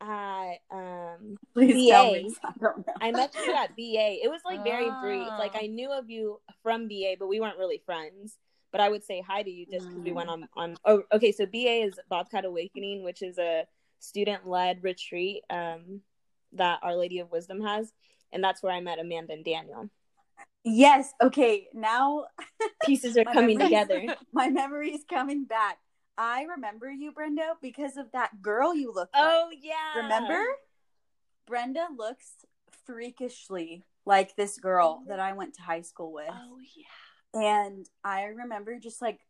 at 0.00 0.56
um 0.72 1.36
Please 1.54 1.88
tell 1.90 2.12
me. 2.12 2.22
BA. 2.22 2.34
I 2.44 2.52
don't 2.60 2.86
know. 2.86 2.92
I 3.00 3.12
met 3.12 3.34
you 3.46 3.54
at 3.54 3.76
BA. 3.76 4.24
It 4.24 4.30
was 4.30 4.40
like 4.44 4.64
very 4.64 4.90
brief. 5.00 5.28
Ah. 5.30 5.36
Like 5.38 5.52
I 5.54 5.66
knew 5.66 5.92
of 5.92 6.10
you 6.10 6.40
from 6.62 6.88
BA, 6.88 7.14
but 7.18 7.28
we 7.28 7.40
weren't 7.40 7.58
really 7.58 7.82
friends. 7.86 8.36
But 8.72 8.80
I 8.80 8.88
would 8.88 9.04
say 9.04 9.22
hi 9.26 9.42
to 9.42 9.50
you 9.50 9.66
just 9.70 9.86
because 9.86 10.02
we 10.02 10.12
went 10.12 10.30
on 10.30 10.48
on. 10.56 10.76
Oh, 10.84 11.02
okay. 11.12 11.30
So 11.30 11.46
BA 11.46 11.84
is 11.84 11.94
Bobcat 12.08 12.44
Awakening, 12.44 13.04
which 13.04 13.22
is 13.22 13.38
a 13.38 13.66
student 14.00 14.48
led 14.48 14.82
retreat 14.82 15.42
um, 15.50 16.00
that 16.54 16.80
Our 16.82 16.96
Lady 16.96 17.18
of 17.18 17.30
Wisdom 17.30 17.62
has, 17.62 17.92
and 18.32 18.42
that's 18.42 18.62
where 18.62 18.72
I 18.72 18.80
met 18.80 18.98
Amanda 18.98 19.32
and 19.32 19.44
Daniel. 19.44 19.88
Yes. 20.64 21.12
Okay. 21.20 21.68
Now 21.74 22.26
Pieces 22.84 23.16
are 23.16 23.24
coming 23.24 23.58
together. 23.58 24.02
my 24.32 24.48
memory 24.48 24.90
is 24.90 25.04
coming 25.08 25.44
back. 25.44 25.78
I 26.16 26.42
remember 26.42 26.90
you, 26.90 27.12
Brenda, 27.12 27.54
because 27.60 27.96
of 27.96 28.12
that 28.12 28.42
girl 28.42 28.74
you 28.74 28.92
looked 28.92 29.14
like. 29.14 29.24
Oh 29.24 29.48
like. 29.48 29.58
yeah, 29.62 30.02
Remember? 30.02 30.44
Brenda 31.46 31.86
looks 31.96 32.28
freakishly 32.86 33.84
like 34.04 34.36
this 34.36 34.58
girl 34.58 34.98
mm-hmm. 35.00 35.08
that 35.08 35.20
I 35.20 35.32
went 35.32 35.54
to 35.54 35.62
high 35.62 35.82
school 35.82 36.12
with. 36.12 36.28
Oh 36.30 36.58
yeah. 36.76 37.64
And 37.64 37.86
I 38.04 38.24
remember 38.24 38.78
just 38.78 39.00
like 39.00 39.20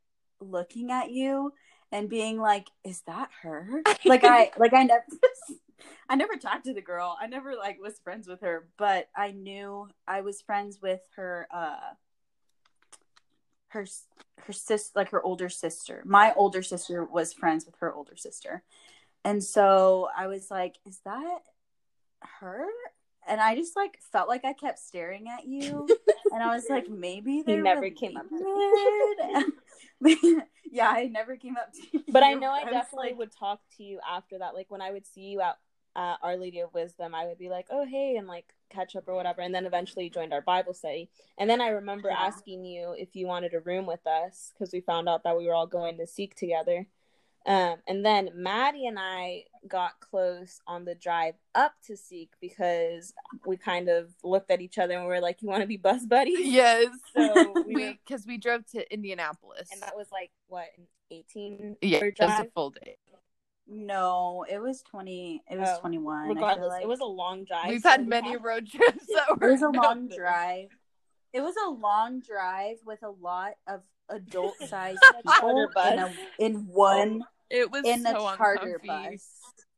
looking 0.41 0.91
at 0.91 1.11
you 1.11 1.53
and 1.93 2.09
being 2.09 2.39
like, 2.41 2.67
"Is 2.85 3.03
that 3.07 3.31
her?" 3.43 3.83
Like 4.05 4.25
I 4.25 4.51
like 4.59 4.73
I 4.73 4.85
never 4.85 5.05
I 6.09 6.17
never 6.17 6.37
talked 6.37 6.65
to 6.67 6.75
the 6.75 6.83
girl. 6.83 7.17
I 7.21 7.27
never 7.27 7.55
like 7.57 7.81
was 7.81 7.99
friends 7.99 8.29
with 8.29 8.41
her, 8.43 8.69
but 8.77 9.09
I 9.17 9.31
knew 9.33 9.89
I 10.07 10.21
was 10.21 10.43
friends 10.43 10.79
with 10.83 11.01
her 11.17 11.47
uh 11.53 11.95
her 13.69 13.87
her 14.47 14.53
sis 14.53 14.91
like 14.95 15.11
her 15.11 15.23
older 15.23 15.49
sister. 15.49 16.03
My 16.05 16.33
older 16.35 16.63
sister 16.63 17.05
was 17.05 17.33
friends 17.33 17.65
with 17.65 17.77
her 17.81 17.93
older 17.93 18.17
sister. 18.17 18.63
And 19.25 19.43
so 19.43 20.09
I 20.17 20.27
was 20.27 20.51
like, 20.51 20.77
"Is 20.87 21.01
that 21.05 21.41
her?" 22.41 22.67
And 23.27 23.41
I 23.41 23.55
just 23.55 23.77
like 23.77 23.99
felt 24.13 24.29
like 24.29 24.45
I 24.45 24.53
kept 24.53 24.81
staring 24.81 25.29
at 25.29 25.47
you 25.47 25.87
and 26.33 26.43
I 26.43 26.55
was 26.55 26.69
like, 26.69 26.89
maybe 26.89 27.43
they 27.43 27.57
never 27.57 27.89
came 27.91 28.17
up 28.17 28.27
yeah, 30.73 30.89
I 30.89 31.05
never 31.05 31.37
came 31.37 31.57
up 31.57 31.73
to 31.73 31.83
you. 31.93 32.05
But 32.09 32.25
I 32.25 32.35
know 32.35 32.51
I 32.51 32.65
was 32.65 32.73
definitely 32.73 33.11
like, 33.11 33.19
would 33.19 33.33
talk 33.33 33.61
to 33.77 33.85
you 33.85 34.01
after 34.09 34.39
that. 34.39 34.55
Like 34.55 34.71
when 34.71 34.81
I 34.81 34.91
would 34.91 35.07
see 35.07 35.21
you 35.21 35.41
at 35.41 35.57
uh, 35.95 36.17
Our 36.23 36.37
Lady 36.37 36.61
of 36.61 36.73
Wisdom, 36.75 37.15
I 37.15 37.27
would 37.27 37.39
be 37.39 37.49
like, 37.49 37.67
"Oh 37.71 37.85
hey," 37.85 38.17
and 38.17 38.27
like 38.27 38.55
catch 38.71 38.97
up 38.97 39.07
or 39.09 39.15
whatever. 39.15 39.43
And 39.43 39.55
then 39.55 39.67
eventually 39.67 40.09
joined 40.09 40.33
our 40.33 40.41
Bible 40.41 40.73
study. 40.75 41.11
And 41.39 41.49
then 41.51 41.61
I 41.61 41.69
remember 41.69 42.09
Yeah. 42.09 42.19
asking 42.27 42.65
you 42.65 42.95
if 42.99 43.15
you 43.15 43.27
wanted 43.27 43.53
a 43.55 43.61
room 43.61 43.87
with 43.87 44.07
us 44.07 44.53
because 44.55 44.73
we 44.73 44.81
found 44.81 45.09
out 45.09 45.25
that 45.25 45.37
we 45.37 45.47
were 45.47 45.55
all 45.55 45.67
going 45.67 45.99
to 45.99 46.07
Seek 46.07 46.35
together. 46.35 46.87
Um, 47.45 47.79
and 47.89 48.07
then 48.07 48.31
Maddie 48.35 48.87
and 48.87 48.99
I 49.01 49.45
got 49.67 49.99
close 49.99 50.61
on 50.67 50.85
the 50.85 50.95
drive 50.95 51.35
up 51.57 51.75
to 51.87 51.97
Seek 51.97 52.31
because 52.41 53.13
we 53.45 53.57
kind 53.57 53.89
of 53.89 54.15
looked 54.23 54.51
at 54.53 54.61
each 54.61 54.79
other 54.79 54.95
and 54.95 55.03
we 55.03 55.09
were 55.09 55.21
like, 55.21 55.43
"You 55.43 55.49
want 55.49 55.63
to 55.63 55.67
be 55.67 55.77
bus 55.77 56.07
buddies?" 56.07 56.39
yes. 56.41 56.89
So 57.15 57.61
we, 57.67 57.75
we 57.75 58.01
because 58.07 58.27
we 58.27 58.39
drove 58.39 58.65
to 58.71 58.91
Indianapolis. 58.93 59.69
and 59.73 59.83
that 59.83 59.97
was 59.97 60.07
like 60.13 60.31
what 60.47 60.69
an 60.79 60.87
eighteen 61.11 61.77
yeah, 61.83 61.99
hour 61.99 62.07
it 62.07 62.21
a 62.21 62.51
full 62.55 62.71
day. 62.71 62.97
No, 63.75 64.45
it 64.51 64.59
was 64.59 64.83
twenty 64.83 65.43
it 65.51 65.59
was 65.59 65.69
Oh, 65.77 65.81
twenty 65.81 65.99
one. 65.99 66.29
Regardless 66.29 66.69
like. 66.69 66.83
it 66.83 66.89
was 66.89 67.01
a 67.01 67.05
long 67.05 67.45
drive 67.45 67.69
We've 67.71 67.81
so 67.83 67.89
had 67.91 68.01
we 68.03 68.07
many 68.09 68.33
had- 68.33 68.45
road 68.45 68.67
trips 68.69 69.07
that 69.07 69.27
it 69.41 69.47
was 69.51 69.63
a 69.63 69.69
long 69.69 70.05
nothing. 70.07 70.09
drive. 70.19 70.69
It 71.33 71.41
was 71.41 71.55
a 71.67 71.71
long 71.71 72.21
drive 72.21 72.77
with 72.85 73.03
a 73.03 73.09
lot 73.11 73.53
of 73.67 73.81
adult 74.11 74.57
sized 74.59 75.01
people 75.27 75.71
in, 75.91 75.99
a, 75.99 76.13
in 76.39 76.55
one 76.67 77.23
It 77.49 77.71
was 77.71 77.85
in 77.87 78.03
so 78.03 78.29
a 78.29 78.37
charter 78.37 78.79
uncomfy. 78.83 78.87
bus. 78.89 79.29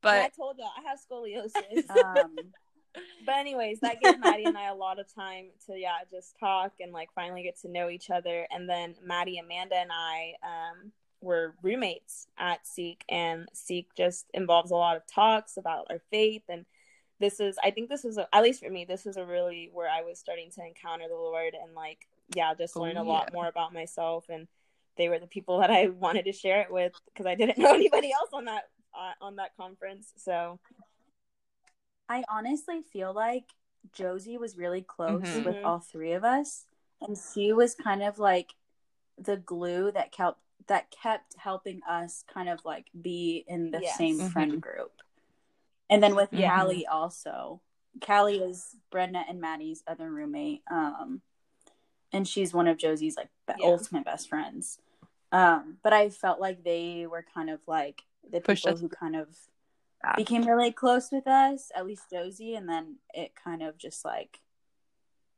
And 0.02 0.10
I 0.10 0.22
But 0.24 0.36
told 0.36 0.58
y'all 0.58 0.70
I 0.76 0.88
have 0.88 0.98
scoliosis. 0.98 1.88
Um, 1.90 2.34
but 3.24 3.34
anyways, 3.36 3.78
that 3.80 4.00
gave 4.02 4.18
Maddie 4.18 4.44
and 4.46 4.58
I 4.58 4.66
a 4.68 4.74
lot 4.74 4.98
of 4.98 5.06
time 5.14 5.46
to 5.66 5.78
yeah, 5.78 5.98
just 6.10 6.36
talk 6.40 6.72
and 6.80 6.92
like 6.92 7.10
finally 7.14 7.42
get 7.44 7.60
to 7.60 7.68
know 7.68 7.88
each 7.88 8.10
other. 8.10 8.46
And 8.50 8.68
then 8.68 8.96
Maddie, 9.04 9.38
Amanda, 9.38 9.76
and 9.76 9.90
I 9.92 10.32
um 10.42 10.90
were 11.24 11.54
roommates 11.62 12.26
at 12.38 12.66
Seek 12.66 13.04
and 13.08 13.48
Seek 13.52 13.88
just 13.96 14.26
involves 14.34 14.70
a 14.70 14.76
lot 14.76 14.96
of 14.96 15.06
talks 15.06 15.56
about 15.56 15.86
our 15.90 16.00
faith 16.10 16.42
and 16.48 16.64
this 17.20 17.40
is 17.40 17.56
I 17.62 17.70
think 17.70 17.88
this 17.88 18.04
was 18.04 18.18
a, 18.18 18.28
at 18.34 18.42
least 18.42 18.62
for 18.62 18.70
me, 18.70 18.84
this 18.84 19.04
was 19.04 19.16
a 19.16 19.24
really 19.24 19.70
where 19.72 19.88
I 19.88 20.02
was 20.02 20.18
starting 20.18 20.50
to 20.52 20.66
encounter 20.66 21.06
the 21.08 21.14
Lord 21.14 21.54
and 21.60 21.74
like 21.74 22.06
yeah, 22.34 22.54
just 22.54 22.76
Oh, 22.76 22.80
learn 22.82 22.96
a 22.96 23.02
lot 23.04 23.32
more 23.32 23.48
about 23.48 23.72
myself 23.72 24.26
and 24.28 24.48
they 24.96 25.08
were 25.08 25.18
the 25.18 25.26
people 25.26 25.58
that 25.60 25.70
I 25.70 25.88
wanted 25.88 26.24
to 26.26 26.32
share 26.32 26.60
it 26.62 26.72
with 26.72 26.92
because 27.06 27.26
I 27.26 27.34
didn't 27.34 27.58
know 27.62 27.72
anybody 27.74 28.12
else 28.12 28.30
on 28.32 28.44
that 28.46 28.64
uh, 28.94 29.12
on 29.20 29.36
that 29.36 29.56
conference. 29.56 30.12
So 30.16 30.58
I 32.08 32.22
honestly 32.28 32.82
feel 32.82 33.12
like 33.14 33.44
Josie 33.92 34.38
was 34.38 34.56
really 34.56 34.82
close 34.82 35.22
Mhm. 35.22 35.44
with 35.44 35.56
Mhm. 35.56 35.64
all 35.64 35.80
three 35.80 36.12
of 36.12 36.24
us, 36.24 36.66
and 37.00 37.16
she 37.16 37.52
was 37.52 37.74
kind 37.74 38.02
of 38.02 38.18
like 38.18 38.54
the 39.18 39.36
glue 39.36 39.92
that 39.92 40.12
kept 40.12 40.38
that 40.66 40.90
kept 40.90 41.34
helping 41.36 41.82
us 41.88 42.24
kind 42.32 42.48
of 42.48 42.64
like 42.64 42.86
be 43.00 43.44
in 43.46 43.70
the 43.70 43.80
Yes. 43.82 43.96
same 43.98 44.18
Mhm. 44.18 44.32
friend 44.32 44.62
group. 44.62 45.02
And 45.90 46.02
then 46.02 46.14
with 46.14 46.32
Yeah. 46.32 46.56
Callie 46.58 46.86
also. 46.86 47.60
Callie 48.00 48.40
is 48.42 48.76
Brenda 48.90 49.24
and 49.28 49.40
Maddie's 49.40 49.82
other 49.86 50.10
roommate. 50.10 50.62
Um 50.70 51.22
and 52.12 52.26
she's 52.28 52.54
one 52.54 52.68
of 52.68 52.76
Josie's 52.76 53.16
like 53.16 53.28
be- 53.46 53.54
Yeah. 53.58 53.66
ultimate 53.66 54.04
best 54.04 54.28
friends. 54.28 54.78
Um 55.32 55.78
but 55.82 55.92
I 55.92 56.10
felt 56.10 56.40
like 56.40 56.62
they 56.64 57.06
were 57.06 57.22
kind 57.34 57.50
of 57.50 57.60
like 57.66 58.02
the 58.28 58.40
Pushed 58.40 58.64
people 58.64 58.74
us 58.76 58.80
who 58.80 58.88
kind 58.88 59.16
of 59.16 59.36
back. 60.02 60.16
became 60.16 60.46
really 60.46 60.72
close 60.72 61.12
with 61.12 61.26
us, 61.26 61.70
at 61.74 61.84
least 61.86 62.10
Josie, 62.10 62.54
and 62.54 62.68
then 62.68 62.98
it 63.12 63.34
kind 63.34 63.62
of 63.62 63.76
just 63.76 64.04
like 64.04 64.40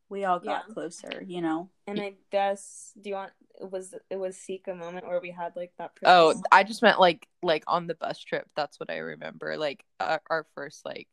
we 0.09 0.24
all 0.24 0.38
got 0.38 0.64
Yeah. 0.68 0.74
closer, 0.74 1.22
you 1.22 1.40
know. 1.40 1.70
And 1.86 2.00
I 2.00 2.14
guess 2.30 2.92
do 3.00 3.11
you 3.11 3.16
want 3.16 3.32
it 3.61 3.70
was 3.70 3.94
it 4.11 4.16
was 4.16 4.36
seek 4.36 4.68
a 4.68 4.74
moment 4.74 5.07
where 5.07 5.20
we 5.20 5.30
had 5.30 5.57
like 5.57 5.72
that 5.78 5.92
oh, 6.04 6.28
personal- 6.28 6.44
I 6.52 6.62
just 6.64 6.82
meant 6.82 7.00
like 7.00 7.26
like 7.42 7.64
on 7.66 7.86
the 7.86 7.94
bus 7.94 8.18
trip. 8.18 8.48
That's 8.54 8.78
what 8.78 8.90
I 8.90 8.98
remember. 8.98 9.57
Like 9.57 9.84
our, 10.00 10.20
our 10.28 10.46
first 10.54 10.84
like 10.84 11.09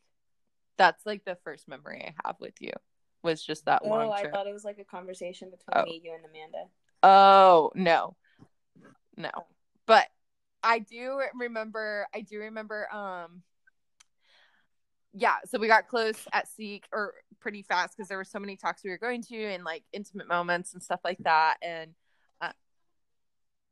that's 0.77 1.05
like 1.05 1.23
the 1.25 1.37
first 1.43 1.67
memory 1.67 2.03
I 2.05 2.27
have 2.27 2.35
with 2.39 2.59
you 2.59 2.71
was 3.23 3.43
just 3.43 3.65
that 3.65 3.81
Oh, 3.85 3.89
long 3.89 4.11
I 4.11 4.29
thought 4.29 4.47
it 4.47 4.53
was 4.53 4.65
like 4.65 4.79
a 4.79 4.83
conversation 4.83 5.49
between 5.49 5.83
Oh. 5.83 5.83
me, 5.83 6.01
you, 6.03 6.13
and 6.13 6.25
Amanda. 6.25 6.65
Oh 7.01 7.71
no, 7.75 8.15
no. 9.17 9.31
But 9.85 10.07
I 10.61 10.79
do 10.79 11.21
remember. 11.35 12.07
I 12.13 12.21
do 12.21 12.39
remember. 12.39 12.87
Um, 12.93 13.43
yeah, 15.13 15.35
so 15.45 15.59
we 15.59 15.67
got 15.67 15.87
close 15.87 16.27
at 16.33 16.47
Seek 16.47 16.85
or 16.91 17.13
pretty 17.39 17.61
fast 17.61 17.95
because 17.95 18.09
there 18.09 18.17
were 18.17 18.23
so 18.23 18.39
many 18.39 18.55
talks 18.55 18.83
we 18.83 18.89
were 18.89 18.97
going 18.97 19.21
to 19.23 19.43
and 19.45 19.63
like 19.63 19.83
intimate 19.93 20.27
moments 20.27 20.73
and 20.73 20.81
stuff 20.81 21.01
like 21.03 21.19
that. 21.19 21.57
And 21.61 21.93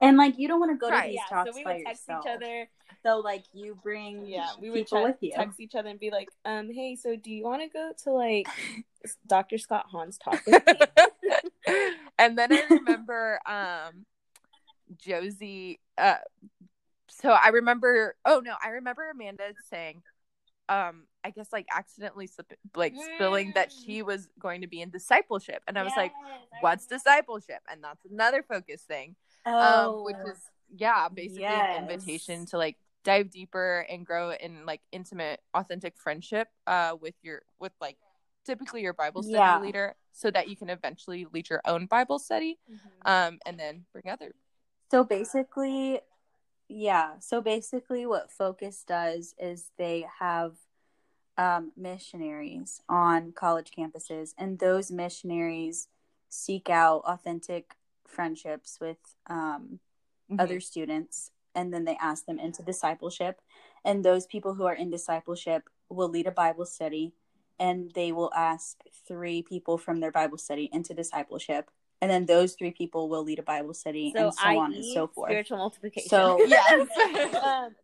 And 0.01 0.17
like 0.17 0.37
you 0.39 0.47
don't 0.47 0.59
want 0.59 0.71
to 0.71 0.77
go 0.77 0.89
to 0.89 1.07
these 1.07 1.15
yeah, 1.15 1.21
talks 1.29 1.51
so 1.51 1.57
we 1.57 1.63
by 1.63 1.75
would 1.75 1.85
text 1.85 2.07
yourself. 2.09 2.25
each 2.25 2.31
other. 2.35 2.69
So 3.03 3.19
like 3.19 3.43
you 3.53 3.77
bring 3.83 4.25
Yeah, 4.25 4.49
we 4.59 4.71
would 4.71 4.87
people 4.87 4.99
te- 4.99 5.05
with 5.05 5.17
you. 5.21 5.31
text 5.35 5.59
each 5.59 5.75
other 5.75 5.89
and 5.89 5.99
be 5.99 6.09
like, 6.09 6.29
um, 6.43 6.71
hey, 6.73 6.95
so 6.95 7.15
do 7.15 7.31
you 7.31 7.43
want 7.43 7.61
to 7.61 7.67
go 7.69 7.91
to 8.03 8.11
like 8.11 8.47
Dr. 9.27 9.59
Scott 9.59 9.85
Hahn's 9.91 10.17
talk 10.17 10.41
with 10.45 10.65
me? 10.65 10.79
and 12.17 12.37
then 12.37 12.51
I 12.51 12.63
remember 12.71 13.39
um 13.45 14.05
Josie 14.97 15.79
uh 15.97 16.15
so 17.09 17.29
I 17.29 17.49
remember 17.49 18.15
oh 18.25 18.41
no, 18.43 18.55
I 18.63 18.69
remember 18.69 19.07
Amanda 19.09 19.53
saying 19.69 20.01
um 20.67 21.03
I 21.23 21.29
guess 21.29 21.49
like 21.53 21.67
accidentally 21.73 22.27
slip, 22.27 22.51
like 22.75 22.95
spilling 23.15 23.51
that 23.55 23.71
she 23.71 24.01
was 24.01 24.27
going 24.39 24.61
to 24.61 24.67
be 24.67 24.81
in 24.81 24.89
discipleship 24.89 25.61
and 25.67 25.77
I 25.77 25.83
was 25.83 25.95
like 25.95 26.13
what's 26.59 26.85
discipleship 26.85 27.59
and 27.69 27.83
that's 27.83 28.05
another 28.09 28.43
focus 28.43 28.81
thing 28.83 29.15
Oh, 29.45 29.97
um 29.97 30.03
which 30.05 30.15
is 30.33 30.39
yeah 30.75 31.07
basically 31.09 31.41
yes. 31.41 31.67
an 31.73 31.81
invitation 31.81 32.45
to 32.47 32.57
like 32.57 32.77
dive 33.03 33.29
deeper 33.31 33.85
and 33.89 34.05
grow 34.05 34.31
in 34.31 34.65
like 34.65 34.81
intimate 34.91 35.41
authentic 35.53 35.95
friendship 35.97 36.47
uh 36.67 36.95
with 37.01 37.15
your 37.23 37.41
with 37.59 37.71
like 37.81 37.97
typically 38.45 38.81
your 38.81 38.93
bible 38.93 39.23
study 39.23 39.37
Yeah. 39.37 39.59
leader 39.59 39.95
so 40.11 40.29
that 40.31 40.49
you 40.49 40.55
can 40.55 40.69
eventually 40.69 41.25
lead 41.33 41.49
your 41.49 41.61
own 41.65 41.85
bible 41.87 42.19
study 42.19 42.59
Mhm. 42.69 42.79
um 43.05 43.39
and 43.45 43.59
then 43.59 43.85
bring 43.91 44.11
others 44.11 44.35
So 44.91 45.03
basically, 45.05 46.01
yeah. 46.67 47.19
So 47.19 47.41
basically, 47.41 48.05
what 48.05 48.29
Focus 48.31 48.83
does 48.85 49.33
is 49.39 49.71
they 49.77 50.05
have 50.19 50.57
um, 51.37 51.71
missionaries 51.77 52.81
on 52.89 53.31
college 53.31 53.71
campuses, 53.77 54.33
and 54.37 54.59
those 54.59 54.91
missionaries 54.91 55.87
seek 56.29 56.69
out 56.69 57.03
authentic 57.05 57.75
friendships 58.07 58.79
with 58.79 58.97
um, 59.27 59.79
other 60.39 60.59
students, 60.59 61.31
and 61.55 61.73
then 61.73 61.85
they 61.85 61.97
ask 62.01 62.25
them 62.25 62.39
into 62.39 62.63
discipleship. 62.63 63.41
And 63.83 64.03
those 64.03 64.25
people 64.25 64.53
who 64.53 64.65
are 64.65 64.75
in 64.75 64.89
discipleship 64.89 65.69
will 65.89 66.09
lead 66.09 66.27
a 66.27 66.31
Bible 66.31 66.65
study, 66.65 67.13
and 67.59 67.91
they 67.93 68.11
will 68.11 68.31
ask 68.35 68.77
three 69.07 69.41
people 69.41 69.77
from 69.77 69.99
their 69.99 70.11
Bible 70.11 70.37
study 70.37 70.69
into 70.71 70.93
discipleship. 70.93 71.69
And 72.01 72.09
then 72.09 72.25
those 72.25 72.53
three 72.53 72.71
people 72.71 73.09
will 73.09 73.23
lead 73.23 73.39
a 73.39 73.43
Bible 73.43 73.73
study, 73.73 74.11
So, 74.15 74.25
and 74.25 74.33
so 74.33 74.59
on 74.59 74.73
and 74.73 74.85
so 74.85 75.07
forth. 75.07 75.29
Spiritual 75.29 75.57
multiplication. 75.59 76.09
So 76.09 76.39
yes 76.47 76.87
um, 77.43 77.75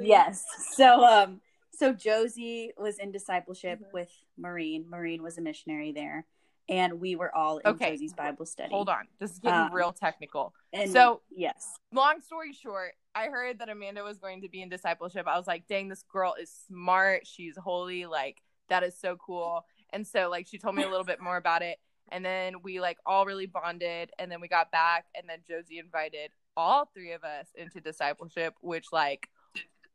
yes, 0.00 0.44
so 0.74 1.04
um, 1.04 1.40
so 1.78 1.92
Josie 1.92 2.72
was 2.76 2.98
in 2.98 3.12
discipleship 3.12 3.78
Mhm. 3.80 3.92
with 3.92 4.10
Maureen. 4.36 4.88
Maureen 4.90 5.22
was 5.22 5.38
a 5.38 5.40
missionary 5.40 5.92
there, 5.92 6.26
and 6.68 7.00
we 7.00 7.14
were 7.14 7.32
all 7.34 7.58
in 7.58 7.66
Okay. 7.68 7.92
Josie's 7.92 8.14
Bible 8.14 8.44
study. 8.46 8.70
hold 8.70 8.88
on 8.88 9.06
this 9.18 9.30
is 9.30 9.38
getting 9.38 9.58
Um, 9.60 9.72
real 9.72 9.92
technical 9.92 10.54
And 10.72 10.90
So- 10.90 11.22
yes, 11.30 11.78
long 11.92 12.20
story 12.20 12.52
short 12.52 12.94
i 13.14 13.26
heard 13.28 13.58
that 13.58 13.68
amanda 13.70 14.04
was 14.04 14.18
going 14.18 14.42
to 14.42 14.48
be 14.48 14.60
in 14.62 14.68
discipleship 14.68 15.26
i 15.26 15.36
was 15.36 15.46
like 15.46 15.66
dang 15.66 15.88
this 15.88 16.02
girl 16.04 16.34
is 16.34 16.50
smart 16.68 17.26
she's 17.26 17.56
holy 17.56 18.04
like 18.06 18.42
that 18.68 18.82
is 18.84 18.96
so 18.98 19.16
cool 19.16 19.64
and 19.90 20.06
so 20.06 20.28
like 20.28 20.46
she 20.46 20.58
told 20.58 20.74
me 20.76 20.82
a 20.84 20.88
little 20.88 21.06
bit 21.06 21.20
more 21.20 21.36
about 21.38 21.62
it 21.62 21.80
and 22.10 22.22
then 22.24 22.60
we 22.62 22.80
like 22.80 22.98
all 23.06 23.24
really 23.24 23.46
bonded 23.46 24.12
and 24.18 24.30
then 24.30 24.40
we 24.40 24.46
got 24.46 24.70
back 24.70 25.06
and 25.16 25.28
then 25.28 25.42
josie 25.48 25.78
invited 25.78 26.30
all 26.56 26.84
three 26.84 27.12
of 27.12 27.24
us 27.24 27.48
into 27.54 27.80
discipleship 27.80 28.54
which 28.60 28.92
like 28.92 29.28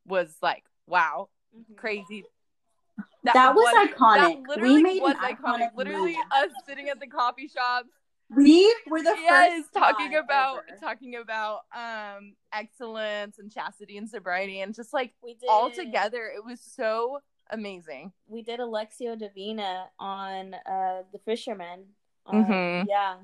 was 0.06 0.36
like 0.42 0.66
wow. 0.88 1.30
Crazy 1.76 2.24
That 3.24 3.56
was 3.56 3.90
iconic. 3.90 4.36
We 4.38 4.48
literally 4.48 4.84
made 4.84 5.02
was 5.02 5.16
an 5.20 5.36
iconic. 5.36 5.38
iconic 5.38 5.70
Literally, 5.76 6.16
us 6.32 6.50
sitting 6.68 6.90
at 6.90 7.00
the 7.00 7.08
coffee 7.08 7.48
shop. 7.48 7.86
we 8.30 8.74
were 8.88 9.02
the 9.04 9.16
yes 9.18 9.64
first 9.64 9.74
talking 9.74 10.16
about 10.16 10.64
ever. 10.70 10.80
talking 10.80 11.16
about 11.16 11.62
um 11.76 12.36
excellence 12.52 13.38
and 13.40 13.52
chastity 13.52 13.98
and 13.98 14.10
sobriety 14.10 14.62
and 14.62 14.74
just 14.74 14.94
like 14.94 15.14
We 15.22 15.34
did 15.36 15.50
all 15.50 15.70
together 15.70 16.32
it 16.36 16.44
was 16.44 16.60
so 16.62 17.20
amazing 17.50 18.12
We 18.28 18.42
did 18.42 18.60
a 18.60 18.64
Lectio 18.64 19.18
Divina 19.18 19.90
on 20.00 20.54
uh 20.54 21.04
the 21.12 21.20
Fisherman. 21.26 21.86
Um, 22.26 22.46
Mhm. 22.46 22.86
Yeah. 22.88 23.18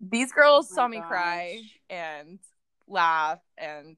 these 0.00 0.32
girls 0.32 0.68
Oh 0.70 0.74
my 0.74 0.76
saw 0.76 0.88
me 0.88 1.00
cry 1.02 1.62
and 1.90 2.38
laugh 2.86 3.40
and 3.58 3.96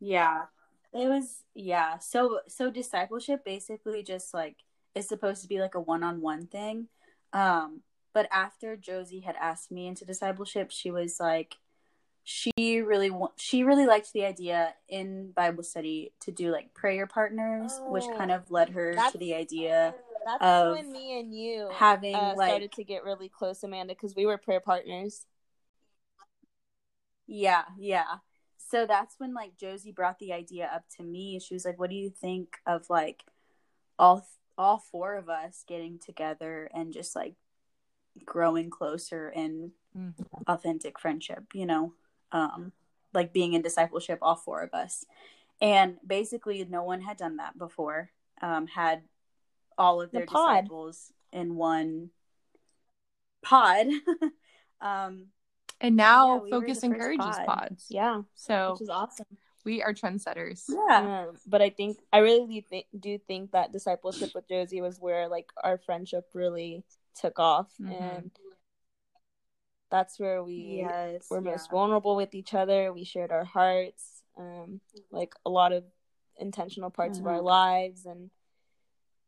Yeah. 0.00 0.46
It 0.92 1.08
was 1.08 1.44
yeah. 1.54 1.98
So 1.98 2.40
so 2.48 2.70
discipleship 2.70 3.44
basically 3.44 4.02
just 4.02 4.34
like 4.34 4.56
is 4.94 5.08
supposed 5.08 5.42
to 5.42 5.48
be 5.48 5.60
like 5.60 5.74
a 5.74 5.80
one-on-one 5.80 6.46
thing. 6.46 6.88
Um 7.32 7.82
but 8.12 8.28
after 8.32 8.76
Josie 8.76 9.20
had 9.20 9.36
asked 9.36 9.70
me 9.70 9.86
into 9.86 10.04
discipleship, 10.04 10.70
she 10.72 10.90
was 10.90 11.20
like 11.20 11.56
she 12.24 12.80
really 12.80 13.10
wa- 13.10 13.32
she 13.36 13.62
really 13.62 13.86
liked 13.86 14.12
the 14.12 14.24
idea 14.24 14.74
in 14.88 15.30
Bible 15.32 15.62
study 15.62 16.12
to 16.20 16.32
do 16.32 16.50
like 16.50 16.74
prayer 16.74 17.06
partners, 17.06 17.80
which 17.88 18.04
Oh, 18.12 18.18
kind 18.18 18.30
of 18.30 18.50
led 18.50 18.70
her 18.70 18.94
to 18.94 19.18
the 19.18 19.34
idea 19.34 19.94
That's 20.24 20.42
of 20.42 20.72
when 20.72 20.92
me 20.92 21.18
and 21.18 21.34
you 21.34 21.68
having 21.72 22.14
uh, 22.16 22.34
like 22.36 22.48
started 22.50 22.72
to 22.72 22.84
get 22.84 23.04
really 23.04 23.28
close, 23.28 23.62
Amanda, 23.62 23.94
because 23.94 24.14
we 24.14 24.26
were 24.26 24.38
prayer 24.38 24.60
partners. 24.60 25.26
Yeah, 27.26 27.64
yeah. 27.78 28.16
So 28.70 28.86
that's 28.86 29.16
when 29.18 29.34
like 29.34 29.56
Josie 29.56 29.90
brought 29.90 30.20
the 30.20 30.32
idea 30.32 30.70
up 30.72 30.84
to 30.96 31.02
me. 31.02 31.40
She 31.40 31.54
was 31.54 31.64
like, 31.64 31.78
"What 31.78 31.90
do 31.90 31.96
you 31.96 32.08
think 32.10 32.58
of 32.66 32.88
like 32.88 33.24
all 33.98 34.26
all 34.56 34.78
four 34.78 35.16
of 35.16 35.28
us 35.28 35.64
getting 35.66 35.98
together 35.98 36.70
and 36.72 36.92
just 36.92 37.16
like 37.16 37.34
growing 38.24 38.70
closer 38.70 39.28
in 39.30 39.72
Mhm. 39.96 40.14
authentic 40.46 40.98
friendship, 41.00 41.52
you 41.52 41.66
know? 41.66 41.94
Um 42.30 42.72
like 43.12 43.32
being 43.32 43.54
in 43.54 43.62
discipleship 43.62 44.20
all 44.22 44.36
four 44.36 44.62
of 44.62 44.72
us." 44.72 45.04
And 45.60 45.98
basically 46.06 46.64
no 46.64 46.84
one 46.84 47.00
had 47.00 47.16
done 47.16 47.36
that 47.38 47.58
before. 47.58 48.12
Um 48.40 48.68
had 48.68 49.02
all 49.76 50.00
of 50.00 50.12
The 50.12 50.18
their 50.18 50.26
pod. 50.26 50.64
disciples 50.64 51.12
in 51.32 51.56
one 51.56 52.10
pod. 53.42 53.86
um 54.80 55.32
and 55.80 55.96
now 55.96 56.36
Yeah, 56.36 56.40
we 56.42 56.50
focus 56.50 56.82
encourages 56.82 57.36
pod. 57.36 57.46
pods 57.46 57.86
Yeah, 57.88 58.22
so 58.34 58.72
which 58.72 58.82
is 58.82 58.88
awesome. 58.88 59.26
we 59.64 59.82
are 59.82 59.92
trendsetters 59.94 60.64
yeah. 60.68 61.26
Um, 61.28 61.36
but 61.46 61.60
I 61.62 61.70
think 61.70 61.98
I 62.12 62.18
really 62.18 62.64
th- 62.70 62.86
do 62.98 63.18
think 63.18 63.52
that 63.52 63.72
discipleship 63.72 64.30
with 64.34 64.48
Josie 64.48 64.80
was 64.80 64.98
where 65.00 65.28
like 65.28 65.48
our 65.62 65.78
friendship 65.78 66.28
really 66.34 66.84
took 67.20 67.38
off, 67.38 67.70
Mhm. 67.80 67.92
and 68.00 68.30
that's 69.90 70.18
where 70.20 70.42
we 70.44 70.78
Yes. 70.86 71.28
were 71.30 71.42
yeah. 71.42 71.50
most 71.50 71.70
vulnerable 71.70 72.14
with 72.16 72.34
each 72.34 72.54
other. 72.54 72.92
We 72.92 73.04
shared 73.04 73.32
our 73.32 73.44
hearts, 73.44 74.22
um, 74.36 74.80
like 75.10 75.34
a 75.44 75.50
lot 75.50 75.72
of 75.72 75.84
intentional 76.36 76.90
parts 76.90 77.18
of 77.18 77.26
our 77.26 77.40
Mhm. 77.40 77.44
lives, 77.44 78.06
and 78.06 78.30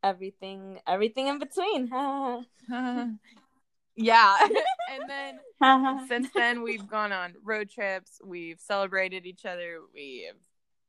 everything, 0.01 0.79
everything 0.87 1.27
in 1.27 1.39
between. 1.39 1.87
yeah 3.95 4.37
and 4.93 5.09
then 5.09 5.39
uh-huh. 5.61 6.07
since 6.07 6.29
then 6.33 6.61
we've 6.61 6.87
gone 6.87 7.11
on 7.11 7.33
road 7.43 7.69
trips 7.69 8.19
we've 8.23 8.59
celebrated 8.59 9.25
each 9.25 9.45
other 9.45 9.79
we 9.93 10.25
have 10.27 10.37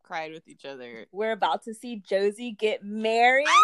cried 0.05 0.33
with 0.33 0.47
each 0.47 0.65
other 0.65 1.07
We're 1.13 1.33
about 1.33 1.65
to 1.65 1.75
see 1.75 1.97
Josie 1.97 2.53
get 2.53 2.85
married. 2.85 3.47
Ah, 3.49 3.63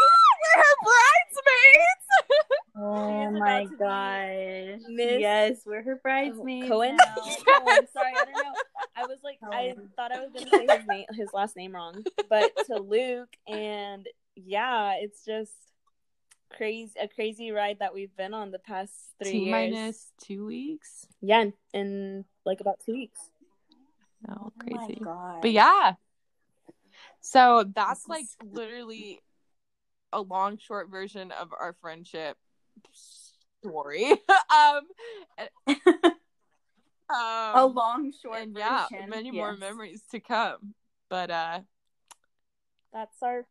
we're 0.56 0.62
her 0.62 0.74
bridesmaids 0.82 2.50
Oh 2.76 3.30
my 3.32 3.66
gosh. 3.78 4.80
Miss- 4.88 5.20
Yes, 5.20 5.60
we're 5.66 5.82
her 5.82 6.00
bridesmaids. 6.02 6.68
Cohen? 6.68 6.96
now. 6.96 7.14
Cohen. 7.14 7.86
Sorry, 7.92 8.12
I 8.16 8.24
don't 8.24 8.32
know. 8.32 8.54
I 8.96 9.02
was 9.02 9.18
like, 9.22 9.38
I 9.42 9.74
thought 9.96 10.12
I 10.12 10.20
was 10.20 10.30
gonna 10.32 10.50
say 10.50 10.78
his 10.78 10.86
name, 10.86 11.04
his 11.12 11.28
last 11.34 11.56
name 11.56 11.74
wrong, 11.74 12.02
but 12.30 12.52
to 12.66 12.76
Luke, 12.78 13.28
and 13.46 14.06
yeah, 14.34 14.94
it's 14.98 15.24
just 15.24 15.52
crazy, 16.56 16.92
a 17.00 17.08
crazy 17.08 17.50
ride 17.50 17.78
that 17.80 17.94
we've 17.94 18.14
been 18.16 18.34
on 18.34 18.50
the 18.50 18.58
past 18.58 18.92
three 19.18 19.32
T 19.32 19.44
years. 19.46 19.72
minus 19.72 20.12
two 20.20 20.46
weeks 20.46 21.06
Yeah, 21.20 21.42
in, 21.42 21.52
in 21.72 22.24
like 22.44 22.60
about 22.60 22.80
two 22.84 22.92
weeks. 22.92 23.20
no 24.26 24.34
Oh 24.46 24.52
crazy 24.58 24.98
my 25.00 25.38
but 25.40 25.50
yeah 25.50 25.94
so 27.20 27.64
that's 27.74 28.00
This 28.00 28.08
like 28.08 28.26
literally 28.42 29.20
a 30.12 30.20
long 30.20 30.58
short 30.58 30.90
version 30.90 31.30
of 31.32 31.52
our 31.58 31.74
friendship 31.80 32.36
story 32.92 34.10
um 34.54 34.80
um, 35.68 35.76
a 37.10 37.66
long 37.66 38.12
short 38.22 38.40
and 38.42 38.56
yeah 38.56 38.86
version. 38.90 39.10
many 39.10 39.30
more 39.30 39.56
memories 39.56 40.02
to 40.10 40.20
come 40.20 40.74
but 41.08 41.30
uh 41.30 41.60
That's 42.92 43.22
our 43.22 43.46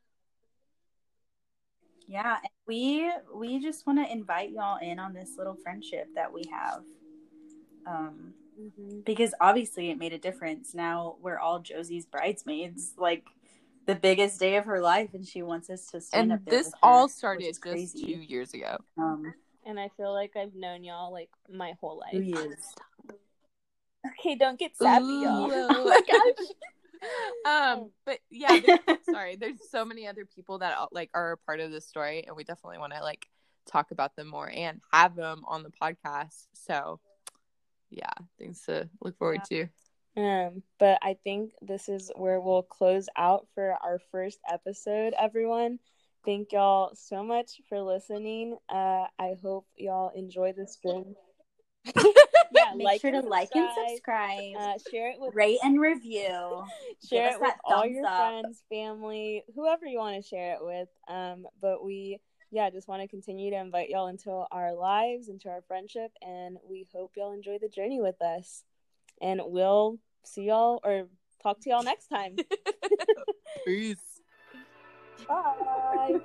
Yeah, 2.09 2.37
we 2.65 3.11
we 3.35 3.59
just 3.59 3.85
want 3.85 4.03
to 4.03 4.11
invite 4.11 4.49
y'all 4.49 4.79
in 4.81 4.97
on 4.97 5.13
this 5.13 5.37
little 5.37 5.53
friendship 5.53 6.07
that 6.15 6.33
we 6.33 6.43
have. 6.51 6.81
Um 7.85 8.33
because 9.05 9.33
obviously 9.39 9.91
it 9.91 9.99
made 9.99 10.11
a 10.11 10.17
difference. 10.17 10.73
Now 10.73 11.17
we're 11.21 11.37
all 11.37 11.59
Josie's 11.59 12.07
bridesmaids. 12.07 12.93
Like 12.97 13.25
the 13.85 13.93
biggest 13.93 14.39
day 14.39 14.55
of 14.57 14.65
her 14.65 14.81
life, 14.81 15.13
and 15.13 15.25
she 15.25 15.43
wants 15.43 15.69
us 15.69 15.85
to 15.87 16.01
stand 16.01 16.31
And 16.31 16.39
up 16.39 16.45
there 16.45 16.55
this 16.57 16.65
with 16.65 16.73
her, 16.73 16.79
all 16.83 17.07
started 17.07 17.45
just 17.45 17.61
crazy. 17.61 18.05
two 18.05 18.21
years 18.21 18.53
ago. 18.55 18.77
Um, 18.97 19.33
And 19.65 19.79
I 19.79 19.89
feel 19.95 20.11
like 20.11 20.35
I've 20.35 20.55
known 20.55 20.83
y'all 20.83 21.11
like 21.13 21.29
my 21.47 21.73
whole 21.79 21.99
life. 21.99 22.11
two 22.11 22.23
years. 22.23 22.57
Okay, 24.19 24.35
don't 24.35 24.57
get 24.57 24.75
sappy, 24.75 25.03
Ooh. 25.03 25.21
y'all. 25.23 25.51
Oh 25.51 25.85
my 25.85 26.01
gosh. 26.07 26.47
Um, 27.45 27.91
but 28.05 28.19
yeah, 28.29 28.59
there's- 28.59 28.79
sorry. 29.09 29.35
There's 29.35 29.69
so 29.69 29.85
many 29.85 30.07
other 30.07 30.25
people 30.25 30.59
that 30.59 30.77
like 30.91 31.09
are 31.13 31.33
a 31.33 31.37
part 31.37 31.59
of 31.59 31.71
this 31.71 31.85
story, 31.87 32.23
and 32.27 32.35
we 32.35 32.43
definitely 32.43 32.79
want 32.79 32.93
to 32.93 33.01
like 33.01 33.27
talk 33.69 33.91
about 33.91 34.15
them 34.15 34.27
more 34.27 34.49
and 34.49 34.81
have 34.91 35.15
them 35.15 35.43
on 35.47 35.63
the 35.63 35.71
podcast. 35.81 36.47
So, 36.53 36.99
yeah, 37.89 38.11
things 38.37 38.61
to 38.65 38.89
look 39.01 39.17
forward 39.17 39.43
to. 39.45 39.67
Um, 40.17 40.63
but 40.79 40.99
I 41.01 41.17
think 41.23 41.53
this 41.61 41.87
is 41.87 42.11
where 42.15 42.41
we'll 42.41 42.63
close 42.63 43.07
out 43.15 43.47
for 43.53 43.75
our 43.83 43.99
first 44.11 44.39
episode, 44.51 45.13
everyone. 45.17 45.79
Thank 46.25 46.51
y'all 46.51 46.91
so 46.95 47.23
much 47.23 47.61
for 47.69 47.81
listening. 47.81 48.57
Uh, 48.67 49.05
I 49.17 49.35
hope 49.41 49.65
y'all 49.77 50.11
enjoy 50.13 50.51
this 50.53 50.73
stream. 50.73 51.15
yeah, 51.95 52.73
Make 52.75 53.01
sure 53.01 53.11
to 53.11 53.21
like 53.21 53.49
and 53.55 53.67
subscribe. 53.89 54.37
subscribe, 54.39 54.55
Uh, 54.57 54.89
share 54.91 55.11
it 55.11 55.19
with 55.19 55.33
rate 55.35 55.59
and 55.63 55.79
review. 55.79 56.63
share 57.09 57.29
us 57.29 57.35
it 57.35 57.41
with 57.41 57.53
all 57.65 57.85
your 57.85 58.05
up. 58.05 58.17
friends, 58.17 58.63
family, 58.69 59.43
whoever 59.55 59.85
you 59.85 59.97
want 59.97 60.21
to 60.21 60.27
share 60.27 60.53
it 60.53 60.59
with. 60.61 60.87
Um, 61.07 61.47
but 61.61 61.83
we, 61.83 62.19
yeah, 62.51 62.69
just 62.69 62.87
want 62.87 63.01
to 63.01 63.07
continue 63.07 63.51
to 63.51 63.57
invite 63.57 63.89
y'all 63.89 64.07
into 64.07 64.29
our 64.31 64.73
lives, 64.73 65.29
into 65.29 65.49
our 65.49 65.61
friendship, 65.67 66.11
and 66.21 66.57
we 66.67 66.87
hope 66.93 67.11
y'all 67.15 67.33
enjoy 67.33 67.57
the 67.59 67.69
journey 67.69 68.01
with 68.01 68.21
us. 68.21 68.63
And 69.21 69.41
we'll 69.45 69.99
see 70.23 70.43
y'all 70.43 70.79
or 70.83 71.07
talk 71.43 71.59
to 71.61 71.69
y'all 71.69 71.83
next 71.83 72.07
time. 72.07 72.35
Peace. 73.65 73.97
Bye. 75.27 76.19